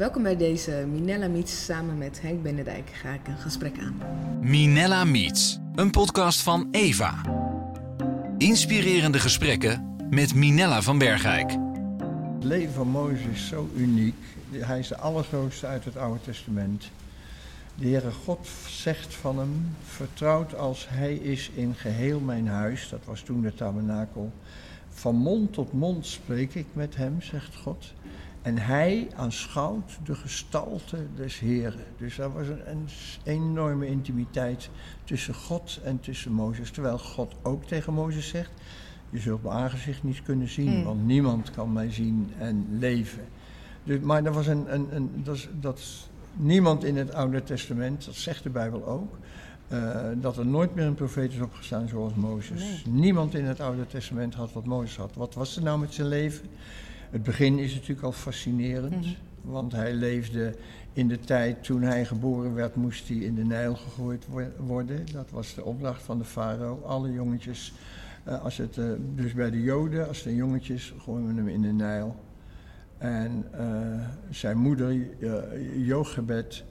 Welkom 0.00 0.22
bij 0.22 0.36
deze 0.36 0.86
Minella 0.92 1.28
Meets. 1.28 1.64
Samen 1.64 1.98
met 1.98 2.20
Henk 2.20 2.42
Benedijk 2.42 2.90
ga 2.92 3.12
ik 3.12 3.26
een 3.26 3.36
gesprek 3.36 3.78
aan. 3.78 4.00
Minella 4.40 5.04
Meets, 5.04 5.58
een 5.74 5.90
podcast 5.90 6.42
van 6.42 6.68
Eva. 6.70 7.20
Inspirerende 8.38 9.18
gesprekken 9.18 9.96
met 10.10 10.34
Minella 10.34 10.82
van 10.82 10.98
Bergijk. 10.98 11.50
Het 12.34 12.44
leven 12.44 12.72
van 12.72 12.88
Mozes 12.88 13.26
is 13.32 13.48
zo 13.48 13.68
uniek. 13.76 14.14
Hij 14.50 14.78
is 14.78 14.88
de 14.88 14.96
allergrootste 14.96 15.66
uit 15.66 15.84
het 15.84 15.96
Oude 15.96 16.20
Testament. 16.20 16.90
De 17.74 17.88
Heere 17.88 18.10
God 18.10 18.48
zegt 18.68 19.14
van 19.14 19.38
hem, 19.38 19.76
vertrouwd 19.84 20.54
als 20.54 20.86
hij 20.88 21.14
is 21.14 21.50
in 21.54 21.74
geheel 21.74 22.20
mijn 22.20 22.48
huis, 22.48 22.88
dat 22.88 23.00
was 23.04 23.20
toen 23.20 23.40
de 23.40 23.54
tabernakel. 23.54 24.32
Van 24.88 25.14
mond 25.16 25.52
tot 25.52 25.72
mond 25.72 26.06
spreek 26.06 26.54
ik 26.54 26.66
met 26.72 26.96
hem, 26.96 27.22
zegt 27.22 27.56
God. 27.56 27.92
En 28.42 28.58
hij 28.58 29.08
aanschouwt 29.16 29.98
de 30.04 30.14
gestalte 30.14 30.96
des 31.16 31.38
Heren. 31.38 31.84
Dus 31.98 32.16
daar 32.16 32.32
was 32.32 32.46
een, 32.46 32.70
een, 32.70 32.88
enorme 33.24 33.86
intimiteit 33.86 34.70
tussen 35.04 35.34
God 35.34 35.80
en 35.84 36.00
tussen 36.00 36.32
Mozes. 36.32 36.70
Terwijl 36.70 36.98
God 36.98 37.34
ook 37.42 37.64
tegen 37.64 37.92
Mozes 37.92 38.28
zegt: 38.28 38.50
Je 39.10 39.18
zult 39.18 39.42
mijn 39.42 39.54
aangezicht 39.54 40.02
niet 40.02 40.22
kunnen 40.22 40.48
zien, 40.48 40.72
Hmm. 40.72 40.84
want 40.84 41.06
niemand 41.06 41.50
kan 41.50 41.72
mij 41.72 41.92
zien 41.92 42.32
en 42.38 42.66
leven. 42.78 43.24
Dus, 43.84 44.00
maar 44.00 44.24
er 44.24 44.32
was 44.32 44.46
een, 44.46 44.74
een, 44.74 44.86
een 44.90 45.10
dat, 45.24 45.48
dat 45.60 45.80
niemand 46.32 46.84
in 46.84 46.96
het 46.96 47.14
Oude 47.14 47.42
Testament, 47.42 48.04
dat 48.04 48.14
zegt 48.14 48.42
de 48.42 48.50
Bijbel 48.50 48.86
ook, 48.86 49.18
eh, 49.68 50.08
dat 50.20 50.36
er 50.36 50.46
nooit 50.46 50.74
meer 50.74 50.84
een 50.84 50.94
profeet 50.94 51.32
is 51.32 51.40
opgestaan 51.40 51.88
zoals 51.88 52.14
Mozes. 52.14 52.60
Nee. 52.60 52.94
Niemand 52.94 53.34
in 53.34 53.44
het 53.44 53.60
Oude 53.60 53.86
Testament 53.86 54.34
had 54.34 54.52
wat 54.52 54.64
Mozes 54.64 54.96
had. 54.96 55.14
Wat 55.14 55.34
was 55.34 55.56
er 55.56 55.62
nou 55.62 55.78
met 55.78 55.94
zijn 55.94 56.08
leven? 56.08 56.48
Het 57.10 57.22
begin 57.22 57.58
is 57.58 57.74
natuurlijk 57.74 58.02
al 58.02 58.12
fascinerend, 58.12 58.90
Mhm. 59.06 59.08
want 59.42 59.72
hij 59.72 59.92
leefde 59.94 60.54
in 60.92 61.08
de 61.08 61.18
tijd 61.18 61.64
toen 61.64 61.82
hij 61.82 62.04
geboren 62.04 62.54
werd, 62.54 62.74
moest 62.74 63.08
hij 63.08 63.16
in 63.16 63.34
de 63.34 63.44
Nijl 63.44 63.74
gegooid 63.76 64.24
wo- 64.28 64.52
worden. 64.58 65.06
Dat 65.12 65.30
was 65.30 65.54
de 65.54 65.64
opdracht 65.64 66.02
van 66.02 66.18
de 66.18 66.24
farao. 66.24 66.82
Alle 66.84 67.12
jongetjes, 67.12 67.72
eh, 68.24 68.42
als 68.44 68.56
het, 68.56 68.78
eh, 68.78 68.84
dus 69.14 69.32
bij 69.32 69.50
de 69.50 69.62
Joden, 69.62 70.08
als 70.08 70.22
de 70.22 70.34
jongetjes, 70.34 70.94
gooien 70.98 71.26
we 71.26 71.34
hem 71.34 71.48
in 71.48 71.62
de 71.62 71.72
Nijl. 71.72 72.16
En 72.98 73.44
eh, 73.52 74.00
zijn 74.30 74.58
moeder, 74.58 74.92
uh, 75.18 75.86
Jochebed, 75.86 76.64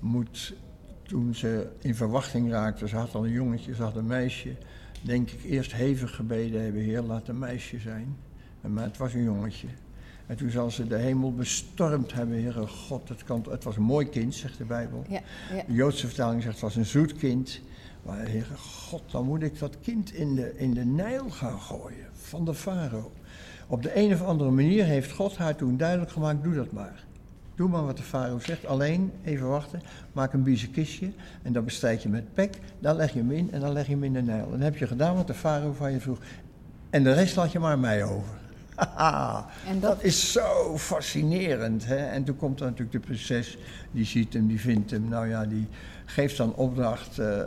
moet 0.00 0.54
toen 1.02 1.34
ze 1.34 1.66
in 1.80 1.94
verwachting 1.94 2.50
raakte, 2.50 2.88
ze 2.88 2.96
had 2.96 3.14
al 3.14 3.24
een 3.24 3.32
jongetje, 3.32 3.74
ze 3.74 3.82
had 3.82 3.96
een 3.96 4.06
meisje, 4.06 4.54
denk 5.02 5.30
ik 5.30 5.42
eerst 5.44 5.72
hevig 5.72 6.14
gebeden 6.14 6.62
hebben, 6.62 6.82
Heer, 6.82 7.02
laat 7.02 7.28
een 7.28 7.38
meisje 7.38 7.78
zijn. 7.78 8.16
Maar 8.68 8.84
het 8.84 8.96
was 8.96 9.14
een 9.14 9.22
jongetje. 9.22 9.68
En 10.26 10.36
toen 10.36 10.50
zal 10.50 10.70
ze 10.70 10.86
de 10.86 10.96
hemel 10.96 11.34
bestormd 11.34 12.12
hebben, 12.12 12.42
Heere 12.42 12.66
God. 12.66 13.08
Het, 13.08 13.24
kan, 13.24 13.44
het 13.50 13.64
was 13.64 13.76
een 13.76 13.82
mooi 13.82 14.08
kind, 14.08 14.34
zegt 14.34 14.58
de 14.58 14.64
Bijbel. 14.64 15.04
Ja, 15.08 15.20
ja. 15.54 15.62
De 15.66 15.72
Joodse 15.72 16.06
vertaling 16.06 16.42
zegt 16.42 16.54
het 16.54 16.62
was 16.62 16.76
een 16.76 16.84
zoet 16.84 17.14
kind. 17.16 17.60
Maar 18.02 18.18
Heere 18.18 18.56
God, 18.56 19.02
dan 19.10 19.24
moet 19.24 19.42
ik 19.42 19.58
dat 19.58 19.76
kind 19.80 20.12
in 20.12 20.34
de, 20.34 20.52
in 20.56 20.74
de 20.74 20.84
Nijl 20.84 21.30
gaan 21.30 21.60
gooien 21.60 22.06
van 22.12 22.44
de 22.44 22.54
farao. 22.54 23.12
Op 23.66 23.82
de 23.82 23.96
een 23.98 24.12
of 24.12 24.22
andere 24.22 24.50
manier 24.50 24.84
heeft 24.84 25.12
God 25.12 25.36
haar 25.36 25.56
toen 25.56 25.76
duidelijk 25.76 26.10
gemaakt, 26.10 26.42
doe 26.42 26.54
dat 26.54 26.72
maar. 26.72 27.04
Doe 27.54 27.68
maar 27.68 27.84
wat 27.84 27.96
de 27.96 28.02
farao 28.02 28.38
zegt. 28.38 28.66
Alleen, 28.66 29.12
even 29.22 29.48
wachten, 29.48 29.82
maak 30.12 30.32
een 30.32 30.42
biezenkistje 30.42 31.12
en 31.42 31.52
dan 31.52 31.64
bestrijd 31.64 32.02
je 32.02 32.08
met 32.08 32.34
pek. 32.34 32.58
Dan 32.78 32.96
leg 32.96 33.12
je 33.12 33.18
hem 33.18 33.30
in 33.30 33.52
en 33.52 33.60
dan 33.60 33.72
leg 33.72 33.86
je 33.86 33.92
hem 33.92 34.04
in 34.04 34.12
de 34.12 34.22
Nijl. 34.22 34.44
En 34.44 34.50
dan 34.50 34.60
heb 34.60 34.76
je 34.76 34.86
gedaan 34.86 35.14
wat 35.14 35.26
de 35.26 35.34
farao 35.34 35.72
van 35.72 35.92
je 35.92 36.00
vroeg. 36.00 36.18
En 36.90 37.02
de 37.02 37.12
rest 37.12 37.36
laat 37.36 37.52
je 37.52 37.58
maar 37.58 37.78
mij 37.78 38.04
over. 38.04 38.42
En 39.68 39.80
dat... 39.80 39.90
dat- 39.90 40.02
is 40.02 40.32
zo 40.32 40.78
fascinerend. 40.78 41.86
Hè? 41.86 41.96
En 41.96 42.24
toen 42.24 42.36
komt 42.36 42.60
er 42.60 42.64
natuurlijk 42.66 42.92
de 42.92 43.00
prinses, 43.00 43.58
die 43.90 44.04
ziet 44.04 44.32
hem, 44.32 44.46
die 44.46 44.60
vindt 44.60 44.90
hem. 44.90 45.08
Nou 45.08 45.28
ja, 45.28 45.44
die 45.44 45.68
geeft 46.06 46.36
dan 46.36 46.54
opdracht, 46.54 47.18
eh, 47.18 47.40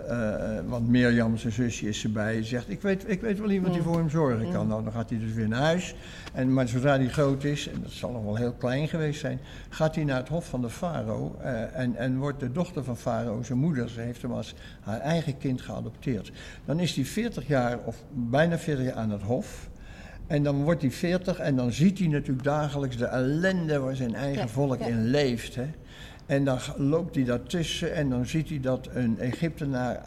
eh, 0.58 0.64
want 0.68 0.88
Mirjam, 0.88 1.38
zijn 1.38 1.54
zusje, 1.54 1.88
is 1.88 2.04
erbij. 2.04 2.44
Zegt, 2.44 2.70
ik 2.70 2.82
weet, 2.82 3.04
ik 3.10 3.22
weet 3.22 3.40
wel 3.40 3.50
iemand 3.52 3.74
die 3.74 3.82
Mm. 3.82 3.88
voor 3.88 3.98
hem 3.98 4.10
zorgen 4.10 4.52
kan. 4.52 4.62
Mm. 4.64 4.68
Nou, 4.70 4.84
dan 4.84 4.92
gaat 4.94 5.10
hij 5.10 5.20
dus 5.20 5.34
weer 5.34 5.48
naar 5.48 5.62
huis. 5.62 5.96
En, 6.34 6.54
maar 6.54 6.68
zodra 6.68 6.96
hij 6.98 7.08
groot 7.10 7.44
is, 7.44 7.68
en 7.70 7.82
dat 7.82 7.92
zal 7.92 8.12
nog 8.12 8.24
wel 8.24 8.36
heel 8.36 8.54
klein 8.54 8.88
geweest 8.88 9.20
zijn... 9.20 9.40
gaat 9.70 9.96
hij 9.96 10.04
naar 10.04 10.18
het 10.18 10.28
hof 10.28 10.46
van 10.50 10.62
de 10.62 10.70
farao 10.70 11.36
eh, 11.42 11.76
en, 11.80 11.96
en 11.96 12.18
wordt 12.18 12.40
de 12.40 12.52
dochter 12.52 12.84
van 12.84 12.98
farao, 12.98 13.44
zijn 13.44 13.58
moeder... 13.60 13.90
ze 13.90 14.00
heeft 14.02 14.22
hem 14.22 14.32
als 14.32 14.54
haar 14.82 15.00
eigen 15.00 15.38
kind 15.38 15.62
geadopteerd. 15.62 16.32
Dan 16.66 16.80
is 16.80 16.96
hij 16.96 17.06
40 17.06 17.48
jaar, 17.48 17.78
of 17.86 18.04
bijna 18.14 18.58
40 18.58 18.86
jaar 18.86 18.94
aan 18.96 19.12
het 19.12 19.22
hof... 19.22 19.68
En 20.28 20.44
dan 20.44 20.64
wordt 20.64 20.82
hij 20.82 20.92
40 20.92 21.40
en 21.40 21.56
dan 21.56 21.72
ziet 21.72 22.00
hij 22.00 22.08
natuurlijk 22.08 22.44
dagelijks 22.44 22.98
de 22.98 23.06
ellende 23.06 23.80
waar 23.80 23.96
zijn 23.96 24.16
eigen 24.16 24.42
Ja, 24.42 24.48
volk 24.48 24.80
ja. 24.80 24.86
in 24.86 25.06
leeft. 25.10 25.56
Hè? 25.56 25.66
En 26.26 26.44
dan 26.44 26.60
loopt 26.78 27.16
hij 27.16 27.24
daartussen 27.24 27.94
en 27.96 28.10
dan 28.10 28.26
ziet 28.26 28.50
hij 28.50 28.60
dat 28.60 28.88
een 28.94 29.20
Egyptenaar 29.20 30.02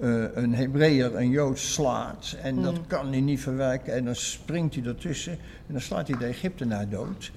eh, 0.00 0.24
een 0.34 0.54
Hebreeër, 0.54 1.16
een 1.16 1.30
Jood 1.30 1.58
slaat. 1.58 2.36
En 2.42 2.62
dat 2.62 2.72
Mm. 2.74 2.86
kan 2.86 3.08
hij 3.10 3.20
niet 3.20 3.40
verwerken 3.40 3.94
en 3.94 4.04
dan 4.04 4.14
springt 4.14 4.74
hij 4.74 4.84
ertussen 4.84 5.32
en 5.66 5.72
dan 5.72 5.80
slaat 5.80 6.08
hij 6.08 6.18
de 6.18 6.24
Egyptenaar 6.24 6.88
dood. 6.88 7.30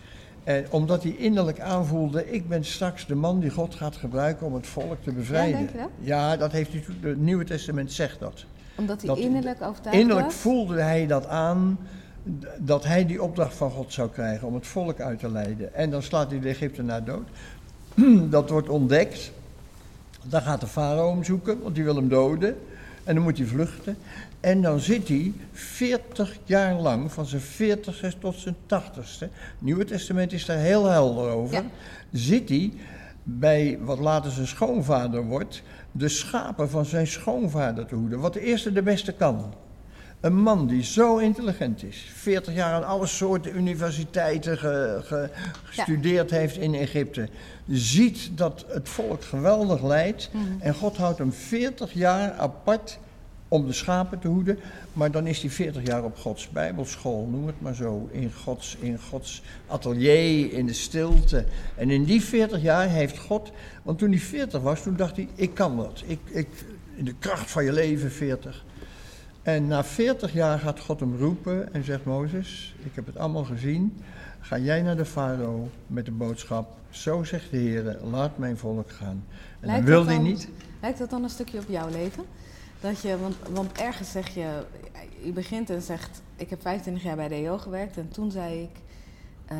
En 0.44 0.66
omdat 0.70 1.04
hij 1.04 1.12
innerlijk 1.12 1.60
aanvoelde, 1.60 2.32
ik 2.32 2.48
ben 2.50 2.66
straks 2.66 3.06
de 3.08 3.16
man 3.16 3.40
die 3.40 3.50
God 3.50 3.76
gaat 3.76 3.96
gebruiken 3.96 4.46
om 4.48 4.54
het 4.54 4.68
volk 4.68 5.04
te 5.04 5.12
bevrijden. 5.12 5.58
denk 5.58 5.70
je 5.72 5.78
dat? 5.78 5.90
Ja, 6.00 6.38
dat 6.38 6.52
heeft 6.52 6.72
hij, 6.74 6.84
het 7.02 7.20
Nieuwe 7.22 7.44
Testament 7.44 7.92
zegt 7.92 8.20
dat. 8.20 8.46
Omdat 8.76 8.98
hij 9.02 9.08
Dat- 9.10 9.18
innerlijk 9.18 9.62
overtuigd 9.62 10.00
Innerlijk 10.00 10.26
was. 10.28 10.36
voelde 10.36 10.82
hij 10.82 11.08
dat 11.08 11.28
aan, 11.28 11.78
dat 12.58 12.84
hij 12.84 13.06
die 13.06 13.24
opdracht 13.24 13.56
van 13.56 13.72
God 13.72 13.94
zou 13.94 14.10
krijgen 14.10 14.48
om 14.48 14.54
het 14.54 14.68
volk 14.68 15.00
uit 15.00 15.20
te 15.20 15.32
leiden. 15.32 15.74
En 15.74 15.90
dan 15.90 16.04
slaat 16.04 16.32
hij 16.32 16.40
de 16.40 16.50
Egyptenaar 16.50 17.04
dood. 17.04 17.28
Dat 18.30 18.50
wordt 18.50 18.70
ontdekt. 18.70 19.32
Dan 20.24 20.42
gaat 20.42 20.62
de 20.62 20.68
farao 20.68 21.14
hem 21.14 21.24
zoeken, 21.24 21.62
want 21.62 21.76
die 21.76 21.84
wil 21.84 21.96
hem 21.96 22.10
doden. 22.10 22.58
En 23.04 23.16
dan 23.16 23.24
moet 23.24 23.38
hij 23.38 23.48
vluchten. 23.48 23.98
En 24.40 24.62
dan 24.62 24.80
zit 24.80 25.08
hij 25.08 25.34
40 25.52 26.38
jaar 26.44 26.76
lang, 26.76 27.12
van 27.12 27.26
zijn 27.26 27.42
40ste 27.42 28.20
tot 28.20 28.36
zijn 28.36 28.56
80ste. 28.56 29.20
Het 29.20 29.30
Nieuwe 29.60 29.86
Testament 29.86 30.34
is 30.34 30.46
daar 30.46 30.58
heel 30.58 30.86
helder 30.86 31.30
over. 31.30 31.56
Ja. 31.56 31.64
Zit 32.12 32.50
hij 32.50 32.74
bij 33.24 33.80
wat 33.82 34.00
later 34.00 34.32
zijn 34.32 34.48
schoonvader 34.48 35.24
wordt, 35.24 35.62
de 35.92 36.10
schapen 36.10 36.70
van 36.70 36.86
zijn 36.86 37.08
schoonvader 37.08 37.86
te 37.86 37.96
hoeden. 37.96 38.20
Wat 38.20 38.34
de 38.34 38.42
eerste 38.42 38.72
de 38.72 38.82
beste 38.82 39.12
kan. 39.12 39.54
Een 40.22 40.36
man 40.42 40.68
die 40.68 40.84
zo 40.84 41.18
intelligent 41.18 41.84
is, 41.84 42.12
40 42.16 42.54
jaar 42.54 42.74
aan 42.74 42.86
alle 42.88 43.06
soorten 43.06 43.56
universiteiten 43.58 44.58
ge- 44.58 45.00
ge- 45.04 45.30
gestudeerd 45.64 46.32
heeft 46.32 46.58
in 46.58 46.74
Egypte, 46.74 47.30
ziet 47.68 48.30
dat 48.36 48.66
het 48.68 48.90
volk 48.90 49.24
geweldig 49.24 49.84
leidt 49.84 50.30
Mhm. 50.34 50.44
en 50.60 50.74
God 50.74 50.98
houdt 50.98 51.18
hem 51.18 51.34
40 51.34 51.94
jaar 51.94 52.32
apart 52.34 53.00
om 53.48 53.66
de 53.68 53.74
schapen 53.74 54.20
te 54.20 54.28
hoeden, 54.28 54.60
maar 54.94 55.12
dan 55.12 55.28
is 55.28 55.42
hij 55.42 55.50
40 55.50 55.86
jaar 55.86 56.04
op 56.04 56.18
Gods 56.18 56.50
Bijbelschool, 56.50 57.28
noem 57.32 57.48
het 57.48 57.62
maar 57.62 57.76
zo, 57.76 58.10
in 58.12 58.32
Gods, 58.44 58.78
in 58.80 59.00
Gods 59.10 59.42
atelier, 59.68 60.54
in 60.54 60.66
de 60.66 60.74
stilte. 60.74 61.46
En 61.76 61.90
in 61.90 62.04
die 62.04 62.22
40 62.22 62.62
jaar 62.62 62.90
heeft 62.90 63.18
God, 63.18 63.52
want 63.84 63.98
toen 64.00 64.10
hij 64.10 64.20
40 64.20 64.62
was, 64.62 64.82
toen 64.84 64.96
dacht 64.96 65.16
hij, 65.16 65.28
ik 65.36 65.54
kan 65.54 65.78
dat. 65.78 66.04
Ik, 66.06 66.20
ik, 66.26 66.48
in 66.96 67.06
de 67.06 67.16
kracht 67.20 67.52
van 67.52 67.64
je 67.64 67.74
leven 67.74 68.12
40. 68.12 68.64
En 69.42 69.68
na 69.68 69.84
40 69.84 70.34
jaar 70.34 70.60
gaat 70.60 70.80
God 70.80 71.00
hem 71.00 71.18
roepen 71.18 71.74
en 71.74 71.84
zegt 71.84 72.06
Mozes, 72.06 72.76
ik 72.84 72.96
heb 72.96 73.06
het 73.06 73.18
allemaal 73.18 73.44
gezien. 73.44 73.98
Ga 74.40 74.58
jij 74.58 74.82
naar 74.82 74.96
de 74.96 75.06
farao 75.06 75.70
met 75.88 76.06
de 76.06 76.12
boodschap, 76.12 76.78
zo 76.90 77.24
zegt 77.24 77.52
de 77.52 77.58
Heer, 77.58 77.98
laat 78.04 78.38
mijn 78.38 78.58
volk 78.58 78.92
gaan. 78.92 79.24
En 79.60 79.68
Lijkt 79.68 79.86
dan 79.88 79.96
wil 79.96 80.06
hij 80.06 80.18
niet. 80.18 80.50
Lijkt 80.82 80.98
dat 80.98 81.10
dan 81.10 81.24
een 81.24 81.30
stukje 81.30 81.60
op 81.60 81.66
jouw 81.68 81.90
leven? 81.90 82.24
Dat 82.80 83.02
je, 83.02 83.18
want, 83.18 83.36
want 83.50 83.78
ergens 83.78 84.12
zeg 84.12 84.28
je, 84.28 84.64
je 85.24 85.32
begint 85.32 85.70
en 85.70 85.82
zegt, 85.82 86.22
ik 86.36 86.50
heb 86.50 86.62
25 86.62 87.04
jaar 87.04 87.16
bij 87.16 87.28
de 87.28 87.36
EO 87.36 87.58
gewerkt 87.58 87.98
en 87.98 88.10
toen 88.10 88.32
zei 88.32 88.62
ik, 88.62 88.80
eh 89.46 89.58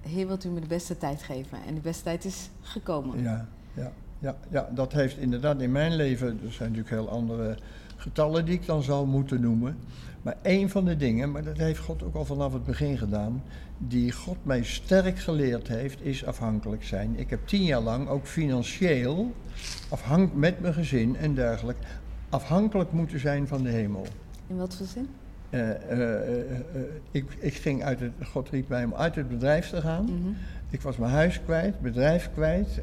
Heer 0.00 0.26
wilt 0.26 0.44
u 0.44 0.48
me 0.48 0.60
de 0.60 0.66
beste 0.66 0.98
tijd 0.98 1.22
geven? 1.22 1.58
En 1.66 1.72
die 1.72 1.82
beste 1.82 2.02
tijd 2.02 2.24
is 2.24 2.50
gekomen. 2.60 3.22
Ja, 3.22 3.48
ja, 3.74 3.92
ja, 4.18 4.36
ja, 4.48 4.68
dat 4.74 4.92
heeft 4.92 5.18
inderdaad 5.18 5.60
in 5.60 5.72
mijn 5.72 5.96
leven, 5.96 6.26
er 6.26 6.52
zijn 6.52 6.72
natuurlijk 6.72 6.96
heel 6.96 7.08
andere 7.08 7.56
getallen 7.96 8.44
die 8.44 8.54
ik 8.54 8.66
dan 8.66 8.82
zal 8.82 9.06
moeten 9.06 9.40
noemen. 9.40 9.76
Maar 10.22 10.36
één 10.42 10.68
van 10.68 10.84
de 10.84 10.96
dingen, 10.96 11.30
maar 11.30 11.44
dat 11.44 11.56
heeft 11.56 11.78
God 11.78 12.02
ook 12.02 12.14
al 12.14 12.24
vanaf 12.24 12.52
het 12.52 12.64
begin 12.64 12.98
gedaan, 12.98 13.42
die 13.78 14.12
God 14.12 14.36
mij 14.42 14.64
sterk 14.64 15.18
geleerd 15.18 15.68
heeft, 15.68 16.04
is 16.04 16.24
afhankelijk 16.24 16.84
zijn. 16.84 17.18
Ik 17.18 17.30
heb 17.30 17.46
tien 17.46 17.64
jaar 17.64 17.80
lang 17.80 18.08
ook 18.08 18.26
financieel, 18.26 19.32
met 20.34 20.60
mijn 20.60 20.74
gezin 20.74 21.16
en 21.16 21.34
dergelijke, 21.34 21.82
afhankelijk 22.28 22.92
moeten 22.92 23.20
zijn 23.20 23.48
van 23.48 23.62
de 23.62 23.68
hemel. 23.68 24.06
In 24.46 24.56
wat 24.56 24.74
voor 24.74 24.86
zin? 24.86 25.08
Eh, 25.50 25.70
eh, 25.70 26.40
eh, 26.40 26.80
ik, 27.10 27.24
ik 27.38 27.54
ging 27.54 27.84
uit 27.84 28.00
het, 28.00 28.12
God 28.22 28.48
riep 28.50 28.68
mij 28.68 28.84
om 28.84 28.94
uit 28.94 29.14
het 29.14 29.28
bedrijf 29.28 29.68
te 29.68 29.80
gaan. 29.80 30.04
Mhm. 30.04 30.32
Ik 30.70 30.82
was 30.82 30.96
mijn 30.96 31.12
huis 31.12 31.40
kwijt, 31.44 31.80
bedrijf 31.80 32.30
kwijt, 32.34 32.80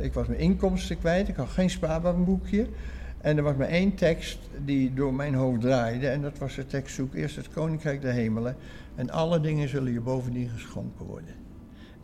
ik 0.00 0.12
was 0.12 0.26
mijn 0.26 0.40
inkomsten 0.40 0.98
kwijt, 0.98 1.28
ik 1.28 1.36
had 1.36 1.48
geen 1.48 1.70
spaarbankboekje. 1.70 2.66
En 3.20 3.36
er 3.36 3.42
was 3.42 3.56
maar 3.56 3.68
één 3.68 3.94
tekst 3.94 4.38
die 4.64 4.94
door 4.94 5.14
mijn 5.14 5.34
hoofd 5.34 5.60
draaide 5.60 6.08
en 6.08 6.22
dat 6.22 6.38
was 6.38 6.54
de 6.54 6.66
tekst 6.66 6.94
zoek 6.94 7.14
eerst 7.14 7.36
het 7.36 7.48
koninkrijk 7.48 8.02
der 8.02 8.12
hemelen 8.12 8.56
en 8.94 9.10
alle 9.10 9.40
dingen 9.40 9.68
zullen 9.68 9.92
je 9.92 10.00
bovendien 10.00 10.48
geschonken 10.48 11.06
worden. 11.06 11.34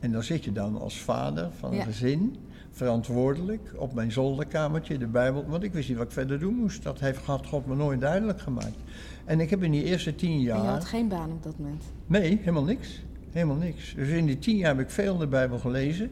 En 0.01 0.13
dan 0.13 0.23
zit 0.23 0.45
je 0.45 0.53
dan 0.53 0.81
als 0.81 1.01
vader 1.01 1.49
van 1.59 1.71
een 1.71 1.77
Ja. 1.77 1.85
gezin, 1.85 2.37
verantwoordelijk, 2.71 3.73
op 3.77 3.95
mijn 3.95 4.13
zolderkamertje, 4.13 4.99
de 4.99 5.07
Bijbel. 5.07 5.45
Want 5.49 5.63
ik 5.63 5.73
wist 5.73 5.89
niet 5.89 5.97
wat 5.97 6.07
ik 6.07 6.13
verder 6.13 6.39
doen 6.39 6.55
moest. 6.55 6.83
Dat 6.83 7.01
heeft 7.01 7.25
had 7.25 7.47
God 7.47 7.67
me 7.67 7.75
nooit 7.75 8.01
duidelijk 8.01 8.41
gemaakt. 8.41 8.77
En 9.25 9.41
ik 9.41 9.51
heb 9.51 9.63
in 9.63 9.71
die 9.71 9.85
eerste 9.85 10.15
tien 10.15 10.31
En 10.31 10.39
je 10.39 10.45
jaar... 10.45 10.65
had 10.65 10.85
geen 10.85 11.09
baan 11.09 11.31
op 11.31 11.43
dat 11.43 11.59
moment. 11.59 11.83
Nee, 12.07 12.39
helemaal 12.39 12.65
niks. 12.65 13.03
Helemaal 13.33 13.57
niks. 13.57 13.95
Dus 13.95 14.09
in 14.09 14.27
die 14.27 14.39
tien 14.39 14.57
jaar 14.57 14.77
heb 14.77 14.85
ik 14.85 14.91
veel 14.91 15.17
de 15.17 15.27
Bijbel 15.27 15.59
gelezen, 15.59 16.11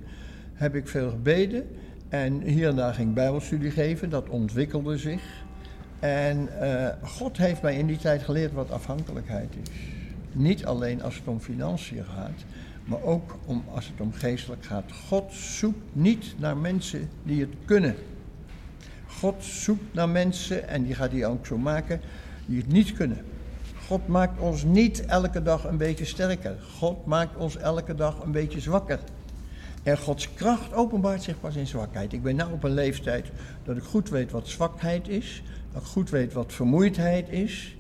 heb 0.53 0.75
ik 0.75 0.89
veel 0.89 1.11
gebeden. 1.11 1.67
En 2.15 2.41
hier 2.41 2.69
en 2.69 2.77
daar 2.77 2.95
ging 2.95 3.09
ik 3.09 3.15
Bijbelstudie 3.15 3.71
geven, 3.71 4.11
dat 4.11 4.29
ontwikkelde 4.29 4.99
zich. 4.99 5.23
En 6.01 6.61
eh, 6.61 7.09
God 7.09 7.37
heeft 7.37 7.63
mij 7.63 7.77
in 7.77 7.87
die 7.87 7.97
tijd 7.97 8.23
geleerd 8.23 8.53
wat 8.53 8.71
afhankelijkheid 8.71 9.55
is. 9.63 9.71
Niet 10.33 10.67
alleen 10.67 11.03
als 11.03 11.17
het 11.17 11.29
om 11.29 11.41
financiën 11.41 12.05
gaat, 12.05 12.45
maar 12.85 13.03
ook 13.03 13.39
om, 13.45 13.65
als 13.75 13.87
het 13.87 14.01
om 14.01 14.13
geestelijk 14.13 14.65
gaat. 14.65 14.93
God 15.09 15.33
zoekt 15.33 15.85
niet 15.93 16.35
naar 16.39 16.57
mensen 16.57 17.09
die 17.23 17.41
het 17.41 17.55
kunnen. 17.65 17.95
God 19.07 19.45
zoekt 19.45 19.95
naar 19.95 20.09
mensen, 20.09 20.69
en 20.69 20.83
die 20.83 20.95
gaat 20.95 21.13
hij 21.13 21.27
ook 21.27 21.47
zo 21.47 21.59
maken, 21.59 22.01
die 22.47 22.59
het 22.59 22.73
niet 22.73 22.93
kunnen. 22.93 23.25
God 23.87 24.09
maakt 24.09 24.41
ons 24.41 24.65
niet 24.65 25.05
elke 25.05 25.43
dag 25.43 25.65
een 25.65 25.77
beetje 25.77 26.05
sterker. 26.05 26.57
God 26.79 27.07
maakt 27.07 27.37
ons 27.37 27.57
elke 27.57 27.95
dag 27.95 28.23
een 28.23 28.33
beetje 28.33 28.61
zwakker. 28.61 28.99
En 29.85 29.99
Gods 29.99 30.35
kracht 30.35 30.73
openbaart 30.73 31.23
zich 31.23 31.41
pas 31.41 31.55
in 31.57 31.67
zwakheid. 31.67 32.13
Ik 32.13 32.23
ben 32.23 32.37
nu 32.37 32.43
op 32.53 32.65
een 32.65 32.75
leeftijd 32.75 33.27
dat 33.65 33.77
ik 33.77 33.83
goed 33.83 34.09
weet 34.09 34.31
wat 34.31 34.49
zwakheid 34.49 35.09
is. 35.09 35.43
Dat 35.73 35.83
ik 35.83 35.89
goed 35.89 36.11
weet 36.11 36.33
wat 36.33 36.53
vermoeidheid 36.53 37.29
is. 37.29 37.77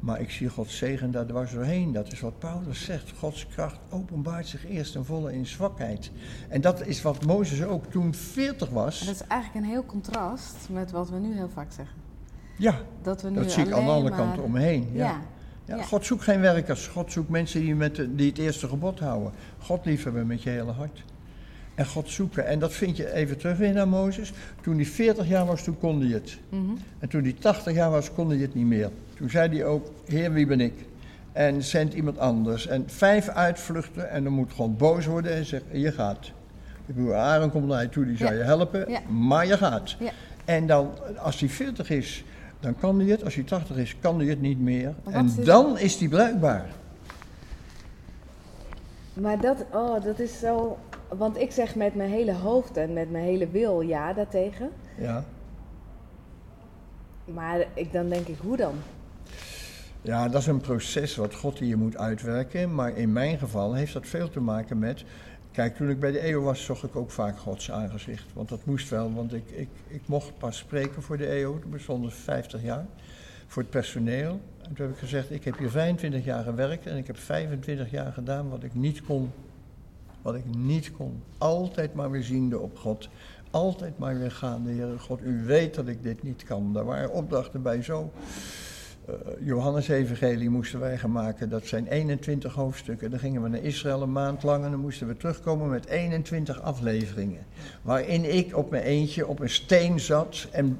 Maar 0.00 0.20
ik 0.20 0.30
zie 0.30 0.48
Gods 0.48 0.76
zegen 0.76 1.10
daar 1.10 1.26
dwars 1.26 1.52
doorheen. 1.52 1.92
Dat 1.92 2.12
is 2.12 2.20
wat 2.20 2.38
Paulus 2.38 2.84
zegt. 2.84 3.12
Gods 3.18 3.46
kracht 3.46 3.78
openbaart 3.90 4.46
zich 4.46 4.66
eerst 4.68 4.94
en 4.94 5.04
volle 5.04 5.32
in 5.32 5.46
zwakheid. 5.46 6.10
En 6.48 6.60
dat 6.60 6.86
is 6.86 7.02
wat 7.02 7.26
Mozes 7.26 7.62
ook 7.64 7.84
toen 7.90 8.14
40 8.14 8.68
En 8.68 8.74
was. 8.74 9.00
dat 9.00 9.14
is 9.14 9.22
eigenlijk 9.26 9.64
een 9.64 9.70
heel 9.70 9.84
contrast 9.84 10.56
met 10.70 10.90
wat 10.90 11.10
we 11.10 11.18
nu 11.18 11.34
heel 11.34 11.50
vaak 11.54 11.72
zeggen. 11.72 11.96
Ja, 12.58 12.74
Dat 13.02 13.22
we 13.22 13.28
nu 13.30 13.34
dat 13.36 13.52
zie 13.52 13.64
ik 13.66 13.72
aan 13.72 13.84
de 13.84 13.90
andere 13.90 14.16
kant 14.16 14.38
omheen. 14.38 14.88
Ja. 14.92 15.04
Ja. 15.04 15.20
Ja, 15.64 15.76
Ja. 15.76 15.82
God 15.82 16.06
zoekt 16.06 16.22
geen 16.22 16.40
werkers. 16.40 16.86
God 16.86 17.12
zoekt 17.12 17.28
mensen 17.28 17.60
die, 17.60 17.74
met 17.74 17.94
de- 17.96 18.14
die 18.14 18.28
het 18.28 18.38
eerste 18.38 18.68
gebod 18.68 18.98
houden. 19.00 19.32
God 19.58 19.84
liefhebben 19.84 20.26
met 20.26 20.42
je 20.42 20.50
hele 20.50 20.72
hart. 20.72 21.04
En 21.80 21.86
God 21.86 22.10
zoeken. 22.10 22.46
En 22.46 22.58
dat 22.58 22.72
vind 22.72 22.96
je 22.96 23.12
even 23.12 23.38
terug 23.38 23.56
weer 23.56 23.72
naar 23.72 23.88
Mozes. 23.88 24.32
Toen 24.60 24.74
hij 24.76 24.84
40 24.84 25.28
jaar 25.28 25.46
was, 25.46 25.62
toen 25.64 25.78
kon 25.78 26.00
hij 26.00 26.10
het. 26.10 26.38
Mhm. 26.48 26.64
En 26.98 27.08
toen 27.08 27.22
hij 27.22 27.32
80 27.32 27.74
jaar 27.74 27.90
was, 27.90 28.12
kon 28.12 28.28
hij 28.28 28.38
het 28.38 28.54
niet 28.54 28.66
meer. 28.66 28.90
Toen 29.16 29.30
zei 29.30 29.48
hij 29.48 29.64
ook, 29.64 29.90
Heer, 30.06 30.32
wie 30.32 30.46
ben 30.46 30.60
ik? 30.60 30.72
En 31.32 31.62
zendt 31.62 31.94
iemand 31.94 32.18
anders. 32.18 32.66
En 32.66 32.84
vijf 32.86 33.28
uitvluchten 33.28 34.10
en 34.10 34.24
dan 34.24 34.32
moet 34.32 34.52
God 34.52 34.78
boos 34.78 35.06
worden 35.06 35.32
en 35.32 35.44
zeggen, 35.44 35.78
je 35.80 35.92
gaat. 35.92 36.26
Ik 36.86 36.94
bedoel, 36.94 37.14
Aaron 37.14 37.50
komt 37.50 37.66
naar 37.66 37.82
je 37.82 37.88
toe, 37.88 38.04
die 38.04 38.16
zou 38.16 38.32
Ja. 38.32 38.38
je 38.38 38.44
helpen, 38.44 38.90
Ja. 38.90 39.00
maar 39.08 39.46
je 39.46 39.56
gaat. 39.56 39.96
Ja. 39.98 40.10
En 40.44 40.66
dan, 40.66 40.90
als 41.18 41.40
hij 41.40 41.48
40 41.48 41.90
is, 41.90 42.24
dan 42.60 42.76
kan 42.78 42.98
hij 43.00 43.08
het. 43.08 43.24
Als 43.24 43.34
hij 43.34 43.44
80 43.44 43.76
is, 43.76 43.96
kan 44.00 44.18
hij 44.18 44.28
het 44.28 44.40
niet 44.40 44.60
meer. 44.60 44.94
En 45.10 45.30
dan 45.44 45.78
is 45.78 45.96
hij 45.96 46.08
bruikbaar. 46.08 46.66
Maar 49.12 49.40
dat, 49.40 49.64
oh, 49.72 50.04
dat 50.04 50.18
is 50.18 50.38
zo. 50.38 50.78
Want 51.18 51.36
ik 51.36 51.50
zeg 51.50 51.74
met 51.74 51.94
mijn 51.94 52.10
hele 52.10 52.34
hoofd 52.34 52.76
en 52.76 52.92
met 52.92 53.10
mijn 53.10 53.24
hele 53.24 53.48
wil 53.48 53.80
ja 53.80 54.12
daartegen. 54.12 54.70
Ja. 54.98 55.24
Maar 57.24 57.66
ik, 57.74 57.92
dan 57.92 58.08
denk 58.08 58.26
ik, 58.26 58.38
hoe 58.42 58.56
dan? 58.56 58.74
ja, 60.02 60.28
dat 60.28 60.40
is 60.40 60.46
een 60.46 60.60
proces 60.60 61.16
wat 61.16 61.34
God 61.34 61.58
hier 61.58 61.78
moet 61.78 61.96
uitwerken. 61.96 62.74
Maar 62.74 62.96
in 62.96 63.12
mijn 63.12 63.38
geval 63.38 63.74
heeft 63.74 63.92
dat 63.92 64.06
veel 64.06 64.28
te 64.28 64.40
maken 64.40 64.78
met... 64.78 65.04
Kijk, 65.52 65.76
toen 65.76 65.90
ik 65.90 66.00
bij 66.00 66.10
de 66.10 66.18
EO 66.18 66.42
was, 66.42 66.64
zocht 66.64 66.82
ik 66.82 66.96
ook 66.96 67.10
vaak 67.10 67.38
Gods 67.38 67.70
aangezicht. 67.70 68.32
Want 68.32 68.48
dat 68.48 68.64
moest 68.64 68.88
wel, 68.88 69.12
want 69.12 69.34
ik, 69.34 69.50
ik, 69.50 69.68
ik 69.86 70.02
mocht 70.06 70.38
pas 70.38 70.56
spreken 70.56 71.02
voor 71.02 71.16
de 71.16 71.26
EO. 71.26 71.58
Toen 71.58 71.70
bestond 71.70 72.14
50 72.14 72.62
jaar. 72.62 72.86
Voor 73.46 73.62
het 73.62 73.70
personeel. 73.70 74.40
En 74.62 74.74
toen 74.74 74.86
heb 74.86 74.94
ik 74.94 75.00
gezegd, 75.00 75.30
ik 75.30 75.44
heb 75.44 75.58
hier 75.58 75.70
25 75.70 76.24
jaar 76.24 76.44
gewerkt 76.44 76.86
en 76.86 76.96
ik 76.96 77.06
heb 77.06 77.16
25 77.18 77.90
jaar 77.90 78.12
gedaan 78.12 78.48
wat 78.48 78.62
ik 78.62 78.74
niet 78.74 79.02
kon. 79.02 79.32
Wat 80.22 80.34
ik 80.34 80.44
niet 80.56 80.92
kon. 80.92 81.22
Altijd 81.38 81.94
maar 81.94 82.10
weer 82.10 82.22
ziende 82.22 82.58
op 82.58 82.78
God. 82.78 83.08
Altijd 83.50 83.98
maar 83.98 84.18
weer 84.18 84.30
gaande, 84.30 84.70
Heer 84.70 84.98
God, 84.98 85.20
u 85.22 85.44
weet 85.46 85.74
dat 85.74 85.86
ik 85.88 86.02
dit 86.02 86.22
niet 86.22 86.42
kan. 86.44 86.72
Daar 86.72 86.84
waren 86.84 87.12
opdrachten 87.12 87.62
bij 87.62 87.82
zo. 87.82 88.10
eh, 89.06 89.14
Johannes 89.40 89.88
Evangelie 89.88 90.50
moesten 90.50 90.80
wij 90.80 90.98
gaan 90.98 91.12
maken. 91.12 91.48
Dat 91.48 91.66
zijn 91.66 91.86
21 91.86 92.54
hoofdstukken. 92.54 93.10
Dan 93.10 93.18
gingen 93.18 93.42
we 93.42 93.48
naar 93.48 93.60
Israël 93.62 94.02
een 94.02 94.12
maand 94.12 94.42
lang 94.42 94.64
en 94.64 94.70
dan 94.70 94.80
moesten 94.80 95.06
we 95.06 95.16
terugkomen 95.16 95.68
met 95.68 95.86
21 95.86 96.62
afleveringen. 96.62 97.42
Waarin 97.82 98.36
ik 98.36 98.56
op 98.56 98.70
mijn 98.70 98.82
eentje 98.82 99.26
op 99.26 99.40
een 99.40 99.50
steen 99.50 100.00
zat 100.00 100.48
en 100.52 100.78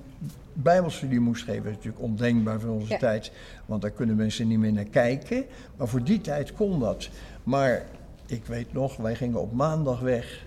bijbelstudie 0.53 1.21
moest 1.21 1.45
geven. 1.45 1.63
Dat 1.63 1.71
is 1.71 1.77
natuurlijk 1.77 2.03
ondenkbaar 2.05 2.61
voor 2.61 2.71
onze 2.71 2.93
Ja. 2.93 2.99
tijd, 2.99 3.33
want 3.67 3.83
daar 3.83 3.91
kunnen 3.91 4.17
mensen 4.17 4.49
niet 4.49 4.59
meer 4.59 4.73
naar 4.73 4.85
kijken. 4.85 5.45
Maar 5.77 5.89
voor 5.89 6.05
die 6.05 6.21
tijd 6.21 6.53
kon 6.53 6.81
dat. 6.81 7.09
Maar 7.45 7.87
ik 8.31 8.45
weet 8.47 8.73
nog, 8.73 8.97
wij 8.97 9.15
gingen 9.15 9.41
op 9.41 9.53
maandag 9.53 10.01
weg. 10.01 10.47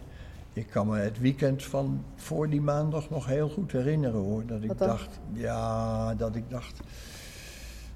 Ik 0.53 0.67
kan 0.67 0.87
me 0.87 0.97
het 0.97 1.19
weekend 1.19 1.63
van 1.63 2.03
voor 2.15 2.49
die 2.49 2.61
maandag 2.61 3.09
nog 3.09 3.25
heel 3.25 3.49
goed 3.49 3.71
herinneren 3.71 4.19
hoor. 4.19 4.45
Dat 4.45 4.63
ik 4.63 4.77
dacht, 4.77 5.19
ja, 5.33 6.15
dat 6.15 6.35
ik 6.35 6.49
dacht. 6.49 6.79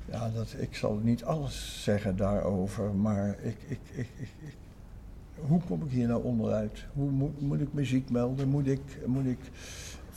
Ja, 0.06 0.30
dat, 0.30 0.56
ik 0.58 0.76
zal 0.76 1.00
niet 1.04 1.24
alles 1.24 1.84
zeggen 1.84 2.16
daarover, 2.16 2.94
maar 2.94 3.36
ik, 3.42 3.58
ik, 3.68 3.80
ik, 3.92 4.10
ik, 4.18 4.56
hoe 5.36 5.62
kom 5.68 5.82
ik 5.82 5.92
hier 5.92 6.08
nou 6.08 6.24
onderuit? 6.24 6.86
Hoe 6.94 7.10
moet, 7.10 7.42
moet 7.42 7.62
ik 7.62 7.74
muziek 7.74 8.10
melden? 8.10 8.48
Moet 8.48 8.68
ik, 8.68 8.82
moet 9.06 9.26
ik 9.26 9.40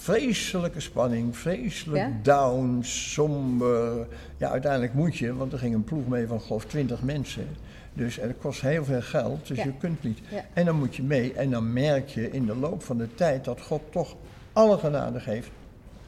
vreselijke 0.01 0.81
spanning, 0.81 1.37
vreselijk 1.37 1.99
Ja? 1.99 2.11
down, 2.23 2.79
somber. 2.83 4.07
Ja, 4.37 4.51
uiteindelijk 4.51 4.95
moet 4.95 5.17
je, 5.17 5.35
want 5.35 5.53
er 5.53 5.59
ging 5.59 5.75
een 5.75 5.85
ploeg 5.85 6.07
mee 6.09 6.27
van 6.27 6.41
geloof 6.41 6.65
20 6.65 7.03
mensen. 7.03 7.47
Dus 7.95 8.19
en 8.19 8.29
het 8.29 8.39
kost 8.39 8.61
heel 8.61 8.85
veel 8.85 9.03
geld, 9.03 9.47
dus 9.47 9.57
Ja. 9.57 9.65
je 9.65 9.73
kunt 9.79 10.03
niet. 10.03 10.19
Ja. 10.31 10.45
En 10.53 10.65
dan 10.65 10.77
moet 10.79 10.97
je 10.97 11.03
mee 11.03 11.33
en 11.35 11.51
dan 11.51 11.73
merk 11.73 12.09
je 12.09 12.31
in 12.31 12.47
de 12.47 12.57
loop 12.57 12.83
van 12.83 12.97
de 12.99 13.15
tijd 13.15 13.45
dat 13.45 13.61
God 13.61 13.81
toch 13.91 14.17
alle 14.53 14.79
genade 14.79 15.21
geeft 15.21 15.51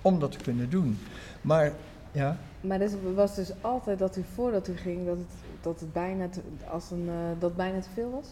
om 0.03 0.19
dat 0.21 0.33
te 0.33 0.38
kunnen 0.38 0.71
doen. 0.71 0.99
Maar 1.41 1.73
ja, 2.12 2.37
Maar 2.61 2.81
het 2.81 2.97
was 3.15 3.35
dus 3.35 3.50
altijd 3.61 3.99
dat 3.99 4.17
u 4.17 4.25
voordat 4.35 4.69
u 4.69 4.77
ging, 4.77 5.06
dat 5.06 5.17
het, 5.17 5.27
dat 5.61 5.81
het 5.81 5.93
bijna 5.93 6.29
te, 6.29 6.41
als 6.71 6.91
een, 6.91 7.09
eh, 7.09 7.15
dat 7.41 7.56
bijna 7.56 7.81
te 7.81 7.88
veel 7.95 8.11
was? 8.11 8.27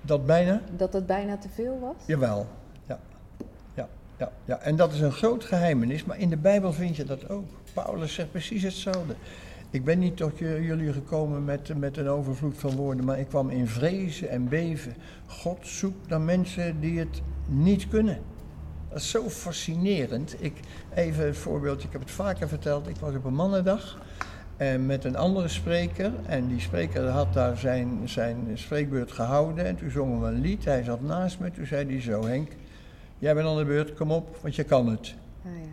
dat 0.00 0.26
bijna. 0.26 0.60
Dat 0.76 0.92
het 0.92 1.06
bijna 1.06 1.36
te 1.36 1.48
veel 1.48 1.78
was? 1.80 2.06
Jawel, 2.06 2.46
ja. 4.16 4.32
Ja. 4.44 4.58
En 4.58 4.76
dat 4.76 4.92
is 4.92 5.00
een 5.00 5.12
groot 5.12 5.44
geheimenis, 5.44 6.04
maar 6.04 6.18
in 6.18 6.30
de 6.30 6.36
Bijbel 6.36 6.72
vind 6.72 6.96
je 6.96 7.04
dat 7.04 7.28
ook. 7.28 7.44
Paulus 7.72 8.14
zegt 8.14 8.30
precies 8.30 8.62
hetzelfde. 8.62 9.14
Ik 9.70 9.84
ben 9.84 9.98
niet 9.98 10.16
tot 10.16 10.38
jullie 10.38 10.92
gekomen 10.92 11.44
met, 11.44 11.78
met 11.78 11.96
een 11.96 12.08
overvloed 12.08 12.58
van 12.58 12.76
woorden, 12.76 13.04
maar 13.04 13.18
ik 13.18 13.28
kwam 13.28 13.50
in 13.50 13.68
vrezen 13.68 14.28
en 14.28 14.48
beven. 14.48 14.94
God 15.26 15.58
zoekt 15.62 16.08
naar 16.08 16.20
mensen 16.20 16.80
die 16.80 16.98
het 16.98 17.22
niet 17.46 17.88
kunnen. 17.88 18.18
Dat 18.88 18.98
is 18.98 19.10
zo 19.10 19.28
fascinerend. 19.28 20.36
Ik, 20.38 20.60
even 20.94 21.26
een 21.26 21.34
voorbeeld, 21.34 21.84
ik 21.84 21.92
heb 21.92 22.00
het 22.00 22.10
vaker 22.10 22.48
verteld. 22.48 22.88
Ik 22.88 22.96
was 22.96 23.14
op 23.14 23.24
een 23.24 23.34
mannendag 23.34 23.98
en 24.56 24.86
met 24.86 25.04
een 25.04 25.16
andere 25.16 25.48
spreker. 25.48 26.12
En 26.26 26.48
die 26.48 26.60
spreker 26.60 27.08
had 27.08 27.32
daar 27.32 27.56
zijn, 27.56 28.00
zijn 28.04 28.50
spreekbeurt 28.54 29.12
gehouden. 29.12 29.64
En 29.64 29.76
toen 29.76 29.90
zongen 29.90 30.20
we 30.20 30.26
een 30.26 30.40
lied. 30.40 30.64
Hij 30.64 30.82
zat 30.82 31.00
naast 31.00 31.38
me. 31.38 31.50
Toen 31.50 31.66
zei 31.66 31.86
hij 31.86 32.00
zo, 32.00 32.26
Henk, 32.26 32.50
jij 33.24 33.34
bent 33.34 33.46
aan 33.46 33.56
de 33.56 33.64
beurt, 33.64 33.94
kom 33.94 34.10
op, 34.10 34.38
want 34.40 34.54
je 34.54 34.64
kan 34.64 34.88
het. 34.88 35.14
Ah, 35.44 35.50
ja. 35.56 35.72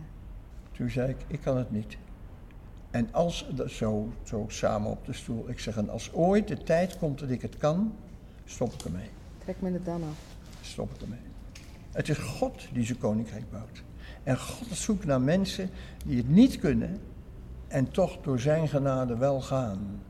Toen 0.72 0.90
zei 0.90 1.08
ik, 1.08 1.16
ik 1.26 1.40
kan 1.40 1.56
het 1.56 1.70
niet. 1.70 1.96
En 2.90 3.08
als, 3.10 3.46
zo, 3.66 4.12
zo 4.22 4.44
samen 4.48 4.90
op 4.90 5.06
de 5.06 5.12
stoel, 5.12 5.48
ik 5.48 5.58
zeg, 5.58 5.76
en 5.76 5.88
als 5.88 6.12
ooit 6.12 6.48
de 6.48 6.62
tijd 6.62 6.98
komt 6.98 7.18
dat 7.18 7.30
ik 7.30 7.42
het 7.42 7.56
kan, 7.56 7.94
stop 8.44 8.72
ik 8.72 8.84
ermee. 8.84 9.08
Trek 9.38 9.60
me 9.60 9.72
het 9.72 9.84
dan 9.84 10.02
af. 10.02 10.18
Stop 10.60 10.94
ik 10.94 11.00
ermee. 11.00 11.18
Het 11.90 12.08
is 12.08 12.18
God 12.18 12.68
die 12.72 12.84
zijn 12.84 12.98
koninkrijk 12.98 13.50
bouwt. 13.50 13.82
En 14.22 14.38
God 14.38 14.76
zoekt 14.76 15.04
naar 15.04 15.20
mensen 15.20 15.70
die 16.04 16.16
het 16.16 16.28
niet 16.28 16.58
kunnen 16.58 17.00
en 17.68 17.90
toch 17.90 18.18
door 18.22 18.40
zijn 18.40 18.68
genade 18.68 19.16
wel 19.16 19.40
gaan. 19.40 20.02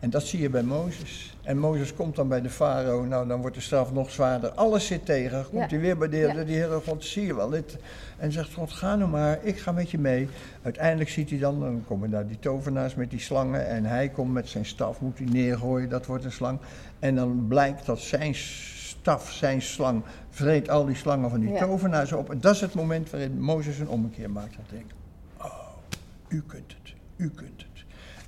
En 0.00 0.10
dat 0.10 0.22
zie 0.22 0.40
je 0.40 0.50
bij 0.50 0.62
Mozes. 0.62 1.36
En 1.42 1.58
Mozes 1.58 1.94
komt 1.94 2.16
dan 2.16 2.28
bij 2.28 2.40
de 2.40 2.50
farao, 2.50 3.04
nou 3.04 3.28
dan 3.28 3.40
wordt 3.40 3.56
de 3.56 3.62
straf 3.62 3.92
nog 3.92 4.10
zwaarder. 4.10 4.50
Alles 4.50 4.86
zit 4.86 5.04
tegen. 5.06 5.44
Komt 5.50 5.60
Ja. 5.62 5.66
hij 5.68 5.80
weer 5.80 5.98
bij 5.98 6.08
de, 6.08 6.16
Ja. 6.16 6.34
Heere 6.34 6.80
God, 6.86 7.04
zie 7.04 7.26
je 7.26 7.34
wel. 7.34 7.48
Dit. 7.48 7.76
En 8.18 8.32
zegt 8.32 8.52
God, 8.54 8.72
ga 8.72 8.96
nou 8.96 9.10
maar, 9.10 9.38
ik 9.42 9.58
ga 9.58 9.72
met 9.72 9.90
je 9.90 9.98
mee. 9.98 10.28
Uiteindelijk 10.62 11.10
ziet 11.10 11.30
hij 11.30 11.38
dan, 11.38 11.60
dan 11.60 11.84
komen 11.86 12.10
daar 12.10 12.26
die 12.26 12.38
tovenaars 12.38 12.94
met 12.94 13.10
die 13.10 13.20
slangen. 13.20 13.66
En 13.66 13.84
hij 13.84 14.08
komt 14.08 14.32
met 14.32 14.48
zijn 14.48 14.66
staf, 14.66 15.00
moet 15.00 15.18
hij 15.18 15.26
neergooien, 15.26 15.88
dat 15.88 16.06
wordt 16.06 16.24
een 16.24 16.32
slang. 16.32 16.58
En 16.98 17.14
dan 17.14 17.44
blijkt 17.48 17.86
dat 17.86 17.98
zijn 18.00 18.34
staf, 18.34 19.30
zijn 19.32 19.62
slang, 19.62 20.02
vreet 20.30 20.68
al 20.70 20.84
die 20.86 20.96
slangen 20.96 21.30
van 21.30 21.40
die 21.40 21.50
Ja. 21.52 21.58
tovenaars 21.66 22.12
op. 22.12 22.30
En 22.30 22.40
dat 22.40 22.54
is 22.54 22.60
het 22.60 22.74
moment 22.74 23.10
waarin 23.10 23.40
Mozes 23.40 23.78
een 23.78 23.88
ommekeer 23.88 24.30
maakt. 24.30 24.56
Dat 24.56 24.64
denkt, 24.70 24.92
oh, 25.38 25.54
u 26.28 26.42
kunt 26.46 26.74
het, 26.82 26.94
u 27.16 27.30
kunt 27.30 27.50
het. 27.56 27.68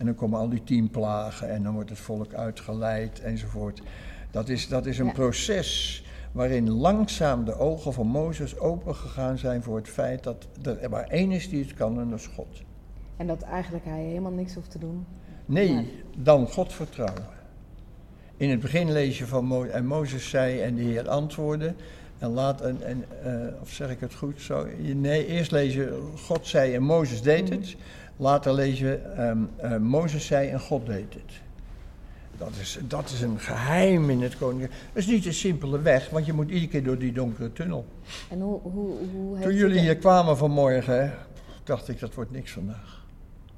En 0.02 0.09
dan 0.09 0.16
komen 0.16 0.38
al 0.38 0.49
die 0.49 0.64
tien 0.64 0.90
plagen 0.90 1.50
en 1.50 1.62
dan 1.62 1.75
wordt 1.75 1.90
het 1.90 1.99
volk 1.99 2.35
uitgeleid 2.35 3.21
enzovoort. 3.21 3.82
Dat 4.30 4.49
is, 4.49 4.68
dat 4.68 4.87
is 4.87 4.99
een 4.99 5.06
Ja. 5.06 5.12
proces 5.12 6.04
waarin 6.32 6.71
langzaam 6.71 7.44
de 7.44 7.59
ogen 7.59 7.92
van 7.92 8.06
Mozes 8.06 8.59
opengegaan 8.59 9.38
zijn 9.38 9.62
voor 9.62 9.76
het 9.76 9.88
feit 9.88 10.23
dat 10.23 10.47
er 10.62 10.90
maar 10.90 11.06
één 11.06 11.30
is 11.30 11.49
die 11.49 11.62
het 11.62 11.75
kan 11.75 12.00
en 12.00 12.11
dat 12.11 12.18
is 12.18 12.26
God. 12.26 12.62
En 13.16 13.26
dat 13.26 13.42
eigenlijk 13.42 13.85
hij 13.85 14.02
helemaal 14.02 14.32
niks 14.32 14.54
hoeft 14.54 14.71
te 14.71 14.78
doen. 14.78 15.06
Nee, 15.47 16.02
dan 16.18 16.47
God 16.49 16.73
vertrouwen. 16.73 17.26
In 18.37 18.50
het 18.50 18.61
begin 18.61 18.92
lees 18.92 19.18
je 19.18 19.26
van 19.26 19.44
Mo 19.44 19.64
en 19.64 19.87
Mozes 19.87 20.28
zei 20.28 20.61
en 20.61 20.75
de 20.75 20.82
Heer 20.82 21.09
antwoordde. 21.09 21.75
En 22.18 22.30
laat, 22.30 22.61
en, 22.61 22.82
en, 22.82 23.04
eh, 23.25 23.61
of 23.61 23.71
zeg 23.71 23.90
ik 23.90 24.00
het 24.00 24.14
goed 24.14 24.40
zo? 24.40 24.66
Nee, 24.78 25.26
eerst 25.26 25.50
lees 25.50 25.75
je 25.75 26.11
God 26.16 26.47
zei 26.47 26.75
en 26.75 26.82
Mozes 26.82 27.23
deed 27.23 27.49
het. 27.49 27.76
Later 28.16 28.52
lees 28.52 28.78
je 28.78 28.95
ehm, 28.97 29.38
eh, 29.57 29.76
Mozes 29.76 30.26
zei 30.26 30.49
en 30.49 30.61
God 30.61 30.87
deed 30.87 31.14
het. 31.14 31.40
Dat 32.38 32.50
is, 32.61 32.78
dat 32.88 33.11
is 33.11 33.21
een 33.21 33.38
geheim 33.40 34.11
in 34.11 34.23
het 34.23 34.38
koninkrijk. 34.38 34.73
Dat 34.92 35.02
is 35.02 35.07
niet 35.07 35.26
een 35.26 35.35
simpele 35.35 35.81
weg, 35.81 36.11
want 36.11 36.26
je 36.26 36.33
moet 36.33 36.49
iedere 36.50 36.69
keer 36.69 36.85
door 36.85 36.99
die 36.99 37.12
donkere 37.12 37.52
tunnel. 37.52 37.87
En 38.31 38.40
hoe, 38.40 38.61
hoe, 38.62 38.95
hoe 39.14 39.38
Toen 39.40 39.54
jullie 39.54 39.81
hier 39.81 39.97
kwamen 39.97 40.37
vanmorgen, 40.37 41.12
dacht 41.64 41.88
ik 41.88 42.00
dat 42.00 42.14
wordt 42.14 42.31
niks 42.31 42.52
vandaag. 42.52 43.04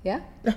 Ja? 0.00 0.20
Ja. 0.42 0.54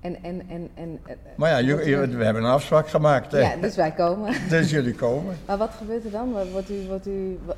En, 0.00 0.22
en, 0.22 0.42
en, 0.48 0.68
en... 0.74 0.98
eh, 1.06 1.14
Maar 1.36 1.50
ja, 1.50 1.60
jullie- 1.60 2.16
we 2.16 2.24
hebben 2.24 2.42
een 2.44 2.50
afspraak 2.50 2.88
gemaakt. 2.88 3.32
Hè? 3.32 3.38
Ja, 3.40 3.56
dus 3.56 3.76
wij 3.76 3.92
komen. 3.92 4.34
Dus 4.48 4.70
jullie 4.70 4.94
komen. 4.94 5.36
Maar 5.46 5.58
wat 5.58 5.70
gebeurt 5.70 6.04
er 6.04 6.10
dan? 6.10 6.32
Wordt- 6.52 6.70
u, 6.70 6.86
wordt 6.86 7.06
u 7.06 7.38
wa- 7.44 7.54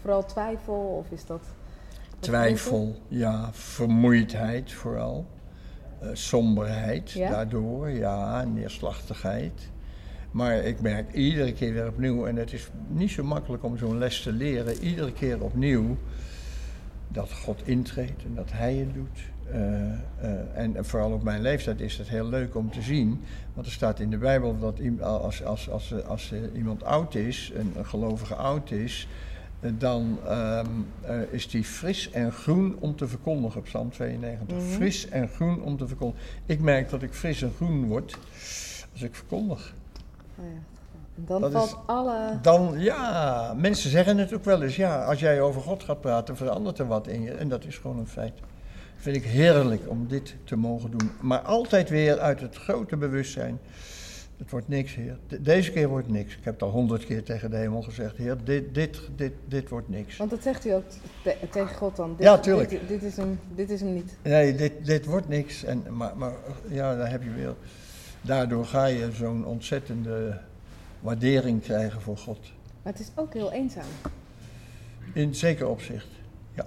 vooral 0.00 0.24
twijfel 0.26 0.74
of 0.74 1.10
is 1.18 1.26
dat... 1.26 1.40
Twijfel, 2.20 2.96
ja, 3.08 3.50
vermoeidheid 3.52 4.72
vooral. 4.72 5.26
Eh, 6.00 6.08
somberheid 6.12 7.10
Ja? 7.10 7.30
daardoor, 7.30 7.90
ja, 7.90 8.44
neerslachtigheid. 8.44 9.68
Maar 10.30 10.56
ik 10.56 10.80
merk 10.80 11.12
iedere 11.12 11.52
keer 11.52 11.72
weer 11.72 11.88
opnieuw, 11.88 12.26
en 12.26 12.36
het 12.36 12.52
is 12.52 12.68
niet 12.88 13.10
zo 13.10 13.24
makkelijk 13.24 13.64
om 13.64 13.76
zo'n 13.78 13.98
les 13.98 14.22
te 14.22 14.32
leren, 14.32 14.78
iedere 14.78 15.12
keer 15.12 15.42
opnieuw 15.42 15.96
dat 17.08 17.32
God 17.32 17.60
intreedt 17.64 18.24
en 18.24 18.34
dat 18.34 18.52
Hij 18.52 18.74
het 18.74 18.94
doet. 18.94 19.20
Eh, 19.52 19.92
eh, 19.92 19.98
en 20.52 20.84
vooral 20.84 21.12
op 21.12 21.22
mijn 21.22 21.42
leeftijd 21.42 21.80
is 21.80 21.98
het 21.98 22.08
heel 22.08 22.28
leuk 22.28 22.54
om 22.54 22.70
te 22.70 22.82
zien, 22.82 23.20
want 23.54 23.66
er 23.66 23.72
staat 23.72 24.00
in 24.00 24.10
de 24.10 24.18
Bijbel 24.18 24.58
dat 24.58 24.80
als, 25.00 25.44
als, 25.44 25.70
als, 25.70 26.04
als, 26.04 26.32
eh, 26.32 26.38
iemand 26.54 26.84
oud 26.84 27.14
is, 27.14 27.52
een, 27.54 27.72
een 27.76 27.86
gelovige 27.86 28.34
oud 28.34 28.70
is, 28.70 29.08
dan 29.60 30.18
ehm, 30.26 30.66
eh, 31.02 31.20
is 31.30 31.48
die 31.48 31.64
fris 31.64 32.10
en 32.10 32.32
groen 32.32 32.76
om 32.80 32.96
te 32.96 33.08
verkondigen, 33.08 33.62
Psalm 33.62 33.90
92. 33.90 34.56
Mhm. 34.56 34.66
Fris 34.66 35.08
en 35.08 35.28
groen 35.28 35.62
om 35.62 35.76
te 35.76 35.86
verkondigen. 35.86 36.26
Ik 36.46 36.60
merk 36.60 36.90
dat 36.90 37.02
ik 37.02 37.12
fris 37.14 37.42
en 37.42 37.52
groen 37.56 37.86
word 37.86 38.16
als 38.92 39.02
ik 39.02 39.14
verkondig. 39.14 39.74
Oh 40.38 40.44
ja. 40.44 40.60
Dan 41.14 41.40
Dat 41.40 41.52
valt 41.52 41.68
is- 41.68 41.76
alle... 41.86 42.38
Dan, 42.42 42.74
ja, 42.78 43.54
mensen 43.56 43.90
zeggen 43.90 44.18
het 44.18 44.34
ook 44.34 44.44
wel 44.44 44.62
eens, 44.62 44.76
ja, 44.76 45.04
als 45.04 45.20
jij 45.20 45.40
over 45.40 45.60
God 45.60 45.82
gaat 45.82 46.00
praten, 46.00 46.36
verandert 46.36 46.78
er 46.78 46.86
wat 46.86 47.06
in 47.06 47.22
je. 47.22 47.30
En 47.32 47.48
dat 47.48 47.64
is 47.64 47.78
gewoon 47.78 47.98
een 47.98 48.06
feit. 48.06 48.32
Vind 48.96 49.16
ik 49.16 49.24
heerlijk 49.24 49.82
om 49.88 50.06
dit 50.08 50.34
te 50.44 50.56
mogen 50.56 50.90
doen. 50.90 51.10
Maar 51.20 51.38
altijd 51.40 51.88
weer 51.88 52.18
uit 52.18 52.40
het 52.40 52.56
grote 52.56 52.96
bewustzijn. 52.96 53.58
Het 54.40 54.50
wordt 54.50 54.68
niks, 54.68 54.94
Heer. 54.94 55.18
De- 55.28 55.42
Deze 55.42 55.70
keer 55.72 55.88
wordt 55.88 56.08
niks. 56.08 56.36
Ik 56.36 56.44
heb 56.44 56.52
het 56.54 56.62
al 56.62 56.70
honderd 56.70 57.04
keer 57.04 57.22
tegen 57.24 57.50
de 57.50 57.56
hemel 57.56 57.82
gezegd. 57.82 58.16
Heer, 58.16 58.36
dit, 58.44 58.74
dit, 58.74 59.00
dit, 59.16 59.32
dit 59.48 59.68
wordt 59.68 59.88
niks. 59.88 60.16
Want 60.16 60.30
dat 60.30 60.42
zegt 60.42 60.66
u 60.66 60.70
ook 60.70 60.84
te- 61.22 61.36
tegen 61.50 61.76
God 61.76 61.96
dan. 61.96 62.10
Dit, 62.16 62.26
Ja, 62.26 62.38
tuurlijk. 62.38 62.68
Dit, 62.68 62.88
dit, 62.88 63.02
is 63.02 63.16
hem, 63.16 63.38
dit 63.54 63.70
is 63.70 63.80
hem 63.80 63.92
niet. 63.94 64.16
Nee, 64.22 64.54
dit, 64.54 64.86
dit 64.86 65.04
wordt 65.04 65.28
niks. 65.28 65.64
En, 65.64 65.82
maar, 65.96 66.16
maar 66.16 66.32
ja, 66.68 66.96
daar 66.96 67.10
heb 67.10 67.22
je 67.22 67.30
weer. 67.30 67.54
Daardoor 68.22 68.64
ga 68.66 68.84
je 68.86 69.12
zo'n 69.12 69.44
ontzettende 69.46 70.40
waardering 71.00 71.62
krijgen 71.62 72.00
voor 72.00 72.16
God. 72.16 72.38
Maar 72.82 72.92
het 72.92 73.00
is 73.02 73.10
ook 73.14 73.32
heel 73.34 73.52
eenzaam. 73.52 73.84
In 75.12 75.34
zeker 75.34 75.66
opzicht, 75.68 76.08
ja. 76.54 76.66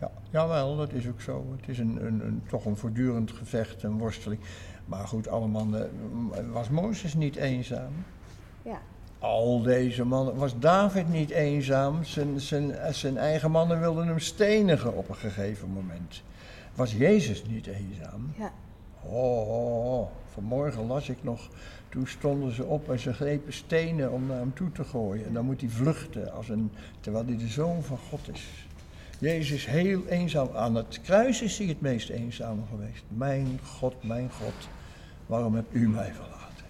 ja. 0.00 0.10
Jawel, 0.30 0.76
dat 0.76 0.92
is 0.92 1.08
ook 1.08 1.20
zo. 1.20 1.46
Het 1.60 1.68
is 1.68 1.78
een, 1.78 2.06
een, 2.06 2.20
een, 2.26 2.42
toch 2.48 2.64
een 2.64 2.76
voortdurend 2.76 3.30
gevecht, 3.30 3.82
een 3.82 3.98
worsteling. 3.98 4.40
Maar 4.90 5.08
goed, 5.08 5.28
alle 5.28 5.46
mannen... 5.46 5.90
Was 6.52 6.68
Mozes 6.68 7.14
niet 7.14 7.36
eenzaam? 7.36 7.92
Ja. 8.62 8.80
Al 9.18 9.62
deze 9.62 10.04
mannen... 10.04 10.36
Was 10.36 10.58
David 10.58 11.08
niet 11.08 11.30
eenzaam? 11.30 12.04
Zijn, 12.04 12.40
zijn, 12.40 12.94
zijn 12.94 13.16
eigen 13.16 13.50
mannen 13.50 13.80
wilden 13.80 14.06
hem 14.06 14.18
stenigen 14.18 14.96
op 14.96 15.08
een 15.08 15.16
gegeven 15.16 15.68
moment. 15.68 16.22
Was 16.74 16.92
Jezus 16.92 17.44
niet 17.44 17.66
eenzaam? 17.66 18.32
Ja. 18.38 18.52
Oh, 19.02 19.48
oh, 19.48 20.00
oh. 20.00 20.08
vanmorgen 20.32 20.86
las 20.86 21.08
ik 21.08 21.22
nog. 21.22 21.48
Toen 21.88 22.06
stonden 22.06 22.52
ze 22.54 22.64
op 22.64 22.90
en 22.90 22.98
ze 22.98 23.12
grepen 23.12 23.52
stenen 23.52 24.12
om 24.12 24.26
naar 24.26 24.38
hem 24.38 24.54
toe 24.54 24.72
te 24.72 24.84
gooien. 24.84 25.26
En 25.26 25.32
dan 25.32 25.44
moet 25.44 25.60
hij 25.60 25.70
vluchten, 25.70 26.32
als 26.32 26.48
een, 26.48 26.70
terwijl 27.00 27.26
hij 27.26 27.36
de 27.36 27.48
zoon 27.48 27.82
van 27.82 27.98
God 28.08 28.28
is. 28.32 28.68
Jezus 29.18 29.50
is 29.50 29.66
heel 29.66 30.06
eenzaam. 30.06 30.48
Aan 30.54 30.74
het 30.74 31.00
kruis 31.00 31.42
is 31.42 31.58
hij 31.58 31.66
het 31.66 31.80
meest 31.80 32.08
eenzaam 32.08 32.62
geweest. 32.70 33.02
Mijn 33.08 33.60
God, 33.64 33.94
mijn 34.02 34.30
God, 34.30 34.68
waarom 35.30 35.54
hebt 35.54 35.74
u 35.74 35.88
mij 35.88 36.12
verlaten? 36.12 36.64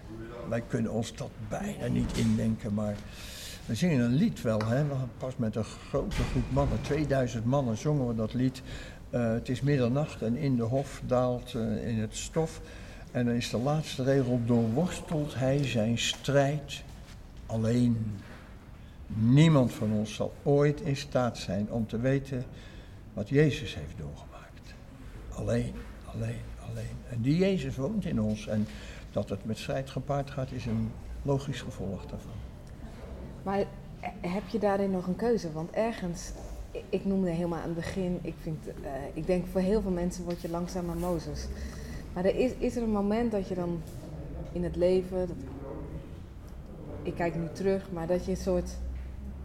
Wij 0.49 0.61
kunnen 0.61 0.91
ons 0.91 1.15
dat 1.15 1.29
bijna 1.49 1.87
niet 1.87 2.17
indenken, 2.17 2.73
maar 2.73 2.95
we 3.65 3.75
zingen 3.75 3.99
een 3.99 4.13
lied 4.13 4.41
wel. 4.41 4.65
Hè? 4.65 4.83
Pas 5.17 5.37
met 5.37 5.55
een 5.55 5.63
grote 5.63 6.23
groep 6.31 6.51
mannen, 6.51 6.81
2000 6.81 7.45
mannen, 7.45 7.77
zongen 7.77 8.07
we 8.07 8.15
dat 8.15 8.33
lied. 8.33 8.61
Eh, 9.09 9.31
het 9.31 9.49
is 9.49 9.61
middernacht 9.61 10.21
en 10.21 10.35
in 10.35 10.55
de 10.55 10.63
hof 10.63 11.01
daalt 11.05 11.53
eh, 11.53 11.87
in 11.87 11.99
het 11.99 12.15
stof. 12.15 12.61
En 13.11 13.25
dan 13.25 13.35
is 13.35 13.49
de 13.49 13.57
laatste 13.57 14.03
regel, 14.03 14.41
doorworstelt 14.45 15.35
hij 15.35 15.67
zijn 15.67 15.97
strijd 15.97 16.83
alleen. 17.45 18.19
Niemand 19.07 19.73
van 19.73 19.91
ons 19.91 20.13
zal 20.13 20.33
ooit 20.43 20.81
in 20.81 20.97
staat 20.97 21.37
zijn 21.37 21.71
om 21.71 21.87
te 21.87 21.99
weten 21.99 22.43
wat 23.13 23.29
Jezus 23.29 23.75
heeft 23.75 23.97
doorgemaakt. 23.97 24.73
Alleen, 25.29 25.73
alleen, 26.05 26.50
alleen. 26.71 26.97
En 27.09 27.21
die 27.21 27.37
Jezus 27.37 27.75
woont 27.75 28.05
in 28.05 28.21
ons. 28.21 28.47
En 28.47 28.67
dat 29.11 29.29
het 29.29 29.45
met 29.45 29.57
strijd 29.57 29.89
gepaard 29.89 30.29
gaat, 30.29 30.51
is 30.51 30.65
een 30.65 30.91
logisch 31.21 31.61
gevolg 31.61 32.05
daarvan. 32.05 32.31
Maar 33.43 33.63
heb 34.21 34.47
je 34.47 34.59
daarin 34.59 34.91
nog 34.91 35.07
een 35.07 35.15
keuze? 35.15 35.51
Want 35.51 35.71
ergens, 35.71 36.31
ik- 36.89 37.05
noemde 37.05 37.29
helemaal 37.29 37.59
aan 37.59 37.65
het 37.65 37.75
begin, 37.75 38.19
ik, 38.21 38.33
vind, 38.41 38.67
eh, 38.67 38.73
ik 39.13 39.25
denk 39.27 39.45
voor 39.47 39.61
heel 39.61 39.81
veel 39.81 39.91
mensen 39.91 40.23
word 40.23 40.41
je 40.41 40.49
langzamer 40.49 40.95
Mozes. 40.97 41.47
Maar 42.13 42.25
er 42.25 42.35
is, 42.35 42.51
is 42.57 42.75
er 42.75 42.83
een 42.83 42.91
moment 42.91 43.31
dat 43.31 43.47
je 43.47 43.55
dan 43.55 43.81
in 44.51 44.63
het 44.63 44.75
leven, 44.75 45.17
dat, 45.27 45.35
ik 47.03 47.15
kijk 47.15 47.35
nu 47.35 47.47
terug, 47.53 47.91
maar 47.91 48.07
dat 48.07 48.25
je 48.25 48.31
een 48.31 48.37
soort 48.37 48.77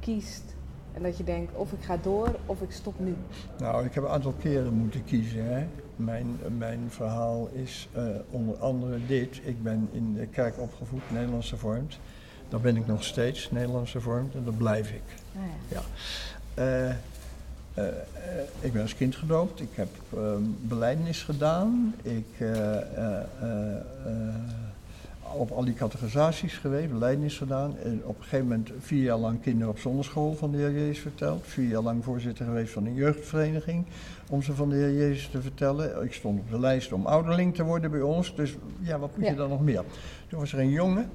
kiest 0.01 0.55
en 0.93 1.03
dat 1.03 1.17
je 1.17 1.25
denkt 1.25 1.55
of 1.57 1.73
ik 1.73 1.83
ga 1.83 1.97
door 2.03 2.37
of 2.47 2.61
ik 2.63 2.71
stop 2.71 2.95
nu. 3.01 3.15
Nou, 3.59 3.85
ik 3.85 3.95
heb 3.95 4.05
een 4.05 4.11
aantal 4.11 4.35
keren 4.39 4.73
moeten 4.75 5.05
kiezen. 5.05 5.45
Hè. 5.55 5.67
Mijn, 5.97 6.39
mijn 6.59 6.81
verhaal 6.89 7.49
is 7.53 7.89
eh, 7.93 8.05
onder 8.31 8.57
andere 8.57 9.07
dit. 9.07 9.41
Ik 9.45 9.63
ben 9.63 9.89
in 9.93 10.15
de 10.15 10.27
kerk 10.27 10.59
opgevoed, 10.59 11.03
Nederlands 11.11 11.51
hervormd. 11.51 11.99
Dat 12.49 12.63
ben 12.63 12.77
ik 12.77 12.87
nog 12.87 13.05
steeds, 13.05 13.51
Nederlands 13.51 13.93
hervormd, 13.93 14.35
en 14.35 14.45
dat 14.45 14.57
blijf 14.57 14.91
ik. 14.91 15.03
Nou 15.33 15.47
ja. 15.69 15.83
Eh, 16.55 16.91
eh, 16.91 16.95
eh, 17.75 17.89
ik 18.61 18.73
ben 18.73 18.83
als 18.83 18.95
kind 18.95 19.17
gedoopt, 19.17 19.61
ik 19.61 19.69
heb 19.75 19.89
uh, 20.15 20.21
belijdenis 20.61 21.23
gedaan, 21.23 21.95
ik 22.03 22.39
op 25.35 25.51
al 25.51 25.65
die 25.65 25.75
categorisaties 25.75 26.55
geweest, 26.55 26.91
belijdenis 26.93 27.37
gedaan. 27.39 27.77
En 27.79 28.01
op 28.05 28.17
een 28.17 28.23
gegeven 28.23 28.47
moment 28.47 28.71
vier 28.79 29.03
jaar 29.03 29.17
lang 29.19 29.41
kinderen 29.43 29.69
op 29.69 29.79
zonderschool 29.79 30.35
van 30.35 30.51
de 30.51 30.57
Heer 30.57 30.73
Jezus 30.73 30.99
verteld. 30.99 31.47
Vier 31.47 31.69
jaar 31.69 31.83
lang 31.83 32.05
voorzitter 32.05 32.45
geweest 32.45 32.73
van 32.73 32.87
een 32.87 32.95
jeugdvereniging 32.95 33.85
om 34.31 34.43
ze 34.43 34.53
van 34.55 34.69
de 34.69 34.77
Heer 34.77 34.95
Jezus 34.95 35.29
te 35.29 35.43
vertellen. 35.43 36.05
Ik 36.05 36.13
stond 36.13 36.41
op 36.41 36.51
de 36.51 36.61
lijst 36.61 36.93
om 36.93 37.07
ouderling 37.07 37.55
te 37.55 37.63
worden 37.65 37.91
bij 37.91 38.01
ons, 38.01 38.35
dus 38.35 38.55
ja, 38.81 38.99
wat 38.99 39.17
moet 39.17 39.25
Ja. 39.25 39.31
je 39.31 39.37
dan 39.37 39.49
nog 39.49 39.61
meer? 39.63 39.83
Toen 40.29 40.39
was 40.41 40.53
er 40.53 40.59
een 40.59 40.71
jongen, 40.71 41.09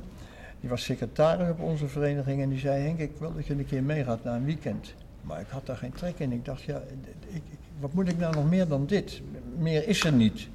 die 0.59 0.69
was 0.69 0.83
secretaris 0.83 1.49
op 1.49 1.59
onze 1.59 1.87
vereniging 1.87 2.41
en 2.41 2.49
die 2.49 2.59
zei, 2.59 2.81
Henk, 2.83 2.99
ik 2.99 3.11
wil 3.19 3.33
dat 3.35 3.45
je 3.45 3.53
een 3.53 3.65
keer 3.65 3.83
meegaat 3.83 4.23
naar 4.23 4.35
een 4.35 4.45
weekend. 4.45 4.93
Maar 5.21 5.39
ik 5.39 5.47
had 5.49 5.65
daar 5.65 5.77
geen 5.77 5.91
trek 5.93 6.19
in. 6.19 6.31
Ik 6.31 6.45
dacht, 6.45 6.61
ja, 6.61 6.81
ik, 7.27 7.35
ik, 7.35 7.41
wat 7.79 7.93
moet 7.93 8.07
ik 8.09 8.17
nou 8.17 8.35
nog 8.35 8.49
meer 8.49 8.67
dan 8.67 8.85
dit? 8.85 9.21
Meer 9.57 9.87
is 9.87 10.03
er 10.03 10.13
niet. 10.13 10.47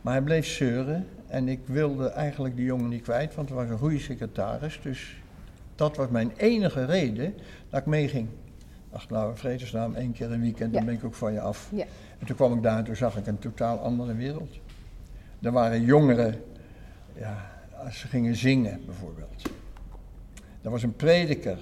Maar 0.00 0.12
hij 0.12 0.22
bleef 0.22 0.46
zeuren 0.46 1.06
en 1.30 1.48
ik 1.48 1.60
wilde 1.64 2.08
eigenlijk 2.08 2.56
die 2.56 2.64
jongen 2.64 2.88
niet 2.88 3.02
kwijt, 3.02 3.34
want 3.34 3.48
hij 3.48 3.58
was 3.58 3.68
een 3.68 3.78
goede 3.78 3.98
secretaris. 3.98 4.80
Dus 4.82 5.22
dat 5.74 5.96
was 5.96 6.08
mijn 6.08 6.32
enige 6.36 6.84
reden 6.84 7.34
dat 7.68 7.80
ik 7.80 7.86
meeging. 7.86 8.28
Dacht, 8.90 9.10
nou, 9.10 9.36
vredesnaam, 9.36 9.94
één 9.94 10.12
keer 10.12 10.32
een 10.32 10.40
weekend, 10.40 10.72
dan 10.72 10.84
ben 10.84 10.94
ik 10.94 11.04
ook 11.04 11.14
van 11.14 11.32
je 11.32 11.40
af. 11.40 11.70
Ja. 11.74 11.84
En 12.18 12.26
toen 12.26 12.36
kwam 12.36 12.54
ik 12.54 12.62
daar 12.62 12.78
en 12.78 12.84
toen 12.84 12.96
zag 12.96 13.16
ik 13.16 13.26
een 13.26 13.38
totaal 13.38 13.78
andere 13.78 14.14
wereld. 14.14 14.58
Er 15.42 15.52
waren 15.52 15.82
jongeren, 15.82 16.42
ja, 17.18 17.50
als 17.84 17.98
ze 17.98 18.08
gingen 18.08 18.36
zingen 18.36 18.80
bijvoorbeeld. 18.86 19.42
Er 20.62 20.70
was 20.70 20.82
een 20.82 20.96
prediker. 20.96 21.58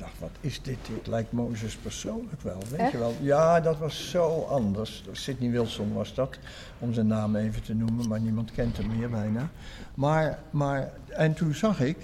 Dacht, 0.00 0.18
wat 0.18 0.30
is 0.40 0.62
dit? 0.62 0.78
Dit 0.88 1.06
lijkt 1.06 1.32
Mozes 1.32 1.76
persoonlijk 1.76 2.42
wel, 2.42 2.58
weet 2.70 2.80
Echt? 2.80 2.92
je 2.92 2.98
wel. 2.98 3.14
Ja, 3.20 3.60
dat 3.60 3.78
was 3.78 4.10
zo 4.10 4.46
anders. 4.48 5.04
Sidney 5.12 5.50
Wilson 5.50 5.92
was 5.92 6.14
dat, 6.14 6.38
om 6.78 6.92
zijn 6.92 7.06
naam 7.06 7.36
even 7.36 7.62
te 7.62 7.74
noemen, 7.74 8.08
maar 8.08 8.20
niemand 8.20 8.52
kent 8.52 8.76
hem 8.76 8.96
meer 8.96 9.10
bijna. 9.10 9.50
Maar, 9.94 10.38
maar 10.50 10.92
en 11.08 11.34
toen 11.34 11.54
zag 11.54 11.80
ik 11.80 11.96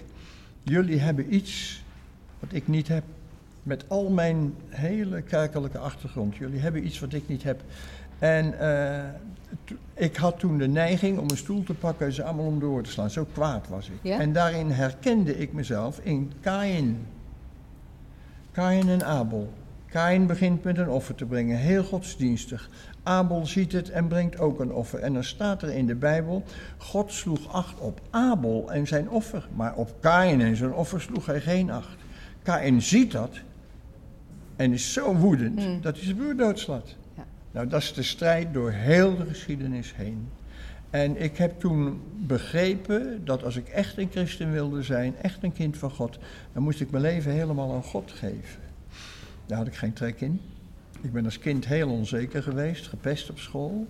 jullie 0.62 0.98
hebben 0.98 1.34
iets 1.34 1.82
wat 2.40 2.52
ik 2.52 2.68
niet 2.68 2.88
heb. 2.88 3.04
Met 3.62 3.84
al 3.88 4.10
mijn 4.10 4.54
hele 4.68 5.22
kerkelijke 5.22 5.78
achtergrond. 5.78 6.36
Jullie 6.36 6.60
hebben 6.60 6.86
iets 6.86 6.98
wat 7.00 7.12
ik 7.12 7.28
niet 7.28 7.42
heb. 7.42 7.62
En 8.18 8.58
eh, 8.58 9.04
ik 9.94 10.16
had 10.16 10.38
toen 10.38 10.58
de 10.58 10.68
neiging 10.68 11.18
om 11.18 11.30
een 11.30 11.36
stoel 11.36 11.62
te 11.62 11.74
pakken 11.74 12.06
en 12.06 12.12
ze 12.12 12.22
allemaal 12.22 12.46
om 12.46 12.58
de 12.58 12.66
oor 12.66 12.82
te 12.82 12.90
slaan. 12.90 13.10
Zo 13.10 13.26
kwaad 13.32 13.68
was 13.68 13.88
ik. 13.88 13.98
Ja? 14.02 14.18
En 14.18 14.32
daarin 14.32 14.70
herkende 14.70 15.38
ik 15.38 15.52
mezelf 15.52 15.98
in 15.98 16.32
Kain. 16.40 17.06
Kain 18.56 18.88
en 18.88 19.04
Abel. 19.04 19.52
Kain 19.86 20.26
begint 20.26 20.64
met 20.64 20.78
een 20.78 20.88
offer 20.88 21.14
te 21.14 21.24
brengen, 21.24 21.56
heel 21.56 21.84
godsdienstig. 21.84 22.70
Abel 23.02 23.46
ziet 23.46 23.72
het 23.72 23.90
en 23.90 24.08
brengt 24.08 24.38
ook 24.38 24.60
een 24.60 24.72
offer. 24.72 24.98
En 24.98 25.12
dan 25.12 25.24
staat 25.24 25.62
er 25.62 25.68
in 25.68 25.86
de 25.86 25.94
Bijbel: 25.94 26.44
God 26.76 27.12
sloeg 27.12 27.52
acht 27.52 27.78
op 27.78 28.00
Abel 28.10 28.72
en 28.72 28.86
zijn 28.86 29.10
offer, 29.10 29.48
maar 29.54 29.74
op 29.74 29.94
Kain 30.00 30.40
en 30.40 30.56
zijn 30.56 30.72
offer 30.72 31.00
sloeg 31.00 31.26
hij 31.26 31.40
geen 31.40 31.70
acht. 31.70 31.96
Kain 32.42 32.82
ziet 32.82 33.12
dat 33.12 33.40
en 34.56 34.72
is 34.72 34.92
zo 34.92 35.14
woedend 35.14 35.62
Hmm. 35.62 35.80
dat 35.80 35.94
hij 35.94 36.04
zijn 36.04 36.16
broer 36.16 36.36
doodslaat. 36.36 36.96
Ja. 37.16 37.24
Nou, 37.50 37.66
dat 37.66 37.82
is 37.82 37.94
de 37.94 38.02
strijd 38.02 38.54
door 38.54 38.70
heel 38.70 39.16
de 39.16 39.24
geschiedenis 39.26 39.94
heen. 39.96 40.28
En 40.90 41.22
ik 41.22 41.36
heb 41.36 41.60
toen 41.60 42.00
begrepen 42.16 43.24
dat 43.24 43.44
als 43.44 43.56
ik 43.56 43.68
echt 43.68 43.98
een 43.98 44.08
christen 44.10 44.52
wilde 44.52 44.82
zijn, 44.82 45.14
echt 45.22 45.42
een 45.42 45.52
kind 45.52 45.76
van 45.76 45.90
God, 45.90 46.18
dan 46.52 46.62
moest 46.62 46.80
ik 46.80 46.90
mijn 46.90 47.02
leven 47.02 47.32
helemaal 47.32 47.72
aan 47.72 47.82
God 47.82 48.12
geven. 48.12 48.60
Daar 49.46 49.58
had 49.58 49.66
ik 49.66 49.74
geen 49.74 49.92
trek 49.92 50.20
in. 50.20 50.40
Ik 51.00 51.12
ben 51.12 51.24
als 51.24 51.38
kind 51.38 51.66
heel 51.66 51.90
onzeker 51.90 52.42
geweest, 52.42 52.86
gepest 52.86 53.30
op 53.30 53.38
school. 53.38 53.86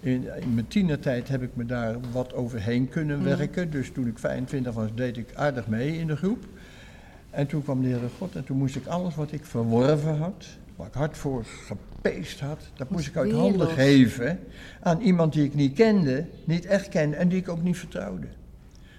In, 0.00 0.28
in 0.40 0.54
mijn 0.54 0.68
tienertijd 0.68 1.28
heb 1.28 1.42
ik 1.42 1.56
me 1.56 1.66
daar 1.66 1.96
wat 2.12 2.34
overheen 2.34 2.88
kunnen 2.88 3.24
werken. 3.24 3.70
Dus 3.70 3.90
toen 3.92 4.06
ik 4.06 4.18
25 4.18 4.74
was, 4.74 4.88
deed 4.94 5.16
ik 5.16 5.34
aardig 5.34 5.66
mee 5.66 5.98
in 5.98 6.06
de 6.06 6.16
groep. 6.16 6.44
En 7.30 7.46
toen 7.46 7.62
kwam 7.62 7.82
de 7.82 7.88
Heere 7.88 8.08
God 8.18 8.36
en 8.36 8.44
toen 8.44 8.56
moest 8.56 8.76
ik 8.76 8.86
alles 8.86 9.14
wat 9.14 9.32
ik 9.32 9.44
verworven 9.44 10.16
had, 10.18 10.46
waar 10.76 10.86
ik 10.86 10.92
hard 10.94 11.16
voor 11.16 11.44
gepeest 11.44 12.40
had, 12.40 12.60
dat 12.74 12.90
moest 12.90 13.06
ik 13.06 13.16
uit 13.16 13.32
handen 13.32 13.68
geven 13.68 14.40
aan 14.80 15.00
iemand 15.00 15.32
die 15.32 15.44
ik 15.44 15.54
niet 15.54 15.74
kende, 15.74 16.26
niet 16.44 16.66
echt 16.66 16.88
kende 16.88 17.16
en 17.16 17.28
die 17.28 17.38
ik 17.38 17.48
ook 17.48 17.62
niet 17.62 17.76
vertrouwde. 17.78 18.26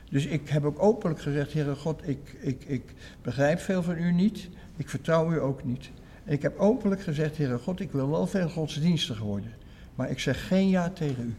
Dus 0.09 0.25
ik 0.25 0.49
heb 0.49 0.65
ook 0.65 0.83
openlijk 0.83 1.21
gezegd, 1.21 1.53
Heere 1.53 1.75
God, 1.75 2.07
ik, 2.07 2.35
ik, 2.39 2.63
ik 2.65 2.93
begrijp 3.21 3.59
veel 3.59 3.83
van 3.83 3.97
u 3.97 4.11
niet, 4.11 4.49
ik 4.75 4.89
vertrouw 4.89 5.31
u 5.31 5.41
ook 5.41 5.63
niet. 5.63 5.89
En 6.23 6.33
ik 6.33 6.41
heb 6.41 6.57
openlijk 6.59 7.01
gezegd, 7.01 7.37
Heere 7.37 7.57
God, 7.57 7.79
ik 7.79 7.91
wil 7.91 8.09
wel 8.09 8.27
veel 8.27 8.49
godsdienstig 8.49 9.19
worden, 9.19 9.53
maar 9.95 10.09
ik 10.09 10.19
zeg 10.19 10.47
geen 10.47 10.69
ja 10.69 10.89
tegen 10.89 11.23
u. 11.23 11.33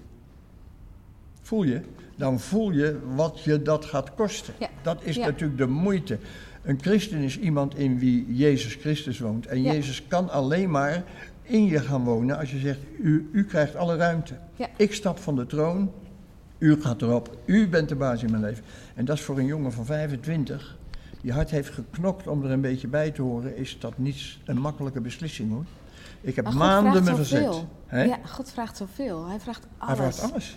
Voel 1.43 1.63
je? 1.63 1.81
Dan 2.17 2.41
voel 2.41 2.71
je 2.71 2.99
wat 3.15 3.41
je 3.43 3.63
dat 3.63 3.85
gaat 3.85 4.15
kosten. 4.15 4.55
Ja. 4.59 4.69
Dat 4.83 5.03
is 5.03 5.17
Ja. 5.17 5.27
natuurlijk 5.27 5.59
de 5.59 5.67
moeite. 5.67 6.19
Een 6.69 6.79
christen 6.81 7.19
is 7.19 7.39
iemand 7.39 7.77
in 7.77 7.99
wie 7.99 8.35
Jezus 8.35 8.75
Christus 8.75 9.19
woont. 9.19 9.47
En 9.47 9.63
Ja. 9.63 9.73
Jezus 9.73 10.07
kan 10.09 10.31
alleen 10.31 10.71
maar 10.71 11.05
in 11.43 11.65
je 11.65 11.81
gaan 11.81 12.05
wonen 12.05 12.39
als 12.39 12.51
je 12.51 12.59
zegt, 12.59 12.79
u, 12.99 13.29
u 13.33 13.45
krijgt 13.45 13.77
alle 13.77 13.97
ruimte. 13.97 14.35
Ja. 14.57 14.69
Ik 14.77 14.95
stap 14.95 15.19
van 15.19 15.37
de 15.37 15.47
troon, 15.47 15.93
u 16.59 16.81
gaat 16.81 17.03
erop, 17.03 17.39
u 17.45 17.69
bent 17.69 17.89
de 17.89 17.95
baas 17.95 18.23
in 18.23 18.31
mijn 18.31 18.43
leven. 18.43 18.65
En 18.95 19.05
dat 19.05 19.17
is 19.17 19.23
voor 19.23 19.39
een 19.39 19.47
jongen 19.47 19.73
van 19.73 19.85
25, 19.85 20.79
die 21.21 21.33
hard 21.33 21.51
heeft 21.51 21.71
geknokt 21.71 22.27
om 22.27 22.45
er 22.45 22.51
een 22.51 22.61
beetje 22.61 22.89
bij 22.89 23.11
te 23.11 23.23
horen, 23.23 23.57
is 23.57 23.77
dat 23.81 23.99
niet 23.99 24.39
een 24.45 24.59
makkelijke 24.59 25.01
beslissing 25.01 25.53
hoor. 25.53 25.65
Ik 26.21 26.37
heb 26.37 26.53
maanden 26.53 27.05
me 27.05 27.15
verzet. 27.15 27.65
Hè? 27.87 28.03
Ja, 28.03 28.19
God 28.25 28.51
vraagt 28.51 28.77
zoveel. 28.77 29.27
Hij 29.27 29.41
vraagt 29.41 29.67
alles. 29.79 29.99
Hij 29.99 30.13
vraagt 30.13 30.33
alles. 30.33 30.57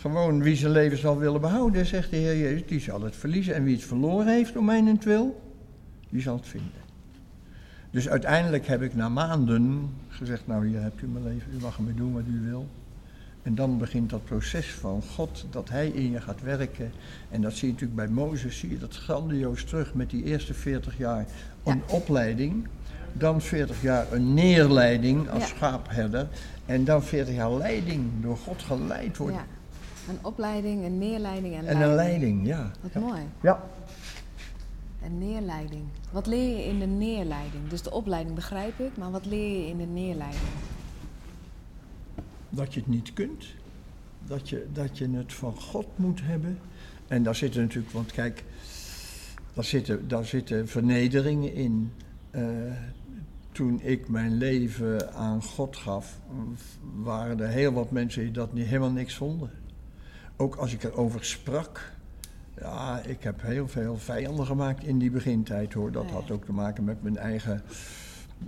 Gewoon 0.00 0.42
wie 0.42 0.56
zijn 0.56 0.72
leven 0.72 0.98
zal 0.98 1.18
willen 1.18 1.40
behouden, 1.40 1.86
zegt 1.86 2.10
de 2.10 2.16
Heer 2.16 2.38
Jezus, 2.38 2.66
die 2.66 2.80
zal 2.80 3.02
het 3.02 3.16
verliezen. 3.16 3.54
En 3.54 3.64
wie 3.64 3.74
het 3.74 3.84
verloren 3.84 4.26
heeft 4.26 4.56
om 4.56 4.64
mijnentwil, 4.64 5.40
die 6.08 6.20
zal 6.22 6.36
het 6.36 6.48
vinden. 6.48 6.70
Dus 7.90 8.08
uiteindelijk 8.08 8.66
heb 8.66 8.82
ik 8.82 8.94
na 8.94 9.08
maanden 9.08 9.90
gezegd, 10.08 10.46
nou 10.46 10.66
hier 10.66 10.82
hebt 10.82 11.02
u 11.02 11.06
mijn 11.06 11.24
leven, 11.24 11.52
u 11.52 11.60
mag 11.60 11.76
ermee 11.76 11.94
doen 11.94 12.12
wat 12.12 12.22
u 12.28 12.40
wil. 12.48 12.68
En 13.42 13.54
dan 13.54 13.78
begint 13.78 14.10
dat 14.10 14.24
proces 14.24 14.72
van 14.72 15.02
God, 15.02 15.46
dat 15.50 15.68
hij 15.68 15.88
in 15.88 16.10
je 16.10 16.20
gaat 16.20 16.42
werken. 16.42 16.92
En 17.30 17.40
dat 17.42 17.52
zie 17.52 17.66
je 17.66 17.72
natuurlijk 17.72 18.00
bij 18.00 18.08
Mozes, 18.24 18.58
zie 18.58 18.70
je 18.70 18.78
dat 18.78 18.96
grandioos 18.96 19.64
terug 19.64 19.94
met 19.94 20.10
die 20.10 20.24
eerste 20.24 20.54
40 20.54 20.98
jaar 20.98 21.26
een 21.64 21.82
opleiding. 21.88 22.66
Dan 23.12 23.40
40 23.40 23.82
jaar 23.82 24.12
een 24.12 24.34
neerleiding 24.34 25.30
als 25.30 25.42
Ja. 25.48 25.54
schaapherder. 25.56 26.28
En 26.66 26.84
dan 26.84 27.02
40 27.02 27.34
jaar 27.34 27.52
leiding, 27.52 28.10
door 28.20 28.36
God 28.36 28.62
geleid 28.62 29.16
worden. 29.16 29.36
Ja. 29.36 29.59
Een 30.10 30.18
opleiding, 30.22 30.84
een 30.84 30.98
neerleiding 30.98 31.54
en, 31.54 31.66
En 31.66 31.80
een 31.80 31.94
leiding, 31.94 32.46
ja. 32.46 32.70
Wat 32.80 32.92
ja. 32.92 33.00
mooi. 33.00 33.20
Ja. 33.40 33.62
Een 35.02 35.18
neerleiding. 35.18 35.84
Wat 36.10 36.26
leer 36.26 36.56
je 36.56 36.64
in 36.64 36.78
de 36.78 36.86
neerleiding? 36.86 37.68
Dus 37.68 37.82
de 37.82 37.90
opleiding 37.90 38.34
begrijp 38.34 38.78
ik, 38.78 38.96
maar 38.96 39.10
wat 39.10 39.26
leer 39.26 39.60
je 39.60 39.66
in 39.68 39.78
de 39.78 39.86
neerleiding? 39.86 40.42
Dat 42.48 42.74
je 42.74 42.80
het 42.80 42.88
niet 42.88 43.12
kunt. 43.12 43.44
Dat 44.24 44.48
je, 44.48 44.66
dat 44.72 44.98
je 44.98 45.10
het 45.10 45.32
van 45.32 45.60
God 45.60 45.86
moet 45.96 46.20
hebben. 46.22 46.58
En 47.08 47.22
daar 47.22 47.34
zitten 47.34 47.60
natuurlijk, 47.60 47.92
want 47.92 48.12
kijk, 48.12 48.44
daar 49.54 49.64
zitten, 49.64 50.08
daar 50.08 50.24
zitten 50.24 50.68
vernederingen 50.68 51.54
in. 51.54 51.92
Eh, 52.30 52.42
toen 53.52 53.80
ik 53.82 54.08
mijn 54.08 54.36
leven 54.36 55.14
aan 55.14 55.42
God 55.42 55.76
gaf, 55.76 56.18
waren 56.96 57.40
er 57.40 57.48
heel 57.48 57.72
wat 57.72 57.90
mensen 57.90 58.22
die 58.22 58.30
dat 58.30 58.52
niet, 58.52 58.66
helemaal 58.66 58.90
niks 58.90 59.14
vonden. 59.14 59.50
Ook 60.40 60.56
als 60.56 60.72
ik 60.72 60.82
erover 60.82 61.24
sprak. 61.24 61.92
Ja, 62.60 63.00
ik 63.06 63.22
heb 63.22 63.42
heel 63.42 63.68
veel 63.68 63.96
vijanden 63.96 64.46
gemaakt 64.46 64.84
in 64.84 64.98
die 64.98 65.10
begintijd 65.10 65.72
hoor. 65.72 65.92
Dat 65.92 66.10
had 66.10 66.30
ook 66.30 66.44
te 66.44 66.52
maken 66.52 66.84
met 66.84 67.02
mijn 67.02 67.16
eigen 67.16 67.62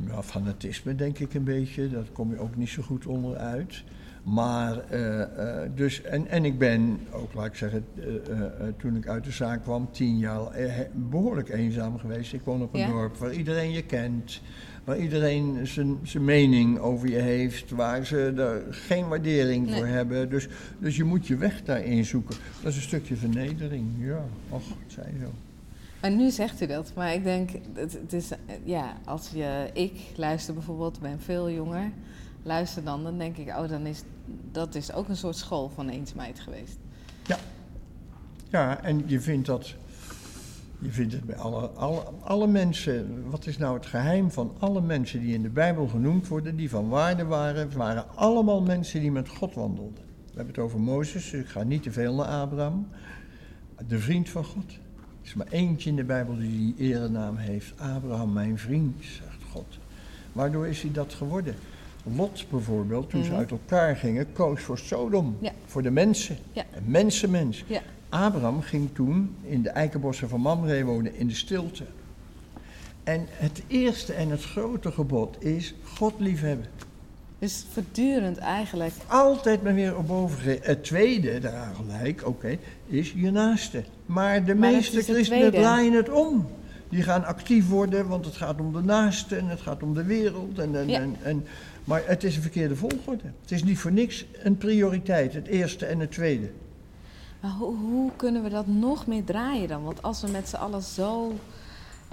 ja, 0.06 0.22
fanatisme, 0.22 0.94
denk 0.94 1.18
ik 1.18 1.34
een 1.34 1.44
beetje. 1.44 1.88
Daar 1.88 2.04
kom 2.12 2.30
je 2.30 2.38
ook 2.38 2.56
niet 2.56 2.68
zo 2.68 2.82
goed 2.82 3.06
onderuit. 3.06 3.82
Maar, 4.22 4.78
eh, 4.88 5.22
eh, 5.22 5.70
dus, 5.74 6.02
en, 6.02 6.26
en 6.26 6.44
ik 6.44 6.58
ben, 6.58 7.00
ook 7.10 7.34
laat 7.34 7.46
ik 7.46 7.54
zeggen, 7.54 7.84
eh, 7.96 8.40
toen 8.76 8.96
ik 8.96 9.08
uit 9.08 9.24
de 9.24 9.30
zaak 9.30 9.62
kwam, 9.62 9.88
tien 9.90 10.18
jaar 10.18 10.50
eh, 10.50 10.80
behoorlijk 10.92 11.48
eenzaam 11.48 11.98
geweest. 11.98 12.32
Ik 12.32 12.42
woon 12.44 12.62
op 12.62 12.74
een 12.74 12.80
Ja? 12.80 12.88
dorp 12.88 13.16
waar 13.16 13.32
iedereen 13.32 13.72
je 13.72 13.82
kent. 13.82 14.40
Waar 14.84 14.98
iedereen 14.98 15.66
zijn, 15.66 15.98
zijn 16.02 16.24
mening 16.24 16.78
over 16.78 17.08
je 17.08 17.16
heeft, 17.20 17.70
waar 17.70 18.06
ze 18.06 18.32
er 18.36 18.74
geen 18.74 19.08
waardering 19.08 19.66
Nee. 19.66 19.76
voor 19.76 19.86
hebben. 19.86 20.30
Dus, 20.30 20.48
dus 20.78 20.96
je 20.96 21.04
moet 21.04 21.26
je 21.26 21.36
weg 21.36 21.62
daarin 21.62 22.04
zoeken. 22.04 22.36
Dat 22.62 22.70
is 22.70 22.76
een 22.76 22.82
stukje 22.82 23.16
vernedering, 23.16 23.86
ja. 23.98 24.24
Och, 24.48 24.62
het 24.68 24.92
zij 24.92 25.12
zo. 25.20 25.30
Maar 26.00 26.10
nu 26.10 26.30
zegt 26.30 26.62
u 26.62 26.66
dat, 26.66 26.92
maar 26.96 27.14
ik 27.14 27.24
denk, 27.24 27.50
het, 27.74 27.92
het 27.92 28.12
is, 28.12 28.30
ja, 28.64 28.96
als 29.04 29.30
je, 29.34 29.70
ik 29.72 29.92
luister 30.16 30.54
bijvoorbeeld, 30.54 31.00
ben 31.00 31.20
veel 31.20 31.50
jonger, 31.50 31.90
luister 32.42 32.84
dan, 32.84 33.02
dan 33.02 33.18
denk 33.18 33.36
ik, 33.36 33.48
oh, 33.48 33.68
dan 33.68 33.86
is 33.86 34.02
dat 34.52 34.74
is 34.74 34.92
ook 34.92 35.08
een 35.08 35.16
soort 35.16 35.36
school 35.36 35.68
van 35.74 35.88
eenzaamheid 35.88 36.40
geweest. 36.40 36.76
Ja, 38.50 38.82
en 38.82 39.02
je 39.06 39.20
vindt 39.20 39.46
dat. 39.46 39.74
Je 40.82 40.90
vindt 40.90 41.12
het 41.12 41.24
bij 41.24 41.36
alle, 41.36 41.66
alle, 41.68 42.02
alle 42.20 42.46
mensen. 42.46 43.24
Wat 43.30 43.46
is 43.46 43.58
nou 43.58 43.74
het 43.74 43.86
geheim 43.86 44.30
van 44.30 44.52
alle 44.58 44.80
mensen 44.80 45.20
die 45.20 45.34
in 45.34 45.42
de 45.42 45.48
Bijbel 45.48 45.86
genoemd 45.88 46.28
worden, 46.28 46.56
die 46.56 46.70
van 46.70 46.88
waarde 46.88 47.24
waren, 47.24 47.76
waren 47.76 48.04
allemaal 48.14 48.62
mensen 48.62 49.00
die 49.00 49.12
met 49.12 49.28
God 49.28 49.54
wandelden. 49.54 50.04
We 50.24 50.36
hebben 50.38 50.54
het 50.54 50.64
over 50.64 50.80
Mozes, 50.80 51.30
dus 51.30 51.40
ik 51.40 51.46
ga 51.46 51.62
niet 51.62 51.82
te 51.82 51.92
veel 51.92 52.14
naar 52.14 52.26
Abraham. 52.26 52.88
De 53.88 53.98
vriend 53.98 54.28
van 54.28 54.44
God. 54.44 54.70
Er 54.72 55.28
is 55.28 55.34
maar 55.34 55.46
eentje 55.50 55.90
in 55.90 55.96
de 55.96 56.04
Bijbel 56.04 56.36
die 56.36 56.74
die 56.76 56.94
erenaam 56.94 57.36
heeft. 57.36 57.72
Abraham, 57.80 58.32
mijn 58.32 58.58
vriend, 58.58 59.04
zegt 59.04 59.42
God. 59.52 59.78
Waardoor 60.32 60.66
is 60.66 60.82
hij 60.82 60.92
dat 60.92 61.12
geworden? 61.14 61.54
Lot 62.16 62.46
bijvoorbeeld, 62.50 63.10
toen 63.10 63.22
ze 63.24 63.30
Mhm. 63.30 63.38
uit 63.38 63.50
elkaar 63.50 63.96
gingen, 63.96 64.32
koos 64.32 64.60
voor 64.62 64.78
Sodom. 64.78 65.36
Ja. 65.40 65.52
Voor 65.66 65.82
de 65.82 65.90
mensen. 65.90 66.36
Ja. 66.52 66.64
Een 66.74 66.82
mensenmens. 66.90 67.64
Ja. 67.66 67.80
Abraham 68.12 68.60
ging 68.62 68.88
toen 68.94 69.34
in 69.42 69.62
de 69.62 69.70
eikenbossen 69.70 70.28
van 70.28 70.40
Mamre 70.40 70.84
wonen 70.84 71.14
in 71.16 71.26
de 71.26 71.34
stilte. 71.34 71.84
En 73.04 73.26
het 73.30 73.62
eerste 73.66 74.12
en 74.12 74.30
het 74.30 74.42
grote 74.44 74.92
gebod 74.92 75.44
is 75.44 75.74
God 75.84 76.14
liefhebben. 76.18 76.66
Dus 77.38 77.64
voortdurend 77.72 78.38
eigenlijk, 78.38 78.92
Altijd 79.06 79.62
maar 79.62 79.74
weer 79.74 79.96
op 79.96 80.06
boven. 80.06 80.58
Het 80.60 80.84
tweede, 80.84 81.38
daar 81.38 81.74
gelijk, 81.74 82.26
oké, 82.26 82.58
is 82.86 83.12
je 83.16 83.30
naaste. 83.30 83.84
Maar 84.06 84.44
de 84.44 84.54
Maar 84.54 84.70
meeste 84.70 85.02
christenen 85.02 85.50
draaien 85.52 85.92
het 85.92 86.08
om. 86.08 86.46
Die 86.88 87.02
gaan 87.02 87.24
actief 87.24 87.68
worden, 87.68 88.08
want 88.08 88.24
het 88.24 88.36
gaat 88.36 88.60
om 88.60 88.72
de 88.72 88.82
naaste 88.82 89.36
en 89.36 89.46
het 89.46 89.60
gaat 89.60 89.82
om 89.82 89.94
de 89.94 90.04
wereld. 90.04 90.58
En, 90.58 90.76
en, 90.76 90.88
Ja. 90.88 91.00
en, 91.00 91.16
en, 91.22 91.44
maar 91.84 92.02
het 92.04 92.24
is 92.24 92.36
een 92.36 92.42
verkeerde 92.42 92.76
volgorde. 92.76 93.24
Het 93.40 93.50
is 93.50 93.64
niet 93.64 93.78
voor 93.78 93.92
niks 93.92 94.26
een 94.42 94.56
prioriteit, 94.56 95.34
het 95.34 95.46
eerste 95.46 95.86
en 95.86 96.00
het 96.00 96.10
tweede. 96.10 96.50
Maar 97.42 97.50
hoe, 97.50 97.76
hoe 97.76 98.10
kunnen 98.16 98.42
we 98.42 98.48
dat 98.48 98.66
nog 98.66 99.06
meer 99.06 99.24
draaien 99.24 99.68
dan? 99.68 99.82
Want 99.84 100.02
als 100.02 100.20
we 100.22 100.28
met 100.30 100.48
z'n 100.48 100.56
allen 100.56 100.82
zo 100.82 101.34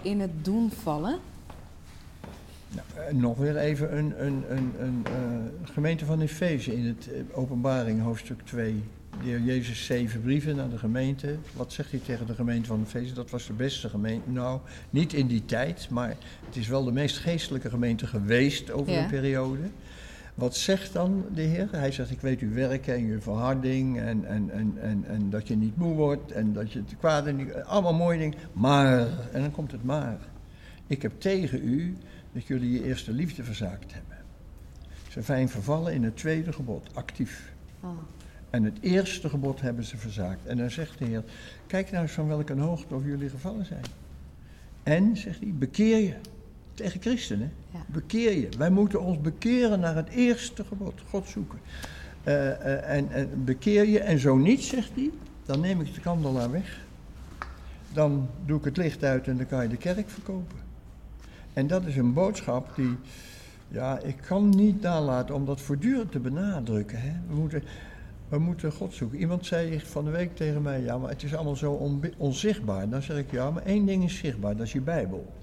in 0.02 0.20
het 0.20 0.46
doen 0.46 0.72
vallen, 0.82 1.20
Nou, 2.72 3.08
eh, 3.08 3.14
nog 3.16 3.38
weer 3.38 3.58
even 3.58 3.98
een, 3.98 4.26
een, 4.26 4.44
een, 4.50 4.74
een 4.80 5.02
eh, 5.06 5.70
gemeente 5.74 6.06
van 6.06 6.22
Efeze 6.22 6.76
in 6.78 6.86
het 6.86 7.12
eh, 7.14 7.22
openbaring 7.38 8.02
hoofdstuk 8.02 8.42
2. 8.42 8.84
de 9.22 9.26
heer 9.30 9.42
Jezus 9.42 9.86
zeven 9.86 10.22
brieven 10.22 10.56
naar 10.56 10.70
de 10.70 10.78
gemeente. 10.78 11.36
Wat 11.56 11.74
zegt 11.74 11.92
hij 11.92 12.00
tegen 12.00 12.26
de 12.28 12.34
gemeente 12.34 12.68
van 12.68 12.84
Efeze? 12.88 13.14
Dat 13.14 13.30
was 13.30 13.46
de 13.48 13.54
beste 13.54 13.90
gemeente. 13.90 14.30
Nou, 14.30 14.60
niet 14.90 15.14
in 15.14 15.28
die 15.28 15.46
tijd, 15.46 15.88
maar 15.90 16.16
het 16.46 16.56
is 16.56 16.68
wel 16.68 16.84
de 16.84 16.92
meest 16.92 17.18
geestelijke 17.18 17.70
gemeente 17.70 18.08
geweest 18.08 18.72
over 18.72 18.94
Ja. 18.94 19.04
een 19.04 19.10
periode. 19.10 19.70
Wat 20.40 20.56
zegt 20.56 20.94
dan 20.94 21.26
de 21.34 21.42
Heer? 21.42 21.68
Hij 21.72 21.92
zegt, 21.92 22.12
ik 22.12 22.22
weet 22.22 22.40
uw 22.40 22.54
werken 22.54 22.96
en 22.96 23.04
uw 23.04 23.22
verharding 23.22 24.00
en, 24.00 24.26
en, 24.26 24.50
en, 24.50 24.78
en, 24.82 25.06
en 25.08 25.30
dat 25.30 25.48
je 25.48 25.56
niet 25.56 25.78
moe 25.78 25.94
wordt 25.94 26.32
en 26.32 26.54
dat 26.54 26.72
je 26.72 26.86
te 26.86 26.96
kwaad 26.96 27.32
niet, 27.32 27.54
allemaal 27.54 27.94
mooie 27.94 28.18
dingen. 28.18 28.38
Maar, 28.54 29.08
en 29.32 29.42
dan 29.42 29.52
komt 29.52 29.72
het 29.72 29.84
maar. 29.84 30.18
Ik 30.88 31.02
heb 31.02 31.20
tegen 31.20 31.68
u 31.68 31.98
dat 32.32 32.46
jullie 32.46 32.72
je 32.72 32.84
eerste 32.84 33.12
liefde 33.12 33.44
verzaakt 33.44 33.94
hebben. 33.94 34.18
Ze 35.10 35.22
zijn 35.22 35.50
vervallen 35.50 35.94
in 35.94 36.04
het 36.04 36.18
tweede 36.18 36.54
gebod, 36.54 36.96
actief. 36.96 37.54
Oh. 37.80 37.90
En 38.50 38.64
het 38.64 38.78
eerste 38.82 39.30
gebod 39.30 39.62
hebben 39.62 39.84
ze 39.84 39.98
verzaakt. 39.98 40.46
En 40.46 40.58
dan 40.58 40.72
zegt 40.72 40.98
de 40.98 41.06
Heer, 41.06 41.24
kijk 41.68 41.92
nou 41.92 42.04
eens 42.04 42.12
van 42.12 42.28
welke 42.28 42.54
hoogte 42.54 42.94
over 42.94 43.10
jullie 43.10 43.30
gevallen 43.30 43.66
zijn. 43.66 43.84
En, 44.84 45.18
zegt 45.18 45.40
hij, 45.40 45.54
bekeer 45.54 45.98
je. 45.98 46.16
Tegen 46.80 47.02
christenen, 47.02 47.52
Ja. 47.72 47.80
bekeer 47.88 48.38
je. 48.40 48.50
Wij 48.58 48.70
moeten 48.70 49.02
ons 49.02 49.22
bekeren 49.22 49.80
naar 49.80 49.96
het 49.96 50.10
eerste 50.10 50.64
gebod, 50.64 50.94
God 51.10 51.28
zoeken. 51.28 51.60
Eh, 52.24 52.50
eh, 52.52 52.98
en, 52.98 53.12
en 53.12 53.44
bekeer 53.46 53.86
je, 53.88 54.00
en 54.00 54.20
zo 54.20 54.38
niet, 54.38 54.64
zegt 54.64 54.92
hij, 54.96 55.10
dan 55.46 55.60
neem 55.60 55.82
ik 55.82 55.94
de 55.94 56.02
kandelaar 56.02 56.52
weg. 56.52 56.80
Dan 57.94 58.30
doe 58.46 58.58
ik 58.58 58.66
het 58.66 58.78
licht 58.78 59.04
uit 59.04 59.28
en 59.28 59.38
dan 59.38 59.48
kan 59.48 59.64
je 59.64 59.70
de 59.70 59.78
kerk 59.78 60.10
verkopen. 60.10 60.58
En 61.54 61.68
dat 61.68 61.86
is 61.86 61.96
een 61.96 62.14
boodschap 62.14 62.76
die, 62.76 62.96
ja, 63.68 64.00
ik 64.00 64.16
kan 64.28 64.50
niet 64.50 64.82
nalaten 64.82 65.36
om 65.36 65.46
dat 65.46 65.62
voortdurend 65.62 66.12
te 66.12 66.20
benadrukken. 66.20 67.02
Hè. 67.02 67.12
We, 67.28 67.36
moeten, 67.36 67.64
we 68.30 68.40
moeten 68.40 68.72
God 68.72 68.94
zoeken. 68.94 69.20
Iemand 69.20 69.46
zei 69.46 69.80
van 69.80 70.06
de 70.06 70.12
week 70.12 70.36
tegen 70.36 70.62
mij, 70.62 70.82
ja, 70.82 70.98
maar 70.98 71.10
het 71.10 71.24
is 71.24 71.36
allemaal 71.36 71.56
zo 71.56 71.94
onzichtbaar. 72.18 72.90
Dan 72.90 73.02
zeg 73.02 73.18
ik, 73.18 73.32
ja, 73.32 73.52
maar 73.52 73.64
één 73.64 73.86
ding 73.86 74.04
is 74.04 74.18
zichtbaar, 74.18 74.56
dat 74.56 74.66
is 74.66 74.72
je 74.72 74.82
Bijbel. 74.82 75.38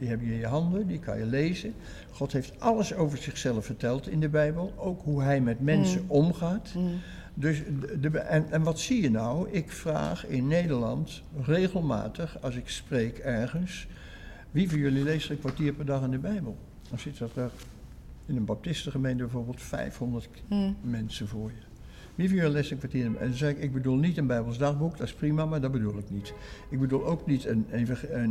Die 0.00 0.08
heb 0.08 0.20
je 0.20 0.26
in 0.32 0.38
je 0.38 0.46
handen, 0.46 0.86
die 0.86 0.98
kan 0.98 1.18
je 1.18 1.26
lezen. 1.26 1.74
God 2.10 2.32
heeft 2.32 2.60
alles 2.60 2.94
over 2.94 3.18
zichzelf 3.18 3.64
verteld 3.64 4.08
in 4.08 4.20
de 4.20 4.28
Bijbel, 4.28 4.72
ook 4.76 5.02
hoe 5.02 5.22
hij 5.22 5.40
met 5.40 5.60
mensen 5.60 6.02
Mm. 6.02 6.10
omgaat. 6.10 6.72
Mm. 6.76 6.88
Dus 7.34 7.62
de, 7.80 8.10
de- 8.10 8.18
en, 8.18 8.50
en 8.50 8.62
wat 8.62 8.78
zie 8.78 9.02
je 9.02 9.10
nou? 9.10 9.50
Ik 9.50 9.70
vraag 9.70 10.26
in 10.26 10.46
Nederland 10.46 11.22
regelmatig, 11.42 12.42
als 12.42 12.56
ik 12.56 12.68
spreek 12.68 13.18
ergens, 13.18 13.86
wie 14.50 14.70
van 14.70 14.78
jullie 14.78 15.02
leest 15.02 15.24
er 15.26 15.30
een 15.32 15.38
kwartier 15.38 15.72
per 15.72 15.84
dag 15.86 16.02
in 16.04 16.10
de 16.10 16.18
Bijbel? 16.18 16.56
Dan 16.88 16.98
zit 16.98 17.18
dat 17.18 17.36
er 17.36 17.50
in 18.26 18.36
een 18.36 18.44
baptistengemeente 18.44 19.22
bijvoorbeeld 19.22 19.62
500 19.62 20.28
Mm. 20.48 20.76
mensen 20.82 21.28
voor 21.28 21.50
je. 21.50 21.68
Van 22.28 22.36
jullie 22.36 22.52
leest 22.52 22.70
een 22.70 22.78
kwartier 22.78 23.04
En 23.04 23.16
dan 23.20 23.32
zeg 23.32 23.50
ik, 23.50 23.58
ik 23.58 23.72
bedoel 23.72 23.96
niet 23.96 24.16
een 24.16 24.26
Bijbels 24.26 24.58
dagboek, 24.58 24.96
dat 24.98 25.06
is 25.06 25.14
prima, 25.14 25.44
maar 25.46 25.60
dat 25.60 25.72
bedoel 25.72 25.98
ik 25.98 26.10
niet. 26.10 26.32
Ik 26.68 26.80
bedoel 26.80 27.06
ook 27.06 27.26
niet 27.26 27.44
een, 27.46 27.66
een, 27.70 27.88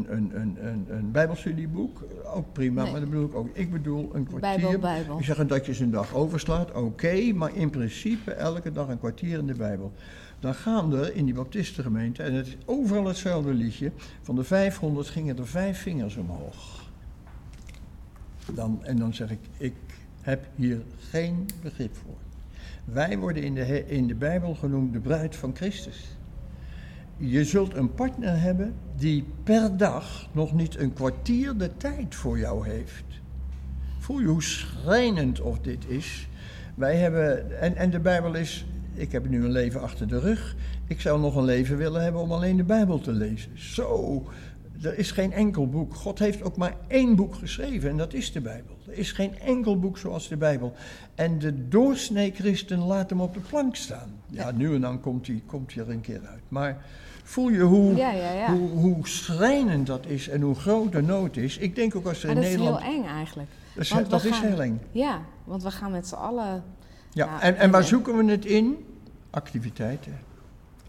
een, 0.09 0.31
een, 0.35 0.85
een, 0.89 1.11
Bijbelstudieboek, 1.11 2.03
ook 2.33 2.53
prima, 2.53 2.83
Nee. 2.83 2.91
maar 2.91 2.99
dat 2.99 3.09
bedoel 3.09 3.25
ik 3.25 3.35
ook. 3.35 3.49
Ik 3.53 3.71
bedoel 3.71 4.09
een 4.13 4.23
kwartier. 4.23 4.61
Bijbel, 4.61 4.79
Bijbel. 4.79 5.17
Ik 5.17 5.25
zeg 5.25 5.47
dat 5.47 5.65
je 5.65 5.83
een 5.83 5.91
dag 5.91 6.15
overslaat, 6.15 6.71
oké, 6.71 7.33
maar 7.33 7.55
in 7.55 7.69
principe 7.69 8.31
elke 8.31 8.71
dag 8.71 8.87
een 8.87 8.99
kwartier 8.99 9.39
in 9.39 9.47
de 9.47 9.53
Bijbel. 9.53 9.91
Dan 10.39 10.53
gaan 10.53 10.93
er 10.93 11.15
in 11.15 11.25
die 11.25 11.33
baptistengemeente, 11.33 12.23
en 12.23 12.33
het 12.33 12.47
is 12.47 12.57
overal 12.65 13.05
hetzelfde 13.05 13.53
liedje, 13.53 13.91
van 14.21 14.35
de 14.35 14.43
500 14.43 15.07
gingen 15.07 15.37
er 15.37 15.47
vijf 15.47 15.81
vingers 15.81 16.15
omhoog. 16.15 16.89
Dan, 18.53 18.79
en 18.83 18.97
dan 18.97 19.13
zeg 19.13 19.31
ik, 19.31 19.39
ik 19.57 19.73
heb 20.21 20.45
hier 20.55 20.81
geen 21.09 21.45
begrip 21.61 21.95
voor. 21.95 22.28
Wij 22.93 23.17
worden 23.17 23.43
in 23.43 23.53
de, 23.53 23.85
in 23.87 24.07
de 24.07 24.15
Bijbel 24.15 24.55
genoemd 24.55 24.93
de 24.93 24.99
bruid 24.99 25.35
van 25.35 25.55
Christus. 25.55 26.17
Je 27.17 27.43
zult 27.43 27.75
een 27.75 27.93
partner 27.93 28.41
hebben 28.41 28.75
die 28.95 29.25
per 29.43 29.77
dag 29.77 30.29
nog 30.31 30.53
niet 30.53 30.77
een 30.77 30.93
kwartier 30.93 31.57
de 31.57 31.77
tijd 31.77 32.15
voor 32.15 32.39
jou 32.39 32.69
heeft. 32.69 33.03
Voel 33.99 34.19
je 34.19 34.27
hoe 34.27 34.43
schrijnend 34.43 35.41
of 35.41 35.59
dit 35.59 35.85
is? 35.87 36.27
Wij 36.75 36.95
hebben, 36.95 37.59
en, 37.61 37.75
en 37.75 37.89
de 37.89 37.99
Bijbel 37.99 38.35
is, 38.35 38.65
ik 38.93 39.11
heb 39.11 39.29
nu 39.29 39.43
een 39.43 39.51
leven 39.51 39.81
achter 39.81 40.07
de 40.07 40.19
rug. 40.19 40.55
Ik 40.87 41.01
zou 41.01 41.19
nog 41.19 41.35
een 41.35 41.43
leven 41.43 41.77
willen 41.77 42.03
hebben 42.03 42.21
om 42.21 42.31
alleen 42.31 42.57
de 42.57 42.63
Bijbel 42.63 42.99
te 42.99 43.11
lezen. 43.11 43.59
Zo, 43.59 44.23
er 44.81 44.97
is 44.97 45.11
geen 45.11 45.31
enkel 45.31 45.67
boek. 45.69 45.95
God 45.95 46.19
heeft 46.19 46.43
ook 46.43 46.57
maar 46.57 46.75
één 46.87 47.15
boek 47.15 47.35
geschreven 47.35 47.89
en 47.89 47.97
dat 47.97 48.13
is 48.13 48.31
de 48.31 48.41
Bijbel. 48.41 48.77
Er 48.87 48.97
is 48.97 49.11
geen 49.11 49.39
enkel 49.39 49.79
boek 49.79 49.97
zoals 49.97 50.27
de 50.27 50.37
Bijbel. 50.37 50.73
En 51.15 51.39
de 51.39 51.67
doorsnee 51.67 52.31
christen 52.31 52.79
laat 52.79 53.09
hem 53.09 53.21
op 53.21 53.33
de 53.33 53.39
plank 53.39 53.75
staan. 53.75 54.11
Ja, 54.29 54.51
nu 54.51 54.75
en 54.75 54.81
dan 54.81 54.99
komt 55.01 55.27
hij, 55.27 55.43
komt 55.45 55.73
hij 55.73 55.83
er 55.83 55.89
een 55.89 56.01
keer 56.01 56.21
uit. 56.25 56.41
Maar 56.47 56.85
voel 57.23 57.49
je 57.49 57.61
hoe, 57.61 57.95
Ja, 57.95 58.11
ja, 58.11 58.31
ja. 58.31 58.53
hoe, 58.53 58.69
hoe 58.69 59.07
schrijnend 59.07 59.87
dat 59.87 60.05
is 60.05 60.29
en 60.29 60.41
hoe 60.41 60.55
groot 60.55 60.91
de 60.91 61.01
nood 61.01 61.35
is. 61.37 61.57
Ik 61.57 61.75
denk 61.75 61.95
ook 61.95 62.05
als 62.05 62.23
er 62.23 62.29
in 62.29 62.35
dat 62.35 62.43
is 62.43 62.49
Nederland... 62.49 62.83
heel 62.83 62.93
eng 62.93 63.05
eigenlijk. 63.05 63.49
Dat 63.75 63.83
is, 63.83 64.09
dat 64.09 64.23
is 64.23 64.39
heel 64.39 64.61
eng. 64.61 64.81
Ja, 64.91 65.21
want 65.43 65.63
we 65.63 65.71
gaan 65.71 65.91
met 65.91 66.07
z'n 66.07 66.15
allen... 66.15 66.63
Ja, 67.11 67.41
en, 67.41 67.55
en 67.57 67.71
waar 67.71 67.81
en- 67.81 67.87
zoeken 67.87 68.17
we 68.17 68.31
het 68.31 68.45
in? 68.45 68.85
Activiteiten. 69.29 70.28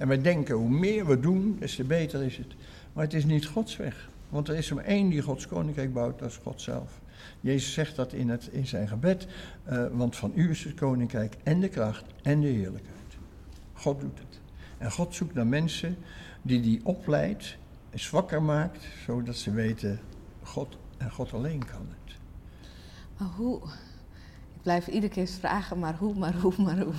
En 0.01 0.09
wij 0.09 0.21
denken, 0.21 0.55
hoe 0.55 0.71
meer 0.71 1.07
we 1.07 1.21
doen, 1.21 1.57
des 1.59 1.75
te 1.75 1.85
beter 1.85 2.23
is 2.23 2.37
het. 2.37 2.55
Maar 2.93 3.05
het 3.05 3.15
is 3.15 3.25
niet 3.25 3.47
Gods 3.47 3.77
weg. 3.77 4.09
Want 4.29 4.49
er 4.49 4.57
is 4.57 4.69
er 4.69 4.75
maar 4.75 4.85
één 4.85 5.09
die 5.09 5.23
Gods 5.23 5.47
koninkrijk 5.47 5.93
bouwt, 5.93 6.19
dat 6.19 6.29
is 6.29 6.37
God 6.43 6.61
zelf. 6.61 7.01
Jezus 7.41 7.73
zegt 7.73 7.97
dat 7.97 8.13
in, 8.13 8.29
het, 8.29 8.49
in 8.53 8.67
zijn 8.67 8.89
gebed. 8.89 9.27
eh, 9.65 9.87
want 9.93 10.17
van 10.17 10.33
u 10.35 10.51
is 10.51 10.65
het 10.65 10.75
koninkrijk 10.75 11.37
en 11.43 11.61
de 11.61 11.69
kracht 11.69 12.05
en 12.23 12.41
de 12.41 12.47
heerlijkheid. 12.47 13.17
God 13.73 14.01
doet 14.01 14.19
het. 14.19 14.41
En 14.79 14.93
God 14.93 15.15
zoekt 15.15 15.35
naar 15.35 15.47
mensen 15.47 15.97
die 16.43 16.61
die 16.61 16.81
opleidt, 16.85 17.57
en 17.91 18.01
zwakker 18.01 18.43
maakt, 18.43 18.85
zodat 19.07 19.37
ze 19.37 19.51
weten, 19.51 20.01
God 20.43 20.77
en 20.97 21.11
God 21.11 21.33
alleen 21.33 21.65
kan 21.65 21.87
het. 21.89 22.15
Maar 23.19 23.29
hoe? 23.29 23.57
Ik 24.55 24.63
blijf 24.63 24.87
iedere 24.87 25.13
keer 25.13 25.29
vragen, 25.29 25.79
maar 25.79 25.97
hoe, 25.97 26.15
maar 26.15 26.35
hoe, 26.35 26.53
maar 26.59 26.79
hoe? 26.79 26.95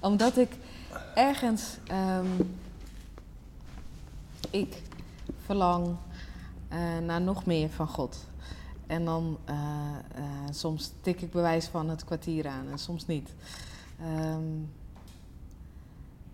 Omdat 0.00 0.36
ik 0.36 0.50
ergens... 1.14 1.78
ehm, 1.86 2.26
ik 4.50 4.82
verlang 5.44 5.96
eh, 6.68 6.98
naar 6.98 7.20
nog 7.20 7.46
meer 7.46 7.70
van 7.70 7.88
God. 7.88 8.26
En 8.86 9.04
dan 9.04 9.38
eh, 9.44 9.54
eh, 10.14 10.24
soms 10.50 10.92
tik 11.00 11.20
ik 11.20 11.30
bewijs 11.30 11.66
van 11.66 11.88
het 11.88 12.04
kwartier 12.04 12.46
aan 12.46 12.70
en 12.70 12.78
soms 12.78 13.06
niet. 13.06 13.34
Ehm, 14.00 14.42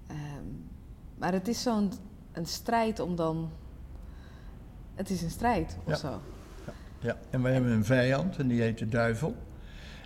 ehm, 0.06 0.44
maar 1.18 1.32
het 1.32 1.48
is 1.48 1.62
zo'n 1.62 1.92
een 2.32 2.46
strijd 2.46 3.00
om 3.00 3.16
dan... 3.16 3.50
Het 4.94 5.10
is 5.10 5.22
een 5.22 5.30
strijd 5.30 5.76
of 5.84 5.92
Ja. 5.92 5.96
zo. 5.96 6.20
Ja, 6.98 7.16
en 7.30 7.42
wij 7.42 7.52
hebben 7.52 7.70
een 7.70 7.84
vijand 7.84 8.36
en 8.36 8.48
die 8.48 8.60
heet 8.60 8.78
de 8.78 8.88
duivel. 8.88 9.36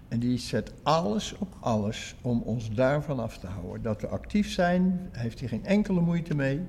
En 0.08 0.18
die 0.18 0.38
zet 0.38 0.72
alles 0.82 1.34
op 1.38 1.56
alles 1.60 2.14
om 2.20 2.42
ons 2.42 2.70
daarvan 2.70 3.20
af 3.20 3.38
te 3.38 3.46
houden. 3.46 3.82
Dat 3.82 4.00
we 4.00 4.08
actief 4.08 4.50
zijn, 4.50 5.08
heeft 5.12 5.40
hij 5.40 5.48
geen 5.48 5.64
enkele 5.64 6.00
moeite 6.00 6.34
mee. 6.34 6.60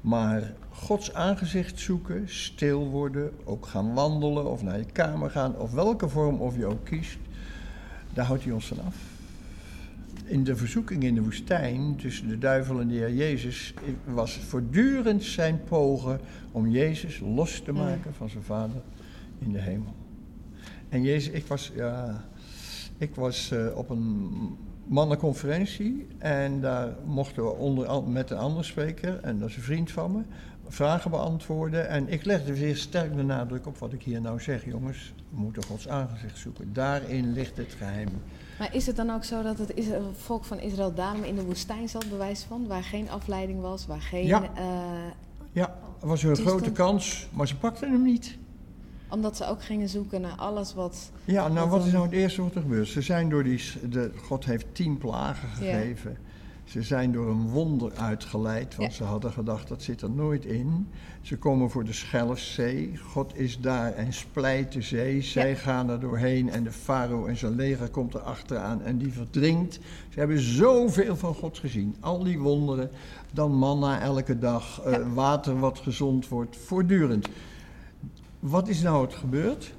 Maar 0.00 0.52
Gods 0.70 1.14
aangezicht 1.14 1.80
zoeken, 1.80 2.28
stil 2.28 2.88
worden, 2.88 3.30
ook 3.44 3.66
gaan 3.66 3.94
wandelen 3.94 4.50
of 4.50 4.62
naar 4.62 4.78
je 4.78 4.84
kamer 4.84 5.30
gaan, 5.30 5.56
of 5.56 5.72
welke 5.72 6.08
vorm 6.08 6.40
of 6.40 6.56
je 6.56 6.66
ook 6.66 6.84
kiest, 6.84 7.18
daar 8.14 8.24
houdt 8.24 8.44
hij 8.44 8.52
ons 8.52 8.66
van 8.66 8.80
af. 8.86 8.96
In 10.24 10.44
de 10.44 10.56
verzoeking 10.56 11.02
in 11.02 11.14
de 11.14 11.22
woestijn 11.22 11.96
tussen 11.96 12.28
de 12.28 12.38
duivel 12.38 12.80
en 12.80 12.88
de 12.88 12.94
Heer 12.94 13.14
Jezus 13.14 13.74
was 14.04 14.36
voortdurend 14.36 15.24
zijn 15.24 15.60
pogen 15.64 16.20
om 16.52 16.68
Jezus 16.68 17.20
los 17.20 17.60
te 17.60 17.72
maken 17.72 18.14
van 18.14 18.28
zijn 18.28 18.42
vader 18.42 18.82
in 19.38 19.52
de 19.52 19.60
hemel. 19.60 19.94
En 20.88 21.02
Jezus, 21.02 21.32
ik 21.32 21.46
was, 21.46 21.72
ja, 21.74 22.24
ik 22.98 23.14
was 23.14 23.50
eh, 23.50 23.66
op 23.74 23.90
een 23.90 24.30
mannenconferentie 24.86 26.06
en 26.18 26.60
daar 26.60 26.94
mochten 27.04 27.42
we 27.44 27.50
onder, 27.50 28.02
met 28.02 28.30
een 28.30 28.38
andere 28.38 28.62
spreker, 28.62 29.20
en 29.20 29.38
dat 29.38 29.48
is 29.48 29.56
een 29.56 29.62
vriend 29.62 29.90
van 29.90 30.12
me, 30.12 30.22
vragen 30.68 31.10
beantwoorden. 31.10 31.88
En 31.88 32.08
ik 32.12 32.24
legde 32.24 32.58
weer 32.58 32.76
sterk 32.76 33.16
de 33.16 33.22
nadruk 33.22 33.66
op 33.66 33.78
wat 33.78 33.92
ik 33.92 34.02
hier 34.02 34.20
nou 34.20 34.40
zeg, 34.40 34.64
jongens. 34.64 35.14
We 35.30 35.40
moeten 35.40 35.64
Gods 35.64 35.88
aangezicht 35.88 36.38
zoeken. 36.38 36.72
Daarin 36.72 37.32
ligt 37.32 37.56
het 37.56 37.74
geheim. 37.78 38.08
Maar 38.58 38.74
is 38.74 38.86
het 38.86 38.96
dan 38.96 39.10
ook 39.10 39.24
zo 39.24 39.42
dat 39.42 39.58
het 39.58 39.74
Israël- 39.74 40.12
volk 40.16 40.44
van 40.44 40.60
Israël 40.60 40.94
daarom 40.94 41.22
in 41.24 41.34
de 41.34 41.44
woestijn 41.44 41.88
zat, 41.88 42.08
bewijs 42.10 42.42
van? 42.42 42.66
Waar 42.66 42.82
geen 42.82 43.10
afleiding 43.10 43.60
was, 43.60 43.86
waar 43.86 44.00
geen... 44.00 44.26
Ja. 44.26 44.42
eh, 44.54 44.64
Ja, 45.52 45.74
er 46.00 46.06
was 46.08 46.22
een 46.22 46.36
grote 46.36 46.72
kans, 46.72 47.28
maar 47.32 47.48
ze 47.48 47.56
pakten 47.56 47.90
hem 47.90 48.02
niet. 48.02 48.36
Omdat 49.08 49.36
ze 49.36 49.46
ook 49.48 49.62
gingen 49.62 49.88
zoeken 49.88 50.20
naar 50.20 50.36
alles 50.36 50.74
wat... 50.74 51.10
Ja, 51.24 51.48
nou 51.48 51.68
Wat 51.68 51.78
wat 51.78 51.86
is 51.86 51.92
nou 51.92 52.04
het 52.04 52.14
eerste 52.14 52.42
wat 52.42 52.54
er 52.54 52.60
gebeurt? 52.60 52.88
Ze 52.88 53.00
zijn 53.02 53.28
door 53.28 53.44
die, 53.44 53.60
de, 53.90 54.10
God 54.24 54.44
heeft 54.44 54.66
tien 54.72 54.98
plagen 54.98 55.48
Ja. 55.48 55.54
gegeven. 55.54 56.16
Ze 56.64 56.82
zijn 56.82 57.12
door 57.12 57.28
een 57.30 57.48
wonder 57.48 57.92
uitgeleid, 57.96 58.76
want 58.76 58.90
Ja. 58.90 58.96
ze 58.96 59.04
hadden 59.04 59.32
gedacht 59.32 59.68
dat 59.68 59.82
zit 59.82 60.02
er 60.02 60.10
nooit 60.10 60.44
in. 60.44 60.88
Ze 61.22 61.36
komen 61.36 61.70
voor 61.70 61.84
de 61.84 61.92
Schelfzee. 61.92 62.96
God 63.12 63.36
is 63.38 63.60
daar 63.60 63.92
en 63.92 64.12
splijt 64.12 64.72
de 64.72 64.82
zee. 64.82 65.22
Zij 65.22 65.48
Ja. 65.50 65.54
gaan 65.56 65.90
er 65.90 66.00
doorheen 66.00 66.50
en 66.50 66.62
de 66.64 66.72
farao 66.72 67.26
en 67.26 67.36
zijn 67.36 67.54
leger 67.54 67.88
komt 67.88 68.14
er 68.14 68.20
achteraan 68.20 68.82
en 68.82 68.98
die 68.98 69.12
verdrinkt. 69.12 69.74
Ze 70.08 70.18
hebben 70.18 70.40
zoveel 70.40 71.16
van 71.16 71.34
God 71.34 71.58
gezien. 71.58 71.96
Al 72.00 72.24
die 72.24 72.38
wonderen. 72.38 72.90
Dan 73.32 73.52
manna 73.54 74.00
elke 74.00 74.38
dag, 74.38 74.80
eh, 74.80 74.98
water 75.14 75.58
wat 75.58 75.78
gezond 75.78 76.28
wordt, 76.28 76.56
voortdurend. 76.56 77.28
Wat 78.48 78.68
is 78.68 78.82
nou 78.82 79.04
het 79.04 79.14
gebeurd? 79.14 79.74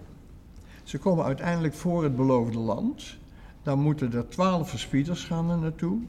Ze 0.83 0.97
komen 0.97 1.25
uiteindelijk 1.25 1.73
voor 1.73 2.03
het 2.03 2.15
beloofde 2.15 2.59
land. 2.59 3.17
Dan 3.63 3.79
moeten 3.79 4.13
er 4.13 4.29
twaalf 4.29 4.69
verspieders 4.69 5.23
gaan 5.23 5.49
er 5.49 5.57
naartoe. 5.57 5.99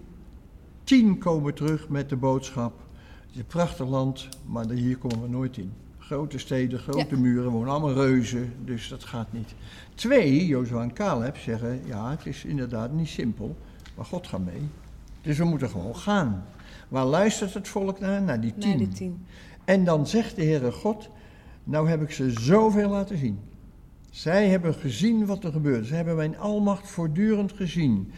Tien 0.85 1.19
komen 1.19 1.55
terug 1.55 1.89
met 1.89 2.09
de 2.09 2.17
boodschap. 2.17 2.73
Het 3.21 3.31
is 3.31 3.39
een 3.39 3.47
prachtig 3.47 3.89
land, 3.89 4.29
maar 4.47 4.71
hier 4.71 4.99
komen 4.99 5.23
we 5.23 5.29
nooit 5.29 5.57
in. 5.57 5.73
Grote 5.99 6.39
steden, 6.39 6.79
grote 6.79 7.15
Ja. 7.15 7.21
muren, 7.21 7.51
wonen 7.51 7.69
allemaal 7.71 7.93
reuzen, 7.93 8.53
dus 8.65 8.89
dat 8.89 9.05
gaat 9.05 9.33
niet. 9.33 9.55
Twee, 9.95 10.47
Jozua 10.47 10.83
en 10.83 10.93
Caleb, 10.93 11.37
zeggen, 11.37 11.81
ja, 11.87 12.11
het 12.11 12.27
is 12.27 12.45
inderdaad 12.45 12.93
niet 12.93 13.09
simpel, 13.09 13.57
maar 13.97 14.05
God 14.05 14.27
gaat 14.27 14.45
mee. 14.45 14.69
Dus 15.21 15.39
we 15.39 15.45
moeten 15.45 15.69
gewoon 15.69 15.97
gaan. 15.97 16.45
Waar 16.89 17.05
luistert 17.07 17.55
het 17.55 17.69
volk 17.69 18.01
naar? 18.01 18.23
Naar 18.23 18.41
die 18.41 18.55
tien. 18.59 18.69
Nee, 18.69 18.79
die 18.79 18.89
tien. 18.89 19.27
En 19.65 19.85
dan 19.85 20.07
zegt 20.07 20.37
de 20.37 20.45
Heere 20.45 20.73
God, 20.73 21.09
nou 21.69 21.89
heb 21.89 22.03
ik 22.03 22.11
ze 22.11 22.31
zoveel 22.31 22.89
laten 22.89 23.19
zien. 23.19 23.39
Zij 24.11 24.49
hebben 24.49 24.75
gezien 24.75 25.27
wat 25.27 25.45
er 25.45 25.53
gebeurt. 25.53 25.87
Ze 25.87 25.95
hebben 25.95 26.17
mijn 26.17 26.39
almacht 26.39 26.91
voortdurend 26.91 27.53
gezien. 27.53 28.13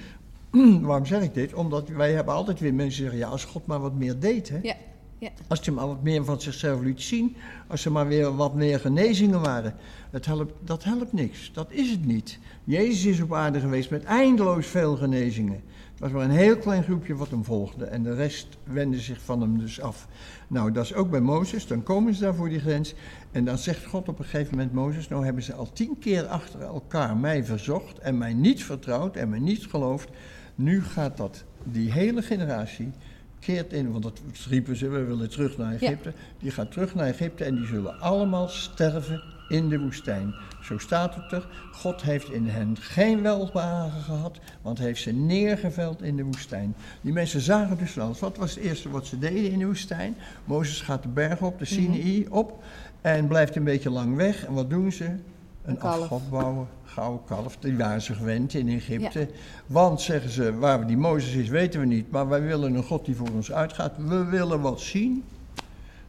Waarom 0.80 1.06
zeg 1.06 1.22
ik 1.22 1.34
dit? 1.34 1.54
Omdat 1.54 1.88
wij 1.88 2.12
hebben 2.12 2.34
altijd 2.34 2.60
weer 2.60 2.74
mensen 2.74 3.02
zeggen, 3.02 3.18
ja, 3.18 3.28
als 3.28 3.44
God 3.44 3.66
maar 3.66 3.80
wat 3.80 3.94
meer 3.94 4.18
deed, 4.18 4.48
hè. 4.48 4.58
Ja, 4.62 4.74
ja. 5.18 5.28
Als 5.48 5.66
hij 5.66 5.74
maar 5.74 5.86
wat 5.86 6.02
meer 6.02 6.24
van 6.24 6.40
zichzelf 6.40 6.80
liet 6.80 7.02
zien, 7.02 7.36
als 7.66 7.84
er 7.84 7.92
maar 7.92 8.08
weer 8.08 8.36
wat 8.36 8.54
meer 8.54 8.80
genezingen 8.80 9.40
waren. 9.40 9.74
Het 10.10 10.26
helpt, 10.26 10.52
dat 10.64 10.84
helpt 10.84 11.12
niks, 11.12 11.50
dat 11.52 11.70
is 11.70 11.90
het 11.90 12.06
niet. 12.06 12.38
Jezus 12.64 13.04
is 13.04 13.20
op 13.20 13.34
aarde 13.34 13.60
geweest 13.60 13.90
met 13.90 14.04
eindeloos 14.04 14.66
veel 14.66 14.96
genezingen. 14.96 15.62
Het 15.90 16.00
was 16.00 16.10
maar 16.10 16.24
een 16.24 16.30
heel 16.30 16.56
klein 16.56 16.82
groepje 16.82 17.14
wat 17.14 17.30
hem 17.30 17.44
volgde 17.44 17.84
en 17.84 18.02
de 18.02 18.14
rest 18.14 18.48
wendde 18.64 18.98
zich 18.98 19.20
van 19.20 19.40
hem 19.40 19.58
dus 19.58 19.80
af. 19.80 20.08
Nou, 20.50 20.72
dat 20.72 20.84
is 20.84 20.94
ook 20.94 21.10
bij 21.10 21.20
Mozes, 21.20 21.66
dan 21.66 21.82
komen 21.82 22.14
ze 22.14 22.20
daar 22.20 22.34
voor 22.34 22.48
die 22.48 22.60
grens 22.60 22.94
en 23.30 23.44
dan 23.44 23.58
zegt 23.58 23.86
God 23.86 24.08
op 24.08 24.18
een 24.18 24.24
gegeven 24.24 24.56
moment 24.56 24.72
Mozes, 24.72 25.08
nou 25.08 25.24
hebben 25.24 25.42
ze 25.42 25.54
al 25.54 25.72
tien 25.72 25.98
keer 25.98 26.26
achter 26.26 26.60
elkaar 26.60 27.16
mij 27.16 27.44
verzocht 27.44 27.98
en 27.98 28.18
mij 28.18 28.34
niet 28.34 28.64
vertrouwd 28.64 29.16
en 29.16 29.28
mij 29.28 29.38
niet 29.38 29.66
geloofd. 29.66 30.08
Nu 30.54 30.82
gaat 30.82 31.16
dat, 31.16 31.44
die 31.64 31.92
hele 31.92 32.22
generatie, 32.22 32.90
keert 33.38 33.72
in, 33.72 33.90
want 33.90 34.02
dat 34.02 34.20
riepen 34.48 34.76
ze, 34.76 34.88
we 34.88 35.04
willen 35.04 35.30
terug 35.30 35.56
naar 35.56 35.72
Egypte. 35.72 36.12
Die 36.38 36.50
gaat 36.50 36.72
terug 36.72 36.94
naar 36.94 37.06
Egypte 37.06 37.44
en 37.44 37.54
die 37.54 37.66
zullen 37.66 38.00
allemaal 38.00 38.48
sterven 38.48 39.22
in 39.48 39.68
de 39.68 39.78
woestijn. 39.78 40.34
Zo 40.61 40.79
staat 40.79 41.14
het 41.14 41.33
er, 41.33 41.46
God 41.73 42.03
heeft 42.03 42.31
in 42.31 42.49
hen 42.49 42.77
geen 42.81 43.23
welbehagen 43.23 44.01
gehad, 44.03 44.38
want 44.62 44.79
heeft 44.79 45.03
ze 45.03 45.12
neergeveld 45.12 46.03
in 46.03 46.16
de 46.16 46.25
woestijn. 46.25 46.75
Die 47.01 47.12
mensen 47.12 47.40
zagen 47.40 47.79
dus 47.79 47.99
alles. 47.99 48.20
Wat 48.20 48.37
was 48.37 48.55
het 48.55 48.64
eerste 48.64 48.90
wat 48.90 49.07
ze 49.07 49.18
deden 49.18 49.51
in 49.51 49.59
de 49.59 49.66
woestijn? 49.66 50.16
Mozes 50.44 50.81
gaat 50.81 51.03
de 51.03 51.09
berg 51.09 51.40
op, 51.40 51.59
de 51.59 51.64
Sinai 51.64 52.27
op, 52.31 52.62
en 53.01 53.27
blijft 53.27 53.57
een 53.57 53.64
beetje 53.64 53.90
lang 53.90 54.16
weg. 54.16 54.46
En 54.46 54.53
wat 54.53 54.70
doen 54.70 54.92
ze? 54.92 55.05
Een, 55.05 55.20
Een 55.64 55.81
afgod 55.81 56.31
bouwen, 56.31 56.66
gouden 56.85 57.25
kalf. 57.27 57.57
Die 57.57 57.77
waren 57.77 58.03
ze 58.03 58.14
gewend 58.14 58.55
in 58.55 58.68
Egypte. 58.68 59.29
Want, 59.66 60.01
zeggen 60.01 60.31
ze, 60.31 60.59
waar 60.59 60.87
die 60.87 60.96
Mozes 60.96 61.35
is 61.35 61.49
weten 61.49 61.81
we 61.81 61.87
niet, 61.87 62.11
maar 62.11 62.29
wij 62.29 62.42
willen 62.42 62.75
een 62.75 62.83
God 62.83 63.05
die 63.05 63.16
voor 63.16 63.29
ons 63.35 63.53
uitgaat. 63.53 63.92
We 63.96 64.25
willen 64.25 64.61
wat 64.61 64.81
zien. 64.81 65.25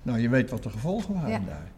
Nou, 0.01 0.19
je 0.19 0.29
weet 0.29 0.49
wat 0.49 0.63
de 0.63 0.69
gevolgen 0.69 1.13
waren 1.13 1.29
Ja. 1.29 1.39
daar. 1.45 1.71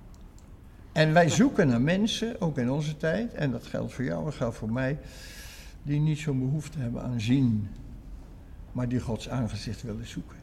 En 0.94 1.14
wij 1.14 1.30
zoeken 1.30 1.68
naar 1.68 1.82
mensen, 1.82 2.42
ook 2.42 2.58
in 2.58 2.72
onze 2.72 2.98
tijd, 2.98 3.34
en 3.34 3.52
dat 3.52 3.66
geldt 3.66 3.94
voor 3.94 4.04
jou 4.04 4.26
en 4.26 4.34
geldt 4.34 4.56
voor 4.56 4.72
mij, 4.72 4.98
die 5.84 6.00
niet 6.00 6.20
zo'n 6.20 6.40
behoefte 6.40 6.80
hebben 6.80 7.04
aan 7.04 7.22
zien, 7.22 7.68
maar 8.72 8.88
die 8.90 9.00
Gods 9.00 9.30
aangezicht 9.30 9.82
willen 9.82 10.08
zoeken. 10.08 10.38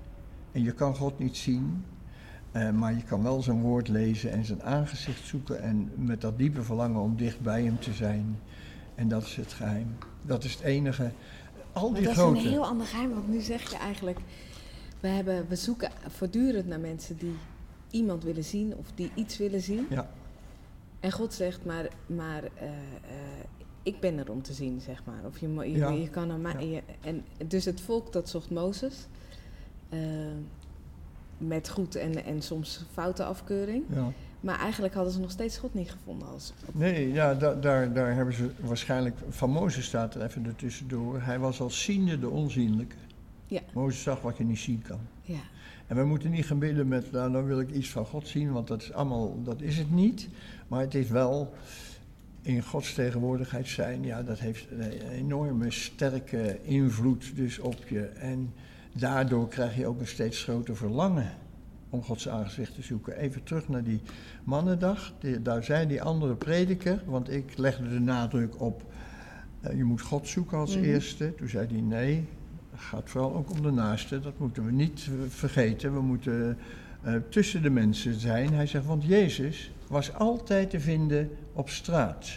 En 0.53 0.63
je 0.63 0.73
kan 0.73 0.97
God 0.97 1.19
niet 1.19 1.37
zien, 1.37 1.85
eh, 2.53 2.71
maar 2.71 2.95
je 2.95 3.03
kan 3.03 3.23
wel 3.23 3.43
zijn 3.43 3.61
woord 3.61 3.89
lezen 3.89 4.31
en 4.31 4.45
zijn 4.45 4.63
aangezicht 4.63 5.27
zoeken 5.27 5.63
en 5.63 5.91
met 5.95 6.21
dat 6.21 6.39
diepe 6.39 6.63
verlangen 6.63 7.01
om 7.01 7.17
dicht 7.17 7.41
bij 7.41 7.63
hem 7.63 7.79
te 7.79 7.93
zijn. 7.93 8.39
En 8.95 9.09
dat 9.09 9.23
is 9.23 9.37
het 9.37 9.53
geheim. 9.53 9.97
Dat 10.23 10.45
is 10.45 10.53
het 10.53 10.63
enige. 10.63 11.11
Al 11.73 11.91
Maar 11.91 11.99
die 11.99 12.09
dat 12.09 12.17
grote. 12.17 12.39
is 12.39 12.45
een 12.45 12.51
heel 12.51 12.67
ander 12.67 12.87
geheim, 12.87 13.11
want 13.11 13.29
nu 13.29 13.41
zeg 13.41 13.71
je 13.71 13.77
eigenlijk... 13.77 14.19
We, 15.01 15.09
hebben, 15.09 15.49
we 15.49 15.57
zoeken 15.57 15.91
voortdurend 16.09 16.67
naar 16.67 16.81
mensen 16.81 17.17
die 17.17 17.35
iemand 17.91 18.25
willen 18.25 18.45
zien 18.45 18.77
of 18.77 18.87
die 18.95 19.11
iets 19.15 19.39
willen 19.39 19.61
zien. 19.61 19.87
Ja. 19.91 20.11
En 21.01 21.13
God 21.13 21.35
zegt, 21.35 21.65
maar, 21.65 21.89
maar 22.07 22.43
eh, 22.45 22.65
eh, 22.69 22.73
ik 23.83 24.01
ben 24.01 24.19
er 24.19 24.31
om 24.31 24.43
te 24.43 24.53
zien, 24.53 24.81
zeg 24.81 25.03
maar. 25.05 25.21
Of 25.27 25.39
je, 25.39 25.49
je, 25.55 25.71
Ja. 25.77 25.89
je 25.91 26.09
kan 26.11 26.31
aan 26.31 26.41
mij... 26.41 26.67
Ja. 26.69 26.81
en, 27.01 27.25
dus 27.47 27.65
het 27.65 27.81
volk 27.81 28.13
dat 28.13 28.29
zocht 28.29 28.51
Mozes. 28.51 29.07
eh, 29.89 29.99
met 31.39 31.69
goed 31.69 31.95
en, 31.95 32.25
en 32.25 32.43
soms 32.43 32.85
foute 32.93 33.25
afkeuring. 33.25 33.85
ja. 33.95 34.13
Maar 34.41 34.59
eigenlijk 34.59 34.95
hadden 34.95 35.13
ze 35.13 35.21
nog 35.21 35.31
steeds 35.31 35.59
God 35.59 35.75
niet 35.75 35.91
gevonden. 35.91 36.29
Als, 36.29 36.53
Nee, 36.73 37.13
ja, 37.13 37.35
da- 37.35 37.55
daar, 37.55 37.93
daar 37.93 38.15
hebben 38.15 38.35
ze 38.35 38.51
waarschijnlijk. 38.61 39.17
Van 39.29 39.51
Mozes 39.51 39.85
staat 39.85 40.15
er 40.15 40.23
even 40.23 40.47
ertussendoor. 40.47 41.21
Hij 41.23 41.39
was 41.39 41.61
als 41.61 41.83
ziende 41.85 42.19
de 42.19 42.29
onzienlijke. 42.29 42.97
Ja. 43.47 43.61
Mozes 43.75 44.03
zag 44.03 44.21
wat 44.21 44.37
je 44.37 44.45
niet 44.45 44.59
zien 44.59 44.83
kan. 44.83 44.99
ja. 45.23 45.39
En 45.87 45.97
we 45.97 46.05
moeten 46.05 46.31
niet 46.31 46.47
gaan 46.47 46.59
bidden 46.59 46.89
met, 46.89 47.13
nou, 47.13 47.33
dan 47.33 47.45
wil 47.45 47.61
ik 47.61 47.71
iets 47.71 47.89
van 47.91 48.07
God 48.07 48.29
zien, 48.29 48.53
want 48.53 48.69
dat 48.69 48.83
is 48.83 48.93
allemaal, 48.93 49.43
dat 49.43 49.61
is 49.61 49.79
het 49.79 49.91
niet. 49.91 50.29
Maar 50.71 50.81
het 50.81 50.95
is 50.95 51.09
wel 51.09 51.55
in 52.43 52.63
Gods 52.63 52.95
tegenwoordigheid 52.95 53.69
zijn, 53.69 54.05
ja, 54.05 54.23
dat 54.23 54.39
heeft 54.39 54.67
een 54.71 55.11
enorme 55.11 55.71
sterke 55.71 56.59
invloed 56.63 57.37
dus 57.37 57.59
op 57.59 57.89
je. 57.89 58.03
En 58.03 58.53
daardoor 58.93 59.49
krijg 59.49 59.77
je 59.77 59.87
ook 59.87 60.01
een 60.01 60.07
steeds 60.07 60.43
groter 60.43 60.77
verlangen 60.77 61.31
om 61.91 62.03
Gods 62.03 62.29
aangezicht 62.29 62.75
te 62.75 62.83
zoeken. 62.83 63.17
Even 63.17 63.43
terug 63.43 63.69
naar 63.69 63.83
die 63.85 64.01
mannendag, 64.45 65.13
die, 65.21 65.43
daar 65.43 65.65
zei 65.65 65.87
die 65.87 66.03
andere 66.03 66.35
prediker, 66.35 67.03
want 67.07 67.31
ik 67.31 67.57
legde 67.57 67.89
de 67.89 68.01
nadruk 68.01 68.61
op, 68.61 68.83
eh, 69.61 69.77
je 69.77 69.85
moet 69.85 70.01
God 70.01 70.29
zoeken 70.29 70.59
als 70.59 70.77
Mhm. 70.77 70.85
eerste. 70.85 71.35
Toen 71.35 71.49
zei 71.49 71.67
hij, 71.71 71.81
nee, 71.81 72.25
het 72.71 72.81
gaat 72.81 73.11
vooral 73.11 73.35
ook 73.35 73.51
om 73.51 73.63
de 73.63 73.71
naaste, 73.71 74.21
dat 74.21 74.39
moeten 74.39 74.65
we 74.65 74.73
niet 74.73 75.09
vergeten. 75.29 75.95
We 75.95 76.01
moeten 76.01 76.59
eh, 77.03 77.15
tussen 77.29 77.63
de 77.63 77.71
mensen 77.71 78.15
zijn. 78.15 78.53
Hij 78.53 78.67
zegt, 78.67 78.85
want 78.87 79.05
Jezus 79.05 79.71
was 79.91 80.15
altijd 80.15 80.71
te 80.71 80.81
vinden 80.81 81.31
op 81.53 81.69
straat. 81.71 82.29